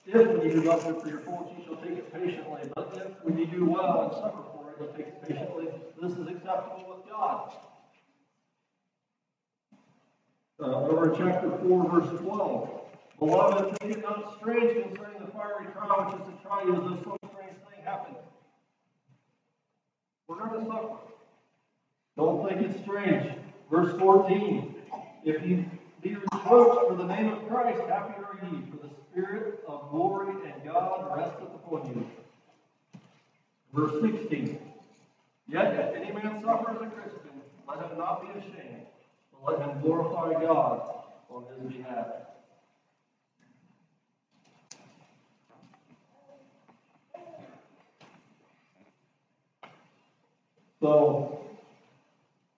If 0.05 0.25
when 0.25 0.49
you 0.49 0.61
be 0.61 0.65
buffeted 0.65 1.01
for 1.01 1.09
your 1.09 1.19
faults, 1.19 1.51
you 1.57 1.65
shall 1.65 1.75
take 1.75 1.97
it 1.97 2.13
patiently. 2.13 2.61
But 2.73 2.93
if 2.95 3.25
when 3.25 3.37
you 3.37 3.45
do 3.45 3.65
well 3.65 4.03
and 4.03 4.13
suffer 4.13 4.43
for 4.53 4.71
it, 4.71 4.79
you 4.79 4.87
take 4.95 5.07
it 5.07 5.21
patiently, 5.27 5.67
this 6.01 6.13
is 6.13 6.27
acceptable 6.29 6.85
with 6.87 7.09
God. 7.11 7.51
Uh, 10.61 10.87
over 10.87 11.13
chapter 11.17 11.51
4, 11.57 11.89
verse 11.89 12.19
12. 12.21 12.86
Beloved, 13.19 13.77
think 13.79 13.97
it 13.97 14.03
not 14.03 14.37
strange 14.39 14.83
concerning 14.83 15.25
the 15.25 15.31
fiery 15.31 15.65
trial 15.73 16.05
which 16.05 16.21
is 16.21 16.27
to 16.27 16.43
try 16.43 16.63
you 16.63 16.75
as 16.75 16.81
though 16.81 17.17
some 17.19 17.31
strange 17.33 17.57
thing 17.57 17.83
happened. 17.83 18.15
We're 20.27 20.37
going 20.37 20.65
to 20.65 20.67
suffer. 20.67 20.97
Don't 22.15 22.47
think 22.47 22.61
it's 22.61 22.81
strange. 22.81 23.31
Verse 23.71 23.97
14. 23.99 24.75
If 25.25 25.45
you 25.45 25.65
be 26.03 26.15
reproached 26.15 26.89
for 26.89 26.95
the 26.95 27.05
name 27.05 27.33
of 27.33 27.47
Christ, 27.47 27.81
happy 27.89 28.13
are 28.21 28.39
ye, 28.43 28.61
for 28.69 28.87
the 28.87 28.93
Spirit 29.11 29.63
of 29.67 29.89
glory 29.89 30.35
and 30.45 30.63
God 30.63 31.17
resteth 31.17 31.53
upon 31.55 31.87
you. 31.87 32.07
Verse 33.73 33.99
16. 34.01 34.59
Yet 35.47 35.73
if 35.73 35.95
any 35.95 36.11
man 36.11 36.43
suffer 36.43 36.71
as 36.71 36.81
a 36.81 36.89
Christian, 36.91 37.41
let 37.67 37.79
him 37.79 37.97
not 37.97 38.21
be 38.21 38.39
ashamed, 38.39 38.85
but 39.31 39.59
let 39.59 39.67
him 39.67 39.81
glorify 39.81 40.33
God 40.33 40.81
on 41.29 41.45
his 41.49 41.73
behalf. 41.73 42.05
So, 50.79 51.41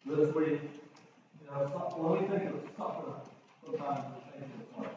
this 0.06 0.36
week, 0.36 0.60
you 0.60 1.48
know, 1.48 1.72
when 1.96 2.20
we 2.20 2.28
think 2.28 2.52
of 2.52 2.60
suffer, 2.76 3.16
sometimes 3.64 4.12
we 4.12 4.44
think 4.44 4.52
of 4.60 4.84
like, 4.84 4.92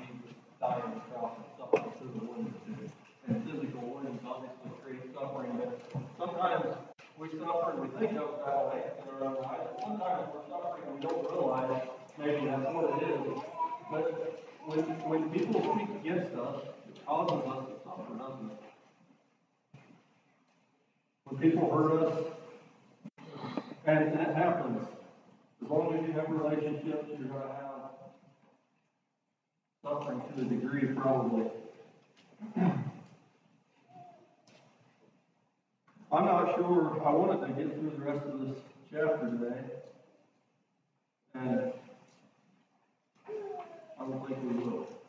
Jesus 0.00 0.32
dying 0.56 0.88
on 0.88 0.94
the 0.96 1.04
cross 1.12 1.36
and 1.36 1.44
suffering 1.60 1.92
through 2.00 2.16
the 2.16 2.24
wounds. 2.24 2.56
And 3.28 3.44
physical 3.44 3.84
wounds 3.84 4.24
obviously 4.24 4.72
create 4.80 5.12
suffering, 5.12 5.52
but 5.60 5.84
sometimes 6.16 6.64
we 7.20 7.28
suffer 7.28 7.76
and 7.76 7.80
we 7.84 7.88
think 8.00 8.16
of 8.16 8.32
it 8.32 8.40
that 8.40 8.60
way 8.72 8.88
in 8.88 9.04
our 9.04 9.20
own 9.20 9.36
lives. 9.44 9.68
Sometimes 9.84 10.24
we're 10.32 10.48
suffering 10.48 10.84
and 10.88 10.96
we 10.96 11.00
don't 11.04 11.20
realize 11.28 11.76
maybe 12.16 12.48
that's 12.48 12.72
what 12.72 12.88
it 12.88 13.04
is. 13.04 13.20
But 13.92 14.04
when, 14.64 14.80
when 15.04 15.22
people 15.28 15.60
speak 15.60 15.92
against 15.92 16.32
us, 16.40 16.72
it 16.88 17.04
causes 17.04 17.44
us 17.44 17.68
to 17.68 17.74
suffer, 17.84 18.16
doesn't 18.16 18.48
it? 18.48 18.69
When 21.30 21.40
people 21.40 21.70
hurt 21.72 22.02
us, 22.02 22.24
and 23.86 24.18
that 24.18 24.34
happens. 24.34 24.86
As 25.62 25.70
long 25.70 25.94
as 25.94 26.06
you 26.06 26.12
have 26.14 26.28
relationships, 26.28 27.06
you're 27.08 27.28
going 27.28 27.28
to 27.28 27.48
have 27.48 27.70
suffering 29.84 30.22
to 30.34 30.42
a 30.42 30.44
degree, 30.44 30.86
probably. 30.94 31.46
I'm 36.12 36.24
not 36.24 36.56
sure. 36.56 37.00
I 37.06 37.12
wanted 37.12 37.46
to 37.46 37.52
get 37.52 37.74
through 37.74 37.90
the 37.90 38.04
rest 38.04 38.26
of 38.26 38.40
this 38.40 38.56
chapter 38.90 39.30
today. 39.30 39.60
And 41.34 41.72
I 44.00 44.00
don't 44.00 44.26
think 44.26 44.42
we 44.42 44.64
will. 44.64 44.99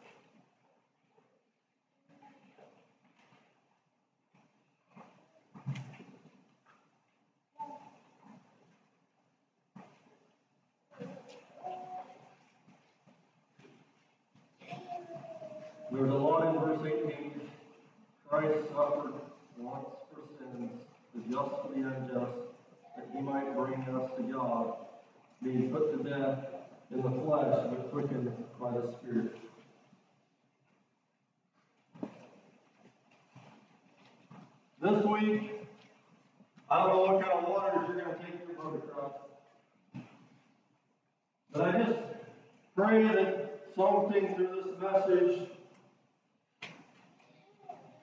There's 16.02 16.14
a 16.14 16.18
lot 16.18 16.47
in 16.47 16.60
verse 16.60 16.80
18. 16.84 17.41
Christ 18.28 18.70
suffered 18.70 19.14
once 19.56 19.86
for 20.12 20.22
sins, 20.39 20.72
the 21.14 21.22
just 21.32 21.52
for 21.62 21.70
the 21.76 21.82
unjust, 21.82 22.32
that 22.97 23.08
he 23.14 23.22
might 23.22 23.56
bring 23.56 23.84
us 23.84 24.10
to 24.18 24.24
God, 24.24 24.78
being 25.43 25.70
put 25.70 25.95
to 25.95 26.10
death 26.10 26.39
in 26.89 27.04
the 27.04 27.10
flesh, 27.22 27.68
but 27.70 27.91
quickened 27.91 28.34
by 28.60 28.72
the 28.72 28.91
Spirit. 28.99 29.36
This 34.82 35.06
week, 35.06 35.52
I 36.68 36.80
don't 36.80 36.95
know 36.95 37.14
what 37.14 37.24
kind 37.24 37.45
of 37.45 37.47
waters 37.47 37.88
you're 37.88 38.02
going 38.04 38.18
to 38.18 38.26
take 38.26 38.41
your 38.47 38.58
boat 38.58 38.84
across. 38.89 39.14
But 41.54 41.62
I 41.62 41.72
just 41.78 41.99
pray 42.76 43.04
that 43.04 43.62
something 43.76 44.34
through 44.36 44.64
this 44.66 44.82
message 44.82 45.47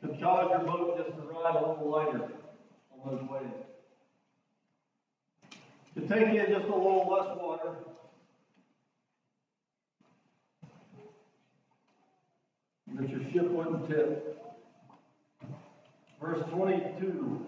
could 0.08 0.20
cause 0.20 0.50
your 0.50 0.60
boat 0.60 0.96
just 0.96 1.16
to 1.16 1.22
ride 1.22 1.54
a 1.54 1.68
little 1.68 1.90
lighter 1.90 2.30
on 2.92 3.10
those 3.10 3.28
waves. 3.28 3.52
To 5.96 6.00
take 6.02 6.28
in 6.28 6.46
just 6.52 6.64
a 6.64 6.74
little 6.74 7.08
less 7.10 7.36
water. 7.36 7.74
That 12.94 13.08
your 13.10 13.20
ship 13.32 13.50
wouldn't 13.50 13.88
tip. 13.88 14.42
Verse 16.20 16.42
22 16.50 17.46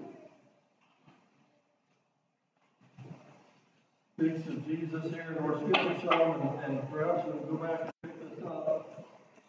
speaks 4.17 4.47
of 4.49 4.67
Jesus 4.67 5.11
here, 5.11 5.35
and 5.37 5.45
we're 5.45 5.57
skipping 5.57 6.09
some, 6.09 6.21
and, 6.21 6.65
and 6.65 6.91
perhaps 6.91 7.27
we'll 7.27 7.57
go 7.57 7.65
back 7.65 7.81
and 7.81 7.93
pick 8.03 8.37
this 8.37 8.45
up 8.47 9.07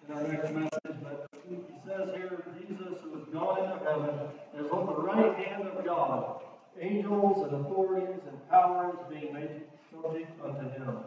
in 0.07 0.16
our 0.16 0.28
next 0.28 0.53
message. 0.53 1.03
But 1.03 1.31
he 1.56 1.88
says 1.88 2.10
here, 2.16 2.43
Jesus 2.60 2.97
who 3.04 3.18
has 3.18 3.28
gone 3.34 3.64
into 3.64 3.80
heaven 3.86 4.16
is 4.58 4.72
on 4.72 4.86
the 4.86 5.02
right 5.02 5.36
hand 5.36 5.68
of 5.68 5.86
God, 5.86 6.41
angels 6.80 7.47
and 7.47 7.66
authorities 7.66 8.22
and 8.28 8.49
powers 8.49 8.95
being 9.10 9.34
made 9.34 9.62
subject 9.91 10.32
unto 10.43 10.70
him. 10.70 10.97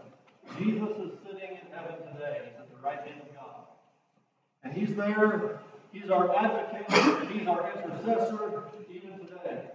Jesus 0.58 0.90
is 0.98 1.12
sitting 1.24 1.50
in 1.50 1.72
heaven 1.72 1.96
today. 2.12 2.42
He's 2.44 2.60
at 2.60 2.70
the 2.70 2.82
right 2.82 3.00
hand 3.00 3.22
of 3.22 3.34
God. 3.34 3.64
And 4.62 4.72
he's 4.72 4.94
there. 4.94 5.58
He's 5.92 6.10
our 6.10 6.34
advocate. 6.34 7.30
He's 7.30 7.46
our 7.46 7.72
intercessor 7.72 8.64
even 8.90 9.18
today. 9.20 9.70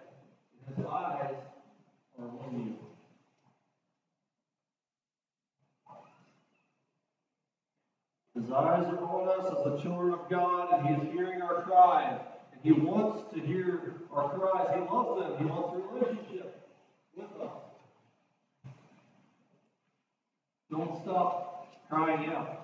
His 0.75 0.85
eyes 0.85 1.35
are 2.19 2.25
on 2.25 2.53
you. 2.53 2.68
His 8.39 8.51
eyes 8.51 8.85
are 8.85 8.99
on 8.99 9.27
us 9.27 9.57
as 9.57 9.63
the 9.65 9.77
children 9.81 10.13
of 10.13 10.29
God, 10.29 10.73
and 10.73 10.87
He 10.87 10.93
is 11.07 11.13
hearing 11.13 11.41
our 11.41 11.61
cries. 11.63 12.19
And 12.51 12.61
He 12.63 12.71
wants 12.71 13.33
to 13.33 13.39
hear 13.41 13.95
our 14.13 14.29
cries. 14.29 14.67
He 14.75 14.81
loves 14.81 15.21
them. 15.21 15.37
He 15.37 15.45
wants 15.45 15.75
a 15.75 15.93
relationship 15.93 16.69
with 17.15 17.41
us. 17.41 17.51
Don't 20.71 21.01
stop 21.01 21.67
crying 21.89 22.29
out. 22.29 22.59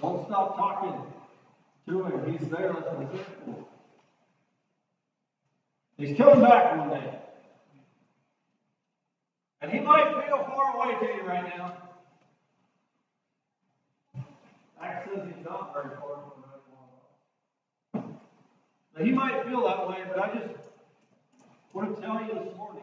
Don't 0.00 0.26
stop 0.26 0.56
talking 0.56 1.02
to 1.88 2.04
him, 2.04 2.32
he's 2.32 2.48
there, 2.48 2.72
be 2.72 3.16
careful. 3.16 3.68
He's 5.96 6.16
coming 6.16 6.40
back 6.40 6.76
one 6.76 6.90
day. 6.90 7.18
And 9.62 9.70
he 9.70 9.80
might 9.80 10.08
feel 10.26 10.44
far 10.44 10.76
away 10.76 10.98
to 10.98 11.14
you 11.14 11.22
right 11.26 11.56
now. 11.56 11.85
Acts 14.80 15.10
says 15.10 15.26
not 15.44 15.74
very 15.74 15.94
far 15.96 16.22
from 16.34 16.44
everyone. 17.94 18.16
Now, 18.96 19.04
he 19.04 19.12
might 19.12 19.44
feel 19.44 19.62
that 19.64 19.86
way, 19.88 19.98
but 20.08 20.18
I 20.18 20.34
just 20.34 20.48
want 21.72 21.94
to 21.94 22.00
tell 22.02 22.20
you 22.20 22.34
this 22.34 22.54
morning 22.56 22.82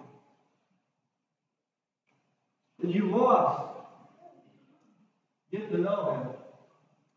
that 2.80 2.92
you 2.92 3.06
must 3.06 3.60
get 5.52 5.70
to 5.72 5.78
know 5.78 6.12
him. 6.12 6.22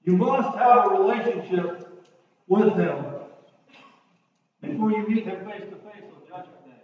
You 0.05 0.16
must 0.16 0.57
have 0.59 0.87
a 0.87 0.91
relationship 0.91 1.83
with 2.47 2.77
him 2.77 3.05
before 4.61 4.91
you 4.93 5.07
meet 5.09 5.24
him 5.24 5.45
face 5.45 5.62
to 5.62 5.77
face 5.77 6.05
on 6.05 6.22
Judgment 6.29 6.64
Day. 6.64 6.83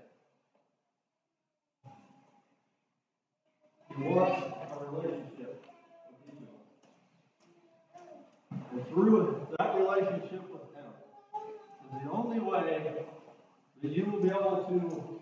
You 3.96 4.04
want 4.04 4.28
a 4.28 4.90
relationship 4.90 5.64
with 6.08 6.18
each 6.26 6.42
of 6.42 6.48
us. 8.58 8.61
And 8.72 8.88
through 8.88 9.46
that 9.58 9.78
relationship 9.78 10.50
with 10.50 10.62
him 10.74 10.88
is 11.84 12.04
the 12.04 12.10
only 12.10 12.40
way 12.40 13.06
that 13.82 13.92
you 13.92 14.06
will 14.06 14.20
be 14.20 14.30
able 14.30 14.64
to 14.68 15.20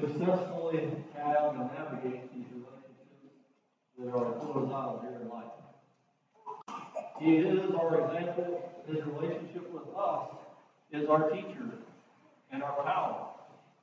successfully 0.00 0.88
have 1.14 1.54
and 1.54 1.70
navigate 1.72 2.32
these 2.34 2.46
relationships 2.52 3.36
that 3.98 4.08
are 4.08 4.24
horizontal 4.38 5.02
here 5.02 5.20
in 5.20 5.28
life. 5.28 5.44
He 7.20 7.36
is 7.36 7.74
our 7.74 8.06
example. 8.06 8.72
His 8.86 9.04
relationship 9.04 9.70
with 9.72 9.82
us 9.98 10.28
is 10.92 11.08
our 11.08 11.30
teacher 11.30 11.72
and 12.52 12.62
our 12.62 12.82
power 12.84 13.26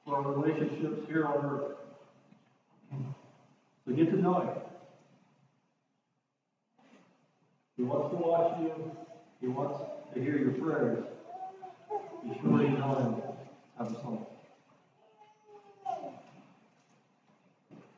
for 0.06 0.16
our 0.16 0.32
relationships 0.32 1.06
here 1.08 1.26
on 1.26 1.46
earth. 1.46 1.78
So 3.86 3.94
get 3.94 4.10
to 4.12 4.18
know 4.22 4.40
him. 4.40 4.73
He 7.78 7.84
wants 7.84 8.10
to 8.12 8.18
watch 8.18 8.62
you. 8.62 8.92
He 9.42 9.48
wants 9.48 9.80
to 10.14 10.22
hear 10.22 10.38
your 10.38 10.52
prayers. 10.52 11.04
Be 12.24 12.40
sure 12.42 12.64
you 12.64 12.78
know 12.78 12.96
him. 13.00 13.22
Have 13.78 13.92
a 13.92 14.02
song. 14.02 14.33